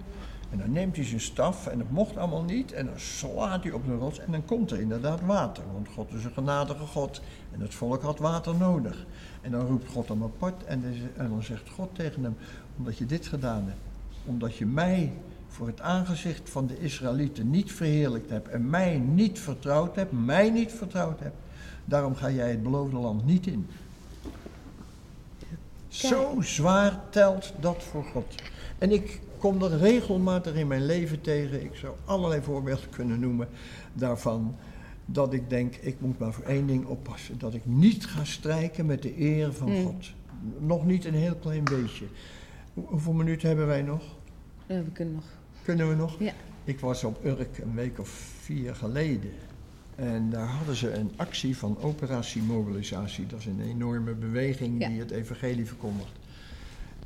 En 0.51 0.57
dan 0.57 0.72
neemt 0.72 0.95
hij 0.95 1.05
zijn 1.05 1.20
staf 1.22 1.68
en 1.68 1.78
dat 1.78 1.89
mocht 1.89 2.18
allemaal 2.18 2.43
niet. 2.43 2.72
En 2.74 2.86
dan 2.86 2.99
slaat 2.99 3.64
hij 3.64 3.72
op 3.72 3.86
de 3.86 3.95
rots 3.95 4.20
en 4.20 4.32
dan 4.32 4.45
komt 4.45 4.72
er 4.72 4.80
inderdaad 4.82 5.20
water. 5.26 5.64
Want 5.74 5.88
God 5.95 6.14
is 6.14 6.24
een 6.24 6.32
genadige 6.34 6.86
God 6.86 7.22
en 7.53 7.62
het 7.62 7.74
volk 7.74 8.01
had 8.01 8.20
water 8.20 8.55
nodig. 8.55 9.05
En 9.41 9.51
dan 9.51 9.66
roept 9.66 9.91
God 9.91 10.07
hem 10.07 10.24
apart 10.24 10.64
en 10.64 10.84
dan 11.18 11.43
zegt 11.43 11.70
God 11.70 11.89
tegen 11.93 12.24
hem... 12.24 12.36
Omdat 12.78 12.97
je 12.97 13.05
dit 13.05 13.28
gedaan 13.28 13.64
hebt, 13.66 13.80
omdat 14.26 14.55
je 14.55 14.66
mij 14.66 15.12
voor 15.52 15.68
het 15.68 15.82
aangezicht 15.82 16.49
van 16.49 16.68
de 16.68 16.80
Israëlieten 16.80 17.49
niet 17.49 17.72
verheerlijkt 17.72 18.30
hebt... 18.30 18.47
en 18.47 18.70
mij 18.70 18.97
niet 18.97 19.39
vertrouwd 19.39 19.95
hebt, 19.95 20.12
mij 20.12 20.49
niet 20.49 20.72
vertrouwd 20.72 21.20
hebt... 21.20 21.36
daarom 21.86 22.16
ga 22.16 22.30
jij 22.32 22.49
het 22.49 22.64
beloofde 22.64 22.97
land 22.97 23.26
niet 23.26 23.47
in. 23.47 23.68
Zo 25.88 26.36
zwaar 26.41 26.99
telt 27.10 27.54
dat 27.60 27.84
voor 27.84 28.04
God. 28.04 28.36
En 28.78 28.91
ik 28.91 29.20
kom 29.38 29.60
dat 29.60 29.72
regelmatig 29.74 30.56
in 30.56 30.68
mijn 30.68 30.86
leven 30.86 31.22
tegen. 31.22 31.64
Ik 31.64 31.76
zou 31.76 31.93
allerlei 32.06 32.41
voorbeelden 32.41 32.89
kunnen 32.89 33.20
noemen 33.20 33.47
daarvan. 33.93 34.56
Dat 35.06 35.34
ik 35.34 35.49
denk, 35.49 35.76
ik 35.76 35.95
moet 35.99 36.20
maar 36.20 36.34
voor 36.34 36.43
één 36.43 36.68
ding 36.68 36.86
oppassen. 36.86 37.39
Dat 37.39 37.54
ik 37.54 37.66
niet 37.66 38.06
ga 38.06 38.24
strijken 38.24 38.86
met 38.86 39.02
de 39.02 39.20
eer 39.22 39.54
van 39.54 39.70
Mm. 39.72 39.84
God. 39.84 40.06
Nog 40.60 40.86
niet 40.86 41.06
een 41.06 41.14
heel 41.14 41.36
klein 41.36 41.64
beetje. 41.64 42.06
Hoe- 42.74 42.88
hoeveel 42.88 43.14
minuten 43.14 43.47
hebben 43.47 43.68
wij 43.68 43.82
nog? 43.82 44.02
Ja, 44.66 44.84
we 44.84 44.91
kunnen 44.91 45.14
nog. 45.14 45.24
Kunnen 45.64 45.89
we 45.89 45.95
nog? 45.95 46.20
Ja. 46.20 46.34
Ik 46.64 46.80
was 46.80 47.03
op 47.03 47.26
Urk 47.26 47.57
een 47.57 47.76
week 47.76 47.99
of 47.99 48.09
vier 48.41 48.76
geleden. 48.76 49.32
En 49.95 50.30
daar 50.30 50.47
hadden 50.47 50.76
ze 50.76 50.93
een 50.93 51.12
actie 51.16 51.57
van 51.57 51.78
operatie 51.82 52.41
mobilisatie. 52.41 53.26
Dat 53.28 53.39
is 53.39 53.45
een 53.45 53.62
enorme 53.62 54.14
beweging 54.14 54.82
Ja. 54.82 54.88
die 54.88 54.99
het 54.99 55.12
evangelie 55.12 55.66
verkondigt. 55.66 56.12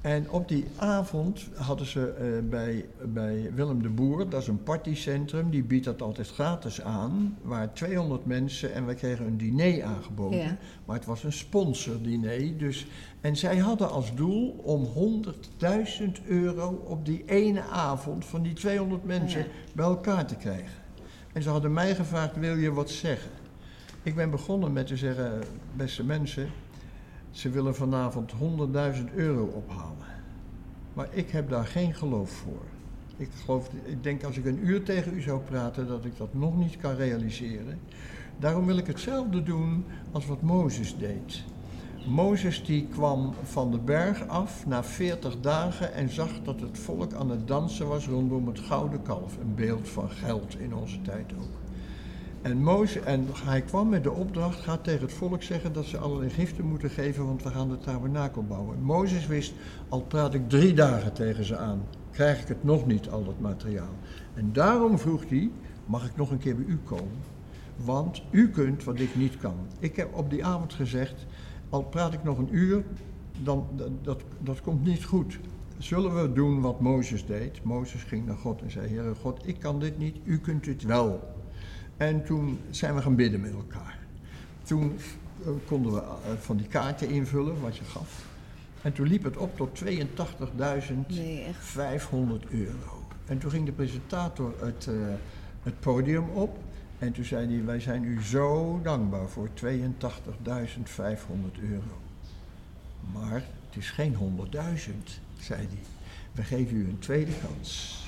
En 0.01 0.29
op 0.29 0.47
die 0.47 0.65
avond 0.75 1.47
hadden 1.55 1.85
ze 1.85 2.09
eh, 2.09 2.49
bij, 2.49 2.85
bij 3.03 3.51
Willem 3.55 3.81
de 3.81 3.89
Boer, 3.89 4.29
dat 4.29 4.41
is 4.41 4.47
een 4.47 4.63
partycentrum, 4.63 5.49
die 5.49 5.63
biedt 5.63 5.85
dat 5.85 6.01
altijd 6.01 6.27
gratis 6.29 6.81
aan. 6.81 7.37
Waar 7.41 7.73
200 7.73 8.25
mensen 8.25 8.73
en 8.73 8.85
wij 8.85 8.95
kregen 8.95 9.25
een 9.25 9.37
diner 9.37 9.83
aangeboden. 9.83 10.39
Ja. 10.39 10.57
Maar 10.85 10.95
het 10.95 11.05
was 11.05 11.23
een 11.23 11.33
sponsordiner. 11.33 12.57
Dus, 12.57 12.87
en 13.25 13.35
zij 13.35 13.57
hadden 13.57 13.89
als 13.91 14.15
doel 14.15 14.49
om 14.63 14.85
100.000 14.85 16.27
euro 16.27 16.83
op 16.87 17.05
die 17.05 17.23
ene 17.25 17.61
avond 17.61 18.25
van 18.25 18.41
die 18.41 18.53
200 18.53 19.03
mensen 19.03 19.39
Ja. 19.39 19.47
bij 19.73 19.85
elkaar 19.85 20.25
te 20.25 20.35
krijgen. 20.35 20.81
En 21.33 21.43
ze 21.43 21.49
hadden 21.49 21.73
mij 21.73 21.95
gevraagd, 21.95 22.35
wil 22.37 22.55
je 22.55 22.73
wat 22.73 22.89
zeggen? 22.89 23.31
Ik 24.03 24.15
ben 24.15 24.29
begonnen 24.29 24.73
met 24.73 24.87
te 24.87 24.97
zeggen, 24.97 25.43
beste 25.75 26.03
mensen, 26.03 26.49
ze 27.31 27.49
willen 27.49 27.75
vanavond 27.75 28.31
100.000 28.31 29.13
euro 29.15 29.43
ophalen. 29.43 30.07
Maar 30.93 31.07
ik 31.11 31.29
heb 31.29 31.49
daar 31.49 31.65
geen 31.65 31.93
geloof 31.95 32.29
voor. 32.29 32.63
Ik, 33.17 33.29
geloof, 33.45 33.69
ik 33.83 34.03
denk 34.03 34.23
als 34.23 34.37
ik 34.37 34.45
een 34.45 34.67
uur 34.67 34.83
tegen 34.83 35.13
u 35.13 35.21
zou 35.21 35.41
praten 35.41 35.87
dat 35.87 36.05
ik 36.05 36.17
dat 36.17 36.33
nog 36.33 36.57
niet 36.57 36.77
kan 36.77 36.95
realiseren. 36.95 37.79
Daarom 38.39 38.65
wil 38.65 38.77
ik 38.77 38.87
hetzelfde 38.87 39.43
doen 39.43 39.85
als 40.11 40.25
wat 40.25 40.41
Mozes 40.41 40.97
deed. 40.97 41.43
Mozes 42.07 42.63
die 42.63 42.87
kwam 42.87 43.33
van 43.43 43.71
de 43.71 43.77
berg 43.77 44.27
af 44.27 44.65
na 44.65 44.83
40 44.83 45.39
dagen 45.41 45.93
en 45.93 46.09
zag 46.09 46.29
dat 46.43 46.59
het 46.59 46.77
volk 46.77 47.13
aan 47.13 47.29
het 47.29 47.47
dansen 47.47 47.87
was 47.87 48.07
rondom 48.07 48.47
het 48.47 48.59
gouden 48.59 49.01
kalf. 49.01 49.37
Een 49.37 49.55
beeld 49.55 49.89
van 49.89 50.09
geld 50.09 50.59
in 50.59 50.75
onze 50.75 51.01
tijd 51.01 51.33
ook. 51.39 51.63
En, 52.41 52.63
Mozes, 52.63 53.03
en 53.03 53.27
hij 53.33 53.61
kwam 53.61 53.89
met 53.89 54.03
de 54.03 54.11
opdracht, 54.11 54.59
ga 54.59 54.77
tegen 54.77 55.01
het 55.01 55.13
volk 55.13 55.43
zeggen 55.43 55.73
dat 55.73 55.85
ze 55.85 55.97
allerlei 55.97 56.29
giften 56.29 56.65
moeten 56.65 56.89
geven, 56.89 57.25
want 57.25 57.43
we 57.43 57.49
gaan 57.49 57.69
de 57.69 57.77
tabernakel 57.77 58.43
bouwen. 58.43 58.81
Mozes 58.81 59.27
wist, 59.27 59.53
al 59.89 60.01
praat 60.01 60.33
ik 60.33 60.49
drie 60.49 60.73
dagen 60.73 61.13
tegen 61.13 61.45
ze 61.45 61.57
aan, 61.57 61.81
krijg 62.11 62.41
ik 62.41 62.47
het 62.47 62.63
nog 62.63 62.85
niet, 62.85 63.09
al 63.09 63.23
dat 63.23 63.39
materiaal. 63.39 63.95
En 64.33 64.49
daarom 64.53 64.99
vroeg 64.99 65.29
hij, 65.29 65.51
mag 65.85 66.05
ik 66.05 66.15
nog 66.15 66.31
een 66.31 66.37
keer 66.37 66.55
bij 66.55 66.65
u 66.65 66.79
komen? 66.83 67.33
Want 67.75 68.21
u 68.31 68.49
kunt 68.49 68.83
wat 68.83 68.99
ik 68.99 69.15
niet 69.15 69.37
kan. 69.37 69.55
Ik 69.79 69.95
heb 69.95 70.13
op 70.13 70.29
die 70.29 70.45
avond 70.45 70.73
gezegd, 70.73 71.25
al 71.69 71.83
praat 71.83 72.13
ik 72.13 72.23
nog 72.23 72.37
een 72.37 72.55
uur, 72.55 72.83
dan, 73.43 73.67
dat, 74.01 74.21
dat, 74.39 74.61
komt 74.61 74.85
niet 74.85 75.03
goed. 75.03 75.39
Zullen 75.77 76.21
we 76.21 76.33
doen 76.33 76.61
wat 76.61 76.79
Mozes 76.79 77.25
deed? 77.25 77.63
Mozes 77.63 78.03
ging 78.03 78.25
naar 78.25 78.35
God 78.35 78.61
en 78.61 78.71
zei, 78.71 78.87
Heere 78.87 79.15
God, 79.21 79.47
ik 79.47 79.59
kan 79.59 79.79
dit 79.79 79.97
niet, 79.97 80.17
u 80.23 80.39
kunt 80.39 80.63
dit 80.63 80.83
wel. 80.83 81.33
En 81.97 82.23
toen 82.25 82.59
zijn 82.69 82.95
we 82.95 83.01
gaan 83.01 83.15
bidden 83.15 83.41
met 83.41 83.53
elkaar. 83.53 83.99
Toen 84.63 84.95
eh, 85.43 85.49
konden 85.67 85.93
we 85.93 85.99
eh, 85.99 86.33
van 86.39 86.57
die 86.57 86.67
kaarten 86.67 87.09
invullen, 87.09 87.61
wat 87.61 87.77
je 87.77 87.83
gaf. 87.83 88.25
En 88.81 88.93
toen 88.93 89.07
liep 89.07 89.23
het 89.23 89.37
op 89.37 89.57
tot 89.57 89.81
82.500 89.83 89.87
Nee, 91.07 91.43
echt. 91.43 91.77
euro. 92.49 93.03
En 93.25 93.37
toen 93.37 93.51
ging 93.51 93.65
de 93.65 93.71
presentator 93.71 94.53
het 95.63 95.79
podium 95.79 96.29
op. 96.29 96.57
En 97.05 97.11
toen 97.11 97.25
zei 97.25 97.55
hij, 97.55 97.65
wij 97.65 97.79
zijn 97.79 98.03
u 98.03 98.23
zo 98.23 98.79
dankbaar 98.83 99.29
voor 99.29 99.49
82.500 99.49 99.53
euro. 101.61 102.01
Maar 103.13 103.43
het 103.67 103.75
is 103.77 103.89
geen 103.89 104.15
100.000, 104.51 104.59
zei 105.39 105.59
hij. 105.59 105.79
We 106.31 106.43
geven 106.43 106.77
u 106.77 106.87
een 106.87 106.99
tweede 106.99 107.31
kans. 107.41 107.99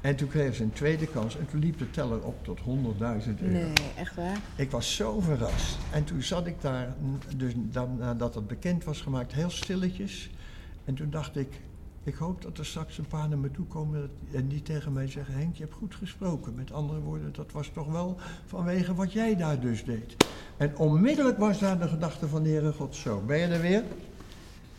En 0.00 0.16
toen 0.16 0.28
kregen 0.28 0.54
ze 0.54 0.62
een 0.62 0.72
tweede 0.72 1.06
kans 1.06 1.38
en 1.38 1.46
toen 1.46 1.60
liep 1.60 1.78
de 1.78 1.90
teller 1.90 2.22
op 2.22 2.44
tot 2.44 2.58
100.000 2.58 2.64
euro. 2.64 3.22
Nee, 3.40 3.72
echt 3.96 4.14
waar? 4.14 4.38
Ik 4.56 4.70
was 4.70 4.94
zo 4.94 5.20
verrast. 5.20 5.78
En 5.92 6.04
toen 6.04 6.22
zat 6.22 6.46
ik 6.46 6.60
daar, 6.60 6.94
dus 7.36 7.52
nadat 7.98 8.34
het 8.34 8.46
bekend 8.46 8.84
was 8.84 9.00
gemaakt, 9.00 9.32
heel 9.32 9.50
stilletjes. 9.50 10.30
En 10.84 10.94
toen 10.94 11.10
dacht 11.10 11.36
ik, 11.36 11.60
ik 12.04 12.14
hoop 12.14 12.42
dat 12.42 12.58
er 12.58 12.66
straks 12.66 12.98
een 12.98 13.06
paar 13.06 13.28
naar 13.28 13.38
me 13.38 13.50
toe 13.50 13.66
komen 13.66 14.10
en 14.32 14.48
die 14.48 14.62
tegen 14.62 14.92
mij 14.92 15.08
zeggen: 15.08 15.34
Henk, 15.34 15.54
je 15.56 15.62
hebt 15.62 15.74
goed 15.74 15.94
gesproken. 15.94 16.54
Met 16.54 16.72
andere 16.72 17.00
woorden, 17.00 17.32
dat 17.32 17.52
was 17.52 17.68
toch 17.74 17.92
wel 17.92 18.16
vanwege 18.46 18.94
wat 18.94 19.12
jij 19.12 19.36
daar 19.36 19.60
dus 19.60 19.84
deed. 19.84 20.16
En 20.56 20.76
onmiddellijk 20.76 21.38
was 21.38 21.58
daar 21.58 21.78
de 21.78 21.88
gedachte 21.88 22.28
van 22.28 22.42
de 22.42 22.48
Heere 22.48 22.72
God 22.72 22.94
zo. 22.96 23.22
Ben 23.26 23.38
je 23.38 23.46
er 23.46 23.60
weer? 23.60 23.82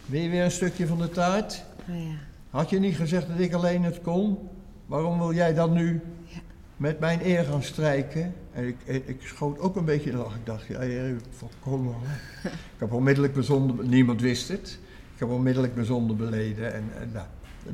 Wil 0.05 0.21
je 0.21 0.29
weer 0.29 0.43
een 0.43 0.51
stukje 0.51 0.87
van 0.87 0.97
de 0.97 1.09
taart? 1.09 1.63
Nou 1.85 1.99
ja. 1.99 2.15
Had 2.49 2.69
je 2.69 2.79
niet 2.79 2.95
gezegd 2.95 3.27
dat 3.27 3.39
ik 3.39 3.53
alleen 3.53 3.83
het 3.83 4.01
kon? 4.01 4.37
Waarom 4.85 5.17
wil 5.17 5.33
jij 5.33 5.53
dan 5.53 5.73
nu 5.73 6.01
Ja. 6.25 6.39
met 6.77 6.99
mijn 6.99 7.19
eer 7.25 7.43
gaan 7.43 7.63
strijken? 7.63 8.33
En 8.51 8.67
ik, 8.67 8.75
ik, 8.83 9.07
ik 9.07 9.21
schoot 9.21 9.59
ook 9.59 9.75
een 9.75 9.85
beetje 9.85 10.09
in 10.09 10.15
de 10.15 10.21
lach. 10.21 10.35
Ik 10.35 10.45
dacht, 10.45 10.65
ja, 10.65 11.13
volkomen. 11.29 11.95
Ik 12.43 12.51
heb 12.77 12.93
onmiddellijk 12.93 13.33
bijzonder, 13.33 13.85
niemand 13.85 14.21
wist 14.21 14.47
het. 14.47 14.79
Ik 15.15 15.21
heb 15.21 15.29
onmiddellijk 15.29 15.75
bijzonder 15.75 16.15
beleden 16.15 16.73
en, 16.73 16.83
en 16.99 17.09
nou, 17.13 17.25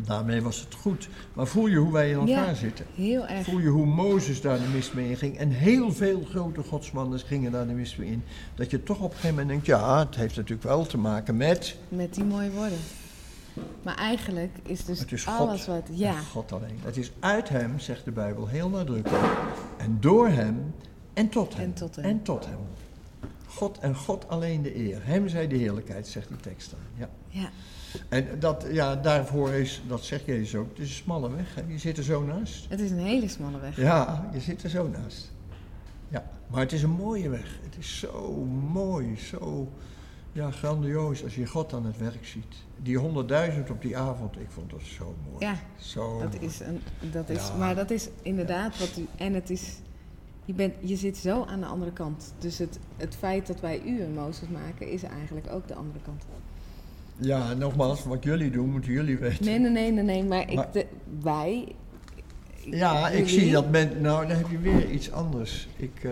daarmee 0.05 0.41
was 0.41 0.59
het 0.59 0.73
goed. 0.75 1.09
Maar 1.33 1.47
voel 1.47 1.67
je 1.67 1.75
hoe 1.77 1.91
wij 1.91 2.09
in 2.09 2.15
elkaar 2.17 2.47
Ja. 2.47 2.53
zitten? 2.53 2.85
Heel 2.95 3.27
erg. 3.27 3.43
Voel 3.43 3.59
je 3.59 3.67
hoe 3.67 3.85
Mozes 3.85 4.41
daar 4.41 4.57
de 4.57 4.67
mist 4.73 4.93
mee 4.93 5.09
inging 5.09 5.37
en 5.37 5.49
heel 5.49 5.91
veel 5.93 6.23
grote 6.29 6.63
godsmannen 6.63 7.19
gingen 7.19 7.51
daar 7.51 7.67
de 7.67 7.73
mist 7.73 7.97
mee 7.97 8.09
in. 8.09 8.23
Dat 8.55 8.71
je 8.71 8.83
toch 8.83 8.97
op 8.97 9.03
een 9.03 9.09
gegeven 9.15 9.29
moment 9.29 9.47
denkt, 9.47 9.65
ja, 9.65 9.99
het 9.99 10.15
heeft 10.15 10.35
natuurlijk 10.35 10.63
wel 10.67 10.85
te 10.85 10.97
maken 10.97 11.37
met... 11.37 11.77
Met 11.89 12.13
die 12.13 12.23
mooie 12.23 12.51
woorden. 12.51 12.77
Maar 13.83 13.95
eigenlijk 13.95 14.57
is 14.63 14.85
dus 14.85 14.99
Het 14.99 15.11
is 15.11 15.23
God. 15.23 15.37
alles 15.47 15.67
wat... 15.67 15.87
Ja, 15.91 16.13
God 16.19 16.51
alleen. 16.51 16.79
Het 16.83 16.97
is 16.97 17.11
uit 17.19 17.49
hem, 17.49 17.79
zegt 17.79 18.05
de 18.05 18.11
Bijbel 18.11 18.47
heel 18.47 18.69
nadrukkelijk. 18.69 19.23
En 19.77 19.97
door 19.99 20.27
hem 20.27 20.73
en 21.13 21.29
tot 21.29 21.53
hem. 21.55 21.63
En 21.63 21.73
tot 21.73 21.95
hem. 21.95 22.05
En 22.05 22.21
tot 22.21 22.45
hem. 22.45 22.57
God 23.47 23.79
en 23.79 23.95
God 23.95 24.29
alleen 24.29 24.61
de 24.61 24.75
eer. 24.77 24.99
Hem 25.05 25.27
zij 25.27 25.47
de 25.47 25.55
heerlijkheid, 25.55 26.07
zegt 26.07 26.27
die 26.27 26.37
tekst 26.37 26.69
dan. 26.71 26.79
Ja. 26.95 27.09
Ja. 27.32 27.49
En 28.09 28.39
dat, 28.39 28.65
ja, 28.71 28.95
daarvoor 28.95 29.49
is, 29.49 29.82
dat 29.88 30.03
zegt 30.03 30.25
Jezus 30.25 30.55
ook, 30.55 30.69
het 30.69 30.79
is 30.79 30.89
een 30.89 30.95
smalle 30.95 31.36
weg. 31.36 31.55
Hè? 31.55 31.61
Je 31.67 31.77
zit 31.77 31.97
er 31.97 32.03
zo 32.03 32.23
naast. 32.23 32.65
Het 32.69 32.79
is 32.79 32.91
een 32.91 32.99
hele 32.99 33.27
smalle 33.27 33.59
weg. 33.59 33.75
Ja, 33.77 34.29
je 34.34 34.39
zit 34.39 34.63
er 34.63 34.69
zo 34.69 34.88
naast. 34.88 35.32
Ja, 36.09 36.29
maar 36.47 36.59
het 36.59 36.71
is 36.71 36.84
een 36.84 36.89
mooie 36.89 37.29
weg. 37.29 37.59
Het 37.63 37.77
is 37.77 37.99
zo 37.99 38.34
mooi, 38.71 39.17
zo 39.17 39.71
ja, 40.32 40.51
grandioos 40.51 41.23
als 41.23 41.36
je 41.36 41.47
God 41.47 41.73
aan 41.73 41.86
het 41.86 41.97
werk 41.97 42.25
ziet. 42.25 42.55
Die 42.77 42.97
honderdduizend 42.97 43.69
op 43.69 43.82
die 43.82 43.97
avond, 43.97 44.36
ik 44.39 44.49
vond 44.49 44.69
dat 44.71 44.82
zo 44.82 45.15
mooi. 45.32 45.45
Ja, 45.45 45.55
Zo 45.79 46.19
Dat 46.19 46.34
mooi. 46.34 46.45
is 46.45 46.59
een, 46.59 46.82
dat 47.11 47.29
is, 47.29 47.47
Ja. 47.47 47.55
Maar 47.55 47.75
dat 47.75 47.91
is 47.91 48.09
inderdaad 48.21 48.79
wat 48.79 48.97
u. 48.97 49.07
En 49.17 49.34
het 49.34 49.49
is. 49.49 49.77
Je, 50.45 50.53
bent, 50.53 50.73
je 50.79 50.95
zit 50.95 51.17
zo 51.17 51.43
aan 51.45 51.59
de 51.59 51.65
andere 51.65 51.91
kant. 51.91 52.34
Dus 52.39 52.57
het, 52.57 52.79
het 52.97 53.15
feit 53.15 53.47
dat 53.47 53.59
wij 53.59 53.82
u 53.86 54.01
een 54.01 54.13
Mozes 54.13 54.47
maken, 54.47 54.91
is 54.91 55.03
eigenlijk 55.03 55.47
ook 55.51 55.67
de 55.67 55.75
andere 55.75 55.99
kant. 56.03 56.23
Ja, 57.22 57.53
nogmaals, 57.53 58.03
wat 58.03 58.24
jullie 58.24 58.51
doen, 58.51 58.69
moeten 58.69 58.91
jullie 58.91 59.17
weten. 59.17 59.45
Nee, 59.45 59.59
nee, 59.59 59.72
nee, 59.72 59.91
nee, 59.91 60.03
nee. 60.03 60.24
Maar, 60.24 60.49
ik, 60.49 60.55
Maar- 60.55 60.72
de, 60.72 60.86
wij. 61.22 61.76
Ja, 62.65 63.09
ik 63.09 63.28
zie 63.30 63.51
dat 63.51 63.69
men. 63.69 64.01
Nou, 64.01 64.28
dan 64.28 64.38
heb 64.38 64.49
je 64.49 64.59
weer 64.59 64.89
iets 64.89 65.11
anders. 65.11 65.67
Ik 65.76 66.03
eh, 66.03 66.11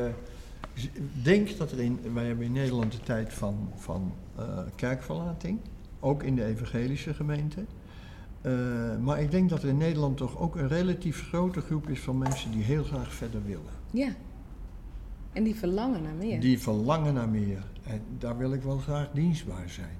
denk 1.23 1.57
dat 1.57 1.71
er 1.71 1.79
in. 1.79 1.99
Wij 2.13 2.25
hebben 2.25 2.45
in 2.45 2.51
Nederland 2.51 2.91
de 2.91 2.99
tijd 2.99 3.33
van, 3.33 3.69
van 3.75 4.13
eh, 4.35 4.59
kerkverlating. 4.75 5.59
Ook 5.99 6.23
in 6.23 6.35
de 6.35 6.45
evangelische 6.45 7.13
gemeente. 7.13 7.65
Eh, 8.41 8.53
maar 9.01 9.21
ik 9.21 9.31
denk 9.31 9.49
dat 9.49 9.63
er 9.63 9.69
in 9.69 9.77
Nederland 9.77 10.17
toch 10.17 10.39
ook 10.39 10.55
een 10.55 10.67
relatief 10.67 11.27
grote 11.27 11.61
groep 11.61 11.89
is 11.89 11.99
van 11.99 12.17
mensen 12.17 12.51
die 12.51 12.63
heel 12.63 12.83
graag 12.83 13.13
verder 13.13 13.41
willen. 13.45 13.73
Ja. 13.91 14.09
En 15.33 15.43
die 15.43 15.55
verlangen 15.55 16.03
naar 16.03 16.13
meer. 16.13 16.39
Die 16.39 16.59
verlangen 16.59 17.13
naar 17.13 17.29
meer. 17.29 17.63
En 17.83 18.01
daar 18.17 18.37
wil 18.37 18.53
ik 18.53 18.63
wel 18.63 18.77
graag 18.77 19.09
dienstbaar 19.13 19.69
zijn. 19.69 19.97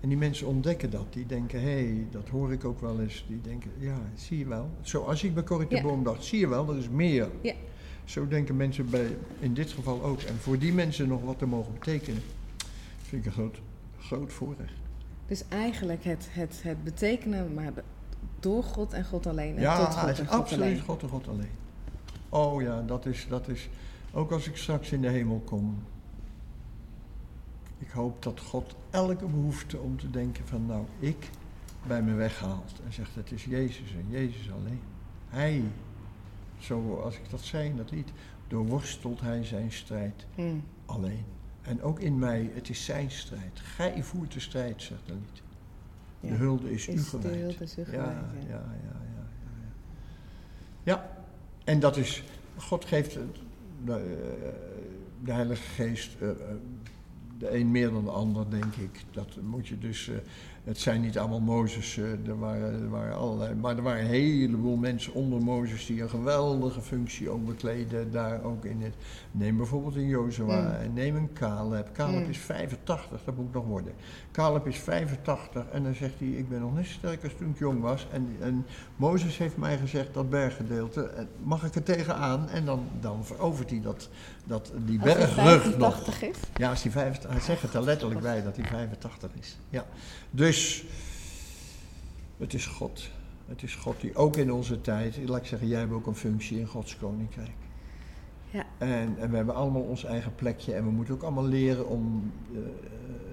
En 0.00 0.08
die 0.08 0.18
mensen 0.18 0.46
ontdekken 0.46 0.90
dat. 0.90 1.12
Die 1.12 1.26
denken, 1.26 1.60
hé, 1.60 1.84
hey, 1.84 2.06
dat 2.10 2.28
hoor 2.28 2.52
ik 2.52 2.64
ook 2.64 2.80
wel 2.80 3.00
eens. 3.00 3.24
Die 3.28 3.40
denken, 3.40 3.70
ja, 3.78 3.98
zie 4.14 4.38
je 4.38 4.46
wel. 4.46 4.70
Zoals 4.80 5.24
ik 5.24 5.34
bij 5.34 5.42
Corrie 5.42 5.68
de 5.68 5.76
Ja. 5.76 5.82
Boom 5.82 6.04
dacht, 6.04 6.24
zie 6.24 6.38
je 6.38 6.48
wel, 6.48 6.70
er 6.70 6.78
is 6.78 6.88
meer. 6.88 7.28
Ja. 7.40 7.54
Zo 8.04 8.28
denken 8.28 8.56
mensen 8.56 8.90
bij, 8.90 9.16
in 9.38 9.54
dit 9.54 9.70
geval 9.70 10.02
ook. 10.02 10.20
En 10.20 10.34
voor 10.34 10.58
die 10.58 10.72
mensen 10.72 11.08
nog 11.08 11.22
wat 11.22 11.38
te 11.38 11.46
mogen 11.46 11.72
betekenen, 11.72 12.22
vind 13.02 13.22
ik 13.22 13.26
een 13.26 13.32
groot, 13.32 13.60
groot 13.98 14.32
voorrecht. 14.32 14.72
Dus 15.26 15.42
eigenlijk 15.48 16.04
het, 16.04 16.28
het, 16.30 16.60
het 16.62 16.84
betekenen, 16.84 17.54
maar 17.54 17.72
door 18.40 18.62
God 18.62 18.92
en 18.92 19.04
God 19.04 19.26
alleen. 19.26 19.56
En 19.56 19.62
ja, 19.62 19.84
tot 19.84 19.94
God 19.94 20.08
het 20.08 20.18
en 20.18 20.24
is 20.24 20.30
God 20.30 20.40
absoluut 20.40 20.64
alleen. 20.64 20.80
God 20.80 21.02
en 21.02 21.08
God 21.08 21.28
alleen. 21.28 21.50
Oh 22.28 22.62
ja, 22.62 22.82
dat 22.82 23.06
is, 23.06 23.26
dat 23.28 23.48
is, 23.48 23.68
ook 24.12 24.30
als 24.30 24.48
ik 24.48 24.56
straks 24.56 24.92
in 24.92 25.00
de 25.00 25.08
hemel 25.08 25.42
kom. 25.44 25.82
Ik 27.78 27.90
hoop 27.90 28.22
dat 28.22 28.40
God 28.40 28.74
elke 28.96 29.26
behoefte 29.26 29.78
om 29.78 29.98
te 29.98 30.10
denken 30.10 30.46
van 30.46 30.66
nou, 30.66 30.84
ik 30.98 31.30
bij 31.86 32.02
me 32.02 32.14
weghaalt. 32.14 32.80
En 32.84 32.92
zegt 32.92 33.14
het 33.14 33.32
is 33.32 33.44
Jezus 33.44 33.92
en 33.92 34.06
Jezus 34.08 34.50
alleen. 34.52 34.80
Hij, 35.28 35.62
zoals 36.58 37.14
ik 37.14 37.30
dat 37.30 37.40
zei 37.40 37.68
in 37.68 37.76
dat 37.76 37.90
lied, 37.90 38.08
doorworstelt 38.48 39.20
hij 39.20 39.44
zijn 39.44 39.72
strijd 39.72 40.26
Hmm. 40.34 40.62
alleen. 40.86 41.24
En 41.62 41.82
ook 41.82 42.00
in 42.00 42.18
mij, 42.18 42.50
het 42.54 42.68
is 42.68 42.84
zijn 42.84 43.10
strijd. 43.10 43.60
Gij 43.60 44.02
voert 44.02 44.32
de 44.32 44.40
strijd, 44.40 44.82
zegt 44.82 45.00
het 45.06 45.14
lied. 45.14 45.42
Ja. 46.20 46.28
De 46.28 46.34
hulde 46.34 46.72
is, 46.72 46.88
u 46.88 46.94
de 46.94 47.02
gewijd. 47.02 47.34
hulde 47.40 47.64
is 47.64 47.78
u 47.78 47.80
ja, 47.80 47.86
gewijd, 47.86 48.06
ja, 48.06 48.48
ja. 48.48 48.48
ja, 48.48 48.54
ja, 48.54 48.66
ja, 48.82 49.00
ja. 49.14 49.26
Ja, 50.82 51.24
en 51.64 51.80
dat 51.80 51.96
is, 51.96 52.24
God 52.56 52.84
geeft 52.84 53.18
de, 53.84 53.92
eh, 53.92 53.98
de 55.24 55.32
Heilige 55.32 55.62
Geest, 55.62 56.16
eh, 56.20 56.30
eh, 56.30 56.36
de 57.38 57.54
een 57.58 57.70
meer 57.70 57.90
dan 57.90 58.04
de 58.04 58.10
ander, 58.10 58.50
denk 58.50 58.74
ik. 58.74 59.04
Dat 59.12 59.36
moet 59.42 59.68
je 59.68 59.78
dus, 59.78 60.08
eh, 60.08 60.16
het 60.64 60.78
zijn 60.78 61.00
niet 61.00 61.18
allemaal 61.18 61.40
Mozes, 61.40 61.96
eh, 61.96 62.28
er, 62.28 62.38
waren, 62.38 62.82
er 62.82 62.90
waren 62.90 63.16
allerlei, 63.16 63.54
maar 63.54 63.76
er 63.76 63.82
waren 63.82 64.00
een 64.00 64.10
heleboel 64.10 64.76
mensen 64.76 65.12
onder 65.14 65.42
Mozes 65.42 65.86
die 65.86 66.02
een 66.02 66.08
geweldige 66.10 66.80
functie 66.80 67.28
ook 67.30 67.46
bekleden, 67.46 68.10
daar 68.10 68.42
ook 68.42 68.64
in 68.64 68.82
het. 68.82 68.94
Neem 69.30 69.56
bijvoorbeeld 69.56 69.96
een 69.96 70.06
Jozua, 70.08 70.60
Mm. 70.60 70.66
en 70.70 70.92
neem 70.92 71.16
een 71.16 71.32
Caleb. 71.32 71.88
Caleb 71.92 72.22
Mm. 72.24 72.30
is 72.30 72.38
85, 72.38 73.24
dat 73.24 73.36
moet 73.36 73.52
nog 73.52 73.64
worden. 73.64 73.92
Caleb 74.32 74.66
is 74.66 74.78
85 74.78 75.66
en 75.72 75.82
dan 75.82 75.94
zegt 75.94 76.18
hij, 76.18 76.28
ik 76.28 76.48
ben 76.48 76.60
nog 76.60 76.74
net 76.74 76.86
zo 76.86 76.92
sterk 76.92 77.22
als 77.24 77.32
toen 77.38 77.50
ik 77.50 77.58
jong 77.58 77.80
was. 77.80 78.06
En, 78.12 78.28
en 78.40 78.66
Mozes 78.96 79.38
heeft 79.38 79.56
mij 79.56 79.78
gezegd, 79.78 80.14
dat 80.14 80.30
berggedeelte, 80.30 81.02
eh, 81.02 81.24
mag 81.42 81.64
ik 81.64 81.74
er 81.74 81.82
tegenaan? 81.82 82.48
En 82.48 82.64
dan, 82.64 82.80
dan 83.00 83.24
verovert 83.24 83.70
hij 83.70 83.80
dat, 83.80 84.08
dat, 84.46 84.72
die 84.84 84.98
bergrug 84.98 85.36
nog. 85.76 85.94
85 85.94 86.22
is. 86.22 86.36
Ja, 86.56 86.70
als 86.70 86.82
hij 86.82 86.92
85, 86.92 87.30
hij 87.30 87.40
zegt 87.40 87.62
het 87.62 87.74
er 87.74 87.82
letterlijk 87.82 88.20
bij 88.20 88.42
dat 88.42 88.56
hij 88.56 88.66
85 88.66 89.30
is. 89.40 89.58
Ja. 89.70 89.86
Dus, 90.30 90.84
het 92.36 92.54
is 92.54 92.66
God. 92.66 93.10
Het 93.46 93.62
is 93.62 93.74
God 93.74 94.00
die 94.00 94.14
ook 94.14 94.36
in 94.36 94.52
onze 94.52 94.80
tijd, 94.80 95.18
laat 95.26 95.40
ik 95.40 95.46
zeggen, 95.46 95.68
jij 95.68 95.80
hebt 95.80 95.92
ook 95.92 96.06
een 96.06 96.14
functie 96.14 96.58
in 96.58 96.66
Gods 96.66 96.96
koninkrijk. 96.96 97.56
Ja. 98.50 98.66
En, 98.78 99.18
en 99.18 99.30
we 99.30 99.36
hebben 99.36 99.54
allemaal 99.54 99.82
ons 99.82 100.04
eigen 100.04 100.34
plekje 100.34 100.74
en 100.74 100.84
we 100.84 100.90
moeten 100.90 101.14
ook 101.14 101.22
allemaal 101.22 101.46
leren 101.46 101.88
om 101.88 102.32
eh, 102.54 102.58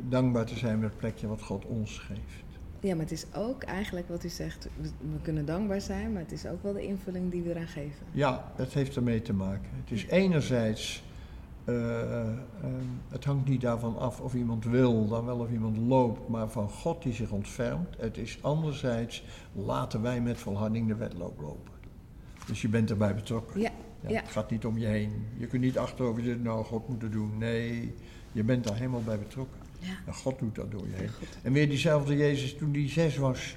dankbaar 0.09 0.45
te 0.45 0.57
zijn 0.57 0.79
met 0.79 0.89
het 0.89 0.97
plekje 0.97 1.27
wat 1.27 1.41
God 1.41 1.65
ons 1.65 1.99
geeft. 1.99 2.42
Ja, 2.83 2.95
maar 2.95 3.03
het 3.03 3.11
is 3.11 3.25
ook 3.35 3.63
eigenlijk 3.63 4.09
wat 4.09 4.23
u 4.23 4.29
zegt, 4.29 4.67
we, 4.81 4.89
kunnen 5.21 5.45
dankbaar 5.45 5.81
zijn, 5.81 6.11
maar 6.11 6.21
het 6.21 6.31
is 6.31 6.45
ook 6.45 6.63
wel 6.63 6.73
de 6.73 6.85
invulling 6.85 7.31
die 7.31 7.41
we 7.41 7.49
eraan 7.49 7.67
geven. 7.67 8.05
Ja, 8.11 8.51
het 8.55 8.73
heeft 8.73 8.95
ermee 8.95 9.21
te 9.21 9.33
maken. 9.33 9.69
Het 9.83 9.91
is 9.91 10.07
enerzijds, 10.07 11.03
eh, 11.63 12.21
eh, 12.21 12.27
het 13.09 13.23
hangt 13.23 13.47
niet 13.47 13.61
daarvan 13.61 13.97
af 13.97 14.19
of 14.19 14.33
iemand 14.33 14.65
wil, 14.65 15.07
dan 15.07 15.25
wel 15.25 15.37
of 15.37 15.51
iemand 15.51 15.77
loopt, 15.77 16.27
maar 16.27 16.49
van 16.49 16.69
God 16.69 17.03
die 17.03 17.13
zich 17.13 17.31
ontfermt. 17.31 17.95
Het 17.97 18.17
is 18.17 18.37
anderzijds, 18.41 19.23
laten 19.53 20.01
wij 20.01 20.21
met 20.21 20.37
volharding 20.37 20.87
de 20.87 20.95
wedloop 20.95 21.39
lopen. 21.39 21.73
Dus 22.47 22.61
je 22.61 22.69
bent 22.69 22.89
erbij 22.89 23.15
betrokken. 23.15 23.61
Ja, 23.61 23.71
ja. 24.07 24.21
Het 24.21 24.31
gaat 24.31 24.49
niet 24.49 24.65
om 24.65 24.77
je 24.77 24.87
heen. 24.87 25.25
Je 25.37 25.47
kunt 25.47 25.61
niet 25.61 25.77
achterover 25.77 26.23
zitten, 26.23 26.43
nou 26.43 26.65
God 26.65 26.87
moet 26.89 27.01
het 27.01 27.11
doen. 27.11 27.37
Nee, 27.37 27.95
je 28.31 28.43
bent 28.43 28.63
daar 28.63 28.75
helemaal 28.75 29.03
bij 29.03 29.19
betrokken. 29.19 29.59
En 30.05 30.13
God 30.13 30.39
doet 30.39 30.55
dat 30.55 30.71
door 30.71 30.85
je 30.87 30.95
heen. 30.95 31.09
En 31.41 31.53
weer 31.53 31.69
diezelfde 31.69 32.15
Jezus 32.17 32.57
toen 32.57 32.71
die 32.71 32.89
zes 32.89 33.17
was 33.17 33.55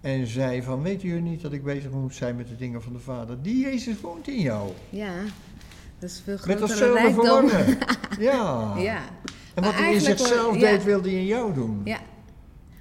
en 0.00 0.26
zei 0.26 0.62
van, 0.62 0.82
weten 0.82 1.08
jullie 1.08 1.22
niet 1.22 1.42
dat 1.42 1.52
ik 1.52 1.64
bezig 1.64 1.90
moet 1.90 2.14
zijn 2.14 2.36
met 2.36 2.48
de 2.48 2.56
dingen 2.56 2.82
van 2.82 2.92
de 2.92 2.98
Vader? 2.98 3.42
Die 3.42 3.60
Jezus 3.62 4.00
woont 4.00 4.28
in 4.28 4.40
jou. 4.40 4.70
Ja, 4.90 5.12
dat 5.98 6.10
is 6.10 6.20
veel 6.24 6.38
Met 6.46 6.58
dat 6.58 6.70
grotere 6.70 6.76
zilver 6.76 7.02
rijkdom. 7.02 7.48
verlangen. 7.48 7.78
Ja. 8.18 8.74
Ja, 8.78 9.02
En 9.54 9.62
wat 9.62 9.74
hij 9.74 9.94
in 9.94 10.00
zichzelf 10.00 10.54
ja. 10.54 10.60
deed, 10.70 10.84
wilde 10.84 11.08
hij 11.08 11.18
in 11.18 11.26
jou 11.26 11.54
doen. 11.54 11.80
ja. 11.84 11.98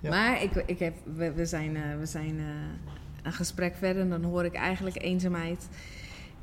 Ja. 0.01 0.09
Maar 0.09 0.43
ik, 0.43 0.63
ik 0.65 0.79
heb, 0.79 0.93
we, 1.15 1.31
we 1.31 1.45
zijn, 1.45 1.75
eh, 1.75 1.81
we 1.99 2.05
zijn 2.05 2.39
eh, 2.39 2.45
een 3.23 3.33
gesprek 3.33 3.75
verder 3.75 4.01
en 4.01 4.09
dan 4.09 4.23
hoor 4.23 4.45
ik 4.45 4.53
eigenlijk 4.53 5.01
eenzaamheid. 5.01 5.67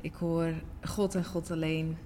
Ik 0.01 0.13
hoor 0.13 0.53
God 0.83 1.15
en 1.15 1.25
God 1.25 1.51
alleen. 1.51 1.97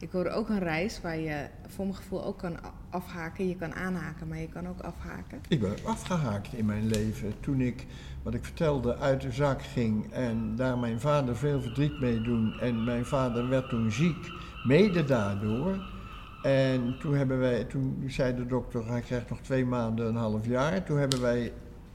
Ik 0.00 0.10
hoor 0.10 0.26
ook 0.26 0.48
een 0.48 0.58
reis 0.58 1.00
waar 1.00 1.18
je 1.18 1.46
voor 1.66 1.84
mijn 1.84 1.96
gevoel 1.96 2.24
ook 2.24 2.38
kan 2.38 2.56
afhaken. 2.90 3.48
Je 3.48 3.56
kan 3.56 3.74
aanhaken, 3.74 4.28
maar 4.28 4.38
je 4.38 4.48
kan 4.48 4.68
ook 4.68 4.80
afhaken. 4.80 5.40
Ik 5.48 5.60
ben 5.60 5.76
afgehaakt 5.84 6.52
in 6.52 6.66
mijn 6.66 6.86
leven 6.86 7.32
toen 7.40 7.60
ik, 7.60 7.86
wat 8.22 8.34
ik 8.34 8.44
vertelde, 8.44 8.96
uit 8.96 9.20
de 9.20 9.32
zak 9.32 9.62
ging 9.62 10.12
en 10.12 10.56
daar 10.56 10.78
mijn 10.78 11.00
vader 11.00 11.36
veel 11.36 11.60
verdriet 11.60 12.00
mee 12.00 12.20
doen. 12.20 12.58
En 12.60 12.84
mijn 12.84 13.04
vader 13.04 13.48
werd 13.48 13.68
toen 13.68 13.92
ziek, 13.92 14.30
mede 14.64 15.04
daardoor. 15.04 15.96
En 16.42 16.98
toen 16.98 17.14
hebben 17.14 17.38
wij, 17.38 17.64
toen 17.64 18.04
zei 18.06 18.36
de 18.36 18.46
dokter, 18.46 18.86
hij 18.86 19.00
krijgt 19.00 19.30
nog 19.30 19.40
twee 19.40 19.64
maanden, 19.64 20.06
een 20.06 20.16
half 20.16 20.46
jaar. 20.46 20.84
Toen 20.84 20.98
hebben 20.98 21.20
wij, 21.20 21.52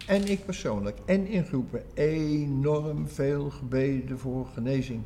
en 0.08 0.30
ik 0.32 0.46
persoonlijk, 0.46 0.98
en 1.06 1.28
in 1.28 1.46
groepen, 1.46 1.84
enorm 1.94 3.08
veel 3.08 3.50
gebeden 3.50 4.20
voor 4.20 4.48
genezing. 4.54 5.04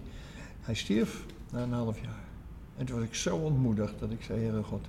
Hij 0.61 0.75
stierf 0.75 1.25
na 1.51 1.61
een 1.61 1.73
half 1.73 1.99
jaar. 2.01 2.26
En 2.77 2.85
toen 2.85 2.95
was 2.99 3.05
ik 3.07 3.15
zo 3.15 3.35
ontmoedigd 3.37 3.99
dat 3.99 4.11
ik 4.11 4.23
zei, 4.23 4.39
Heere 4.39 4.63
God, 4.63 4.87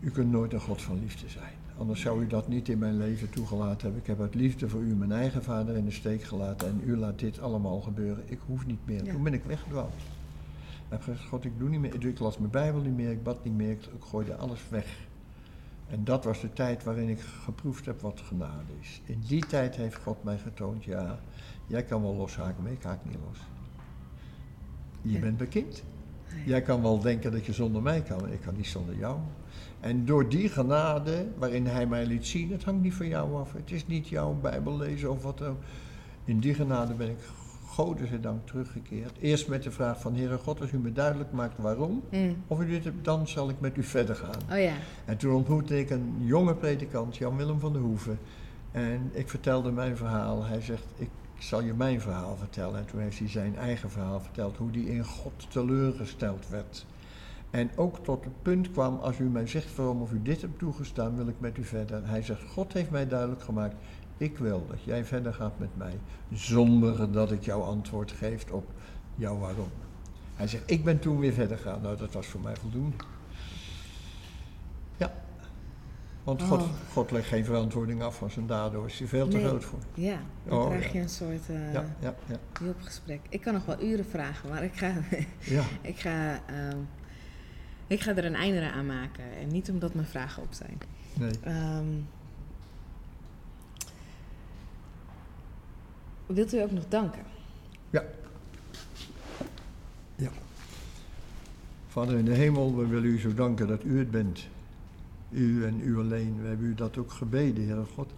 u 0.00 0.10
kunt 0.10 0.30
nooit 0.30 0.52
een 0.52 0.60
God 0.60 0.82
van 0.82 1.00
liefde 1.00 1.28
zijn. 1.28 1.52
Anders 1.78 2.00
zou 2.00 2.22
u 2.22 2.26
dat 2.26 2.48
niet 2.48 2.68
in 2.68 2.78
mijn 2.78 2.96
leven 2.96 3.30
toegelaten 3.30 3.80
hebben. 3.82 4.00
Ik 4.00 4.06
heb 4.06 4.20
uit 4.20 4.34
liefde 4.34 4.68
voor 4.68 4.80
u 4.80 4.94
mijn 4.94 5.12
eigen 5.12 5.42
vader 5.42 5.76
in 5.76 5.84
de 5.84 5.90
steek 5.90 6.22
gelaten 6.22 6.68
en 6.68 6.80
u 6.84 6.96
laat 6.96 7.18
dit 7.18 7.40
allemaal 7.40 7.80
gebeuren. 7.80 8.24
Ik 8.26 8.38
hoef 8.46 8.66
niet 8.66 8.86
meer. 8.86 9.04
Ja. 9.04 9.12
Toen 9.12 9.22
ben 9.22 9.32
ik 9.34 9.44
weggedwaald. 9.44 9.92
Ik 10.68 10.94
heb 10.94 11.02
gezegd, 11.02 11.28
God, 11.28 11.44
ik 11.44 11.58
doe 11.58 11.68
niet 11.68 11.80
meer. 11.80 12.06
Ik 12.06 12.18
las 12.18 12.38
mijn 12.38 12.50
Bijbel 12.50 12.80
niet 12.80 12.96
meer, 12.96 13.10
ik 13.10 13.22
bad 13.22 13.44
niet 13.44 13.54
meer, 13.54 13.70
ik, 13.70 13.80
gooide 14.00 14.36
alles 14.36 14.60
weg. 14.68 15.06
En 15.88 16.04
dat 16.04 16.24
was 16.24 16.40
de 16.40 16.52
tijd 16.52 16.84
waarin 16.84 17.08
ik 17.08 17.20
geproefd 17.20 17.86
heb 17.86 18.00
wat 18.00 18.20
genade 18.24 18.72
is. 18.80 19.00
In 19.04 19.22
die 19.26 19.46
tijd 19.46 19.76
heeft 19.76 19.96
God 19.96 20.24
mij 20.24 20.38
getoond, 20.38 20.84
ja, 20.84 21.18
jij 21.66 21.82
kan 21.84 22.02
wel 22.02 22.14
loshaken, 22.14 22.62
maar 22.62 22.72
ik 22.72 22.82
haak 22.82 23.04
niet 23.04 23.16
los. 23.28 23.38
Je 25.02 25.12
Ja. 25.12 25.20
bent. 25.20 25.38
Nee. 25.38 25.72
Jij 26.46 26.62
kan 26.62 26.82
wel 26.82 26.98
denken 27.00 27.32
dat 27.32 27.46
je 27.46 27.52
zonder 27.52 27.82
mij 27.82 28.02
kan, 28.02 28.32
ik 28.32 28.40
kan 28.40 28.56
niet 28.56 28.66
zonder 28.66 28.96
jou. 28.96 29.18
En 29.80 30.04
door 30.04 30.28
die 30.28 30.48
genade 30.48 31.26
waarin 31.38 31.66
hij 31.66 31.86
mij 31.86 32.06
liet 32.06 32.26
zien, 32.26 32.52
het 32.52 32.64
hangt 32.64 32.82
niet 32.82 32.94
van 32.94 33.08
jou 33.08 33.36
af. 33.36 33.52
Het 33.52 33.70
is 33.70 33.86
niet 33.86 34.08
jouw 34.08 34.34
Bijbel 34.42 34.76
lezen 34.76 35.10
of 35.10 35.22
wat 35.22 35.42
ook. 35.42 35.58
In 36.24 36.38
die 36.40 36.54
genade 36.54 36.94
ben 36.94 37.08
ik, 37.08 37.18
dank 38.20 38.46
teruggekeerd. 38.46 39.12
Eerst 39.20 39.48
met 39.48 39.62
de 39.62 39.70
vraag 39.70 40.00
van, 40.00 40.14
Heere 40.14 40.38
God, 40.38 40.60
als 40.60 40.72
u 40.72 40.78
me 40.78 40.92
duidelijk 40.92 41.32
maakt 41.32 41.58
waarom, 41.58 42.02
Mm. 42.10 42.36
of 42.46 42.60
u 42.60 42.66
dit 42.66 42.84
hebt, 42.84 43.04
dan 43.04 43.28
zal 43.28 43.48
ik 43.48 43.60
met 43.60 43.76
u 43.76 43.82
verder 43.82 44.14
gaan. 44.14 44.40
Oh 44.52 44.58
ja, 44.62 44.72
En 45.04 45.16
toen 45.16 45.34
ontmoette 45.34 45.78
ik 45.78 45.90
een 45.90 46.14
jonge 46.18 46.54
predikant, 46.54 47.16
Jan-Willem 47.16 47.60
van 47.60 47.72
der 47.72 47.82
Hoeven. 47.82 48.18
En 48.72 49.10
ik 49.12 49.28
vertelde 49.28 49.72
mijn 49.72 49.96
verhaal. 49.96 50.44
Hij 50.44 50.60
zegt, 50.60 50.84
ik 50.96 51.10
zal 51.38 51.62
je 51.62 51.74
mijn 51.74 52.00
verhaal 52.00 52.36
vertellen. 52.36 52.78
En 52.78 52.86
toen 52.86 53.00
heeft 53.00 53.18
hij 53.18 53.28
zijn 53.28 53.56
eigen 53.56 53.90
verhaal 53.90 54.20
verteld, 54.20 54.56
hoe 54.56 54.70
hij 54.70 54.80
in 54.80 55.04
God 55.04 55.50
teleurgesteld 55.50 56.48
werd. 56.48 56.86
En 57.50 57.70
ook 57.76 58.04
tot 58.04 58.24
het 58.24 58.42
punt 58.42 58.70
kwam, 58.70 58.98
als 58.98 59.18
u 59.18 59.24
mij 59.24 59.46
zegt 59.46 59.76
waarom 59.76 60.02
of 60.02 60.12
u 60.12 60.22
dit 60.22 60.40
hebt 60.40 60.58
toegestaan, 60.58 61.16
wil 61.16 61.28
ik 61.28 61.40
met 61.40 61.58
u 61.58 61.64
verder. 61.64 62.08
Hij 62.08 62.22
zegt, 62.22 62.42
God 62.42 62.72
heeft 62.72 62.90
mij 62.90 63.08
duidelijk 63.08 63.42
gemaakt, 63.42 63.74
ik 64.16 64.38
wil 64.38 64.66
dat 64.68 64.82
jij 64.84 65.04
verder 65.04 65.34
gaat 65.34 65.58
met 65.58 65.76
mij, 65.76 65.98
zonder 66.32 67.12
dat 67.12 67.32
ik 67.32 67.44
jou 67.44 67.62
antwoord 67.62 68.12
geef 68.12 68.50
op 68.50 68.66
jouw 69.14 69.38
waarom. 69.38 69.70
Hij 70.34 70.46
zegt, 70.46 70.70
ik 70.70 70.84
ben 70.84 70.98
toen 70.98 71.18
weer 71.18 71.32
verder 71.32 71.56
gegaan. 71.56 71.80
Nou, 71.82 71.96
dat 71.96 72.12
was 72.12 72.26
voor 72.26 72.40
mij 72.40 72.56
voldoende. 72.56 72.96
Ja. 74.96 75.12
Want 76.24 76.42
God, 76.42 76.60
Oh. 76.60 76.68
God 76.92 77.10
legt 77.10 77.26
geen 77.28 77.44
verantwoording 77.44 78.02
af 78.02 78.16
van 78.16 78.30
zijn 78.30 78.46
daden, 78.46 78.78
daar 78.78 78.88
is 78.88 78.98
hij 78.98 79.08
veel 79.08 79.28
te 79.28 79.36
Nee. 79.36 79.46
groot 79.46 79.64
voor. 79.64 79.78
ja. 79.94 80.18
Dan 80.44 80.58
Oh, 80.58 80.66
krijg 80.66 80.84
ja. 80.86 80.92
je 80.92 80.98
een 81.00 81.08
soort 81.08 81.48
eh 81.48 81.72
Ja, 81.72 81.84
ja, 82.00 82.14
ja. 82.26 82.36
hulpgesprek. 82.60 83.20
Ik 83.28 83.40
kan 83.40 83.52
nog 83.54 83.64
wel 83.64 83.82
uren 83.82 84.04
vragen, 84.06 84.48
maar 84.48 84.64
ik 84.64 84.74
ga, 84.76 84.92
ja. 85.56 85.62
ik 85.92 85.98
ga, 85.98 86.40
ehm, 86.46 86.76
ik 87.86 88.00
ga 88.00 88.16
er 88.16 88.24
een 88.24 88.34
einde 88.34 88.70
aan 88.72 88.86
maken. 88.86 89.24
En 89.40 89.48
niet 89.48 89.70
omdat 89.70 89.94
mijn 89.94 90.06
vragen 90.06 90.42
op 90.42 90.52
zijn. 90.52 90.78
Nee. 91.14 91.30
Ehm, 91.42 91.86
wilt 96.26 96.54
u 96.54 96.60
ook 96.62 96.70
nog 96.70 96.84
danken? 96.88 97.22
Ja. 97.90 98.02
Ja. 100.16 100.30
Vader 101.88 102.18
in 102.18 102.24
de 102.24 102.34
hemel, 102.34 102.76
we 102.76 102.86
willen 102.86 103.08
u 103.10 103.18
zo 103.18 103.34
danken 103.34 103.66
dat 103.68 103.84
u 103.84 103.98
het 103.98 104.10
bent. 104.10 104.46
U 105.30 105.64
en 105.64 105.80
u 105.80 105.98
alleen. 105.98 106.40
We 106.40 106.48
hebben 106.48 106.66
u 106.66 106.74
dat 106.74 106.98
ook 106.98 107.12
gebeden, 107.12 107.66
Heere 107.66 107.84
God. 107.94 108.12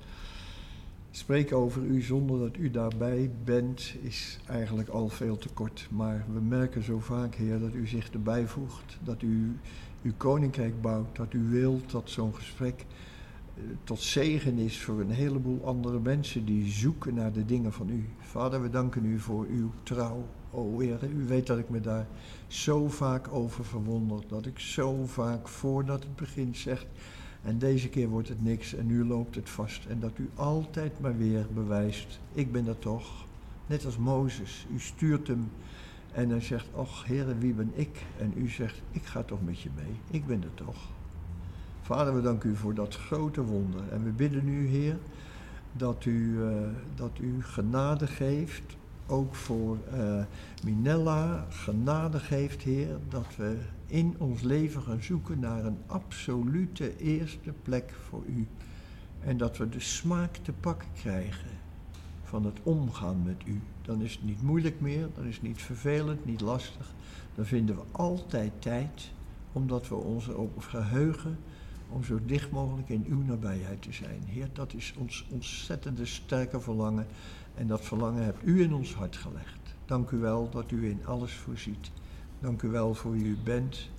Spreken 1.11 1.57
over 1.57 1.83
u 1.83 2.03
zonder 2.03 2.39
dat 2.39 2.57
u 2.57 2.71
daarbij 2.71 3.31
bent 3.45 3.95
is 4.01 4.39
eigenlijk 4.47 4.89
al 4.89 5.09
veel 5.09 5.39
te 5.39 5.49
kort. 5.49 5.89
Maar 5.91 6.25
we 6.33 6.41
merken 6.41 6.83
zo 6.83 6.99
vaak, 6.99 7.35
Heer, 7.35 7.59
dat 7.59 7.75
u 7.75 7.87
zich 7.87 8.11
erbij 8.11 8.47
voegt. 8.47 8.99
Dat 9.05 9.23
u 9.23 9.57
uw 10.03 10.13
koninkrijk 10.17 10.81
bouwt. 10.81 11.17
Dat 11.17 11.33
u 11.33 11.49
wilt 11.49 11.91
dat 11.91 12.11
zo'n 12.11 12.35
gesprek 12.35 12.85
eh, 13.55 13.63
tot 13.85 14.01
zegen 14.01 14.59
is 14.59 14.81
voor 14.81 15.01
een 15.01 15.11
heleboel 15.11 15.65
andere 15.65 16.01
mensen 16.01 16.45
die 16.45 16.71
zoeken 16.71 17.15
naar 17.15 17.33
de 17.33 17.45
dingen 17.45 17.73
van 17.73 17.89
u. 17.89 18.09
Vader, 18.19 18.63
we 18.63 18.71
danken 18.71 19.05
u 19.05 19.19
voor 19.19 19.47
uw 19.47 19.71
trouw. 19.83 20.27
O 20.51 20.79
Heer, 20.79 20.99
u 21.05 21.27
weet 21.27 21.47
dat 21.47 21.59
ik 21.59 21.69
me 21.69 21.81
daar 21.81 22.07
zo 22.47 22.89
vaak 22.89 23.33
over 23.33 23.65
verwonder. 23.65 24.23
Dat 24.29 24.47
ik 24.47 24.59
zo 24.59 25.07
vaak 25.07 25.49
voordat 25.49 26.03
het 26.03 26.17
begint 26.17 26.57
zeg. 26.57 26.87
En 27.43 27.59
deze 27.59 27.89
keer 27.89 28.09
wordt 28.09 28.29
het 28.29 28.43
niks 28.43 28.75
en 28.75 28.87
nu 28.87 29.05
loopt 29.05 29.35
het 29.35 29.51
vast. 29.51 29.87
En 29.87 30.01
dat 30.01 30.19
u 30.19 30.31
altijd 30.35 31.01
maar 31.01 31.17
weer 31.17 31.47
bewijst, 31.55 32.21
ik 32.33 32.53
ben 32.53 32.67
er 32.67 32.79
toch. 32.79 33.27
Net 33.67 33.85
als 33.85 33.97
Mozes, 33.97 34.67
u 34.75 34.81
stuurt 34.81 35.27
hem 35.27 35.51
en 36.13 36.31
hij 36.31 36.41
zegt, 36.41 36.67
och 36.73 37.05
Heer, 37.05 37.39
wie 37.39 37.53
ben 37.53 37.71
ik? 37.75 38.07
En 38.19 38.33
u 38.37 38.49
zegt, 38.49 38.83
ik 38.91 39.05
ga 39.05 39.23
toch 39.23 39.43
met 39.45 39.61
je 39.61 39.69
mee, 39.77 40.01
ik 40.11 40.27
ben 40.27 40.43
er 40.43 40.55
toch. 40.55 40.89
Vader, 41.83 42.15
we 42.15 42.21
danken 42.21 42.51
u 42.51 42.57
voor 42.57 42.75
dat 42.75 42.97
grote 42.97 43.43
wonder. 43.43 43.81
En 43.91 44.05
we 44.05 44.11
bidden 44.11 44.49
u, 44.49 44.67
Heer, 44.67 44.99
dat 45.73 46.05
u, 46.05 46.45
eh, 46.45 46.53
dat 46.95 47.19
u 47.21 47.43
genade 47.43 48.07
geeft, 48.07 48.77
ook 49.11 49.35
voor 49.35 49.79
eh, 49.93 50.23
Minella, 50.65 51.47
genade 51.49 52.19
geeft, 52.19 52.63
Heer, 52.63 52.99
dat 53.09 53.37
we 53.37 53.59
in 53.87 54.15
ons 54.19 54.43
leven 54.43 54.83
gaan 54.83 55.03
zoeken 55.03 55.39
naar 55.39 55.65
een 55.65 55.79
absolute 55.87 56.97
eerste 56.97 57.53
plek 57.63 57.95
voor 58.09 58.23
u. 58.27 58.47
En 59.21 59.37
dat 59.37 59.57
we 59.57 59.69
de 59.69 59.81
smaak 59.81 60.37
te 60.37 60.53
pakken 60.53 60.89
krijgen 60.95 61.51
van 62.25 62.45
het 62.45 62.59
omgaan 62.63 63.23
met 63.23 63.43
u. 63.45 63.61
Dan 63.83 64.03
is 64.03 64.13
het 64.13 64.25
niet 64.25 64.43
moeilijk 64.43 64.81
meer, 64.81 65.09
dan 65.15 65.25
is 65.25 65.35
het 65.35 65.43
niet 65.43 65.63
vervelend, 65.63 66.25
niet 66.25 66.41
lastig. 66.41 66.93
Dan 67.35 67.45
vinden 67.45 67.75
we 67.77 67.83
altijd 67.91 68.53
tijd, 68.59 69.11
omdat 69.53 69.89
we 69.89 69.95
ons 69.95 70.29
erop 70.29 70.59
geheugen 70.59 71.39
om 71.89 72.05
zo 72.05 72.19
dicht 72.27 72.51
mogelijk 72.51 72.89
in 72.89 73.05
uw 73.09 73.23
nabijheid 73.23 73.83
te 73.83 73.93
zijn. 73.93 74.23
Heer, 74.27 74.49
dat 74.53 74.75
is 74.75 74.95
ons 74.99 75.27
ontzettende 75.31 76.07
sterke 76.07 76.61
verlangen. 76.61 77.07
En 77.61 77.67
dat 77.67 77.85
verlangen 77.85 78.25
hebt 78.25 78.39
u 78.45 78.63
in 78.63 78.75
ons 78.75 78.95
hart 78.95 79.17
gelegd. 79.17 79.75
Dank 79.85 80.11
u 80.11 80.17
wel 80.17 80.51
dat 80.51 80.71
u 80.71 80.89
in 80.89 81.07
alles 81.07 81.33
voorziet. 81.33 81.91
Dank 82.39 82.63
u 82.63 82.69
wel 82.69 82.95
voor 82.95 83.13
wie 83.13 83.25
u 83.25 83.37
bent. 83.45 83.91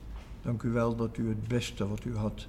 Dank 0.42 0.64
u 0.64 0.70
wel 0.70 0.96
dat 0.96 1.18
u 1.18 1.30
het 1.30 1.48
beste 1.48 1.88
wat 1.88 2.06
u 2.06 2.16
had, 2.16 2.48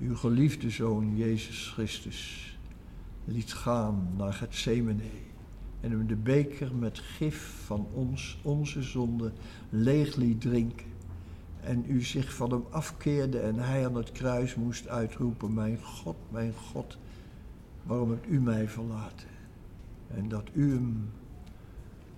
uw 0.00 0.16
geliefde 0.16 0.70
zoon 0.70 1.16
Jezus 1.16 1.70
Christus, 1.70 2.58
liet 3.24 3.52
gaan 3.52 4.08
naar 4.16 4.32
Gethsemane. 4.32 5.02
En 5.80 5.90
hem 5.90 6.06
de 6.06 6.16
beker 6.16 6.74
met 6.74 6.98
gif 6.98 7.64
van 7.64 7.86
ons, 7.92 8.38
onze 8.42 8.82
zonde, 8.82 9.32
leeg 9.70 10.16
liet 10.16 10.40
drinken. 10.40 10.86
en 11.60 11.84
u 11.88 12.02
zich 12.02 12.34
van 12.34 12.50
hem 12.50 12.64
afkeerde 12.70 13.38
en 13.38 13.58
hij 13.58 13.86
aan 13.86 13.96
het 13.96 14.12
kruis 14.12 14.54
moest 14.54 14.88
uitroepen: 14.88 15.54
Mijn 15.54 15.78
God, 15.82 16.16
mijn 16.28 16.54
God, 16.54 16.98
waarom 17.82 18.10
hebt 18.10 18.26
u 18.28 18.40
mij 18.40 18.68
verlaten? 18.68 19.31
En 20.16 20.28
dat 20.28 20.48
u 20.52 20.72
hem 20.72 21.10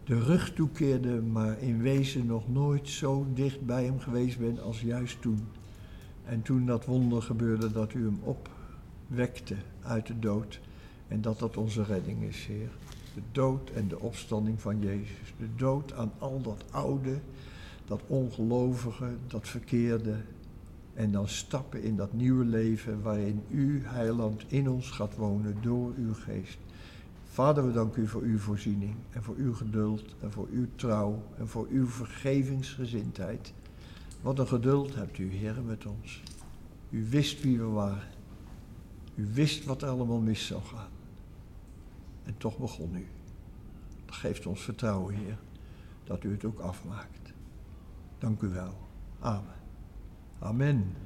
de 0.04 0.20
rug 0.20 0.52
toekeerde, 0.52 1.22
maar 1.22 1.58
in 1.58 1.82
wezen 1.82 2.26
nog 2.26 2.48
nooit 2.48 2.88
zo 2.88 3.26
dicht 3.34 3.66
bij 3.66 3.84
hem 3.84 4.00
geweest 4.00 4.38
bent 4.38 4.60
als 4.60 4.80
juist 4.80 5.20
toen. 5.20 5.46
En 6.24 6.42
toen 6.42 6.66
dat 6.66 6.84
wonder 6.84 7.22
gebeurde 7.22 7.72
dat 7.72 7.94
u 7.94 8.04
hem 8.04 8.20
opwekte 8.22 9.56
uit 9.82 10.06
de 10.06 10.18
dood. 10.18 10.60
En 11.08 11.20
dat 11.20 11.38
dat 11.38 11.56
onze 11.56 11.82
redding 11.82 12.22
is, 12.22 12.46
Heer. 12.46 12.70
De 13.14 13.22
dood 13.32 13.70
en 13.70 13.88
de 13.88 14.00
opstanding 14.00 14.60
van 14.60 14.80
Jezus. 14.80 15.34
De 15.38 15.48
dood 15.56 15.92
aan 15.92 16.12
al 16.18 16.40
dat 16.42 16.64
oude, 16.70 17.18
dat 17.86 18.00
ongelovige, 18.06 19.16
dat 19.26 19.48
verkeerde. 19.48 20.16
En 20.94 21.12
dan 21.12 21.28
stappen 21.28 21.82
in 21.82 21.96
dat 21.96 22.12
nieuwe 22.12 22.44
leven 22.44 23.02
waarin 23.02 23.42
u, 23.50 23.82
heiland, 23.84 24.44
in 24.48 24.68
ons 24.68 24.90
gaat 24.90 25.16
wonen 25.16 25.56
door 25.60 25.92
uw 25.96 26.14
geest. 26.14 26.58
Vader, 27.34 27.66
we 27.66 27.72
danken 27.72 28.02
u 28.02 28.08
voor 28.08 28.22
uw 28.22 28.38
voorziening 28.38 28.94
en 29.10 29.22
voor 29.22 29.34
uw 29.36 29.54
geduld 29.54 30.14
en 30.20 30.32
voor 30.32 30.48
uw 30.52 30.66
trouw 30.74 31.22
en 31.38 31.48
voor 31.48 31.66
uw 31.70 31.86
vergevingsgezindheid. 31.86 33.52
Wat 34.20 34.38
een 34.38 34.46
geduld 34.46 34.94
hebt 34.94 35.18
u, 35.18 35.30
Heer, 35.30 35.62
met 35.66 35.86
ons. 35.86 36.22
U 36.90 37.08
wist 37.08 37.42
wie 37.42 37.58
we 37.58 37.64
waren. 37.64 38.08
U 39.14 39.28
wist 39.32 39.64
wat 39.64 39.82
er 39.82 39.88
allemaal 39.88 40.20
mis 40.20 40.46
zou 40.46 40.62
gaan. 40.62 40.88
En 42.24 42.34
toch 42.36 42.58
begon 42.58 42.94
u. 42.96 43.06
Dat 44.06 44.14
geeft 44.14 44.46
ons 44.46 44.60
vertrouwen, 44.60 45.14
Heer, 45.14 45.38
dat 46.04 46.24
u 46.24 46.30
het 46.30 46.44
ook 46.44 46.58
afmaakt. 46.58 47.32
Dank 48.18 48.40
u 48.40 48.48
wel. 48.48 48.78
Amen. 49.20 49.54
Amen. 50.38 50.96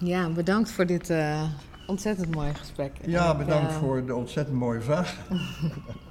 Ja, 0.00 0.30
bedankt 0.32 0.70
voor 0.70 0.86
dit 0.86 1.10
uh, 1.10 1.50
ontzettend 1.90 2.34
mooie 2.34 2.54
gesprek. 2.54 2.92
Ja, 3.06 3.36
bedankt 3.36 3.70
uh, 3.70 3.78
voor 3.78 4.06
de 4.06 4.14
ontzettend 4.14 4.56
mooie 4.56 4.80
vraag. 4.80 5.16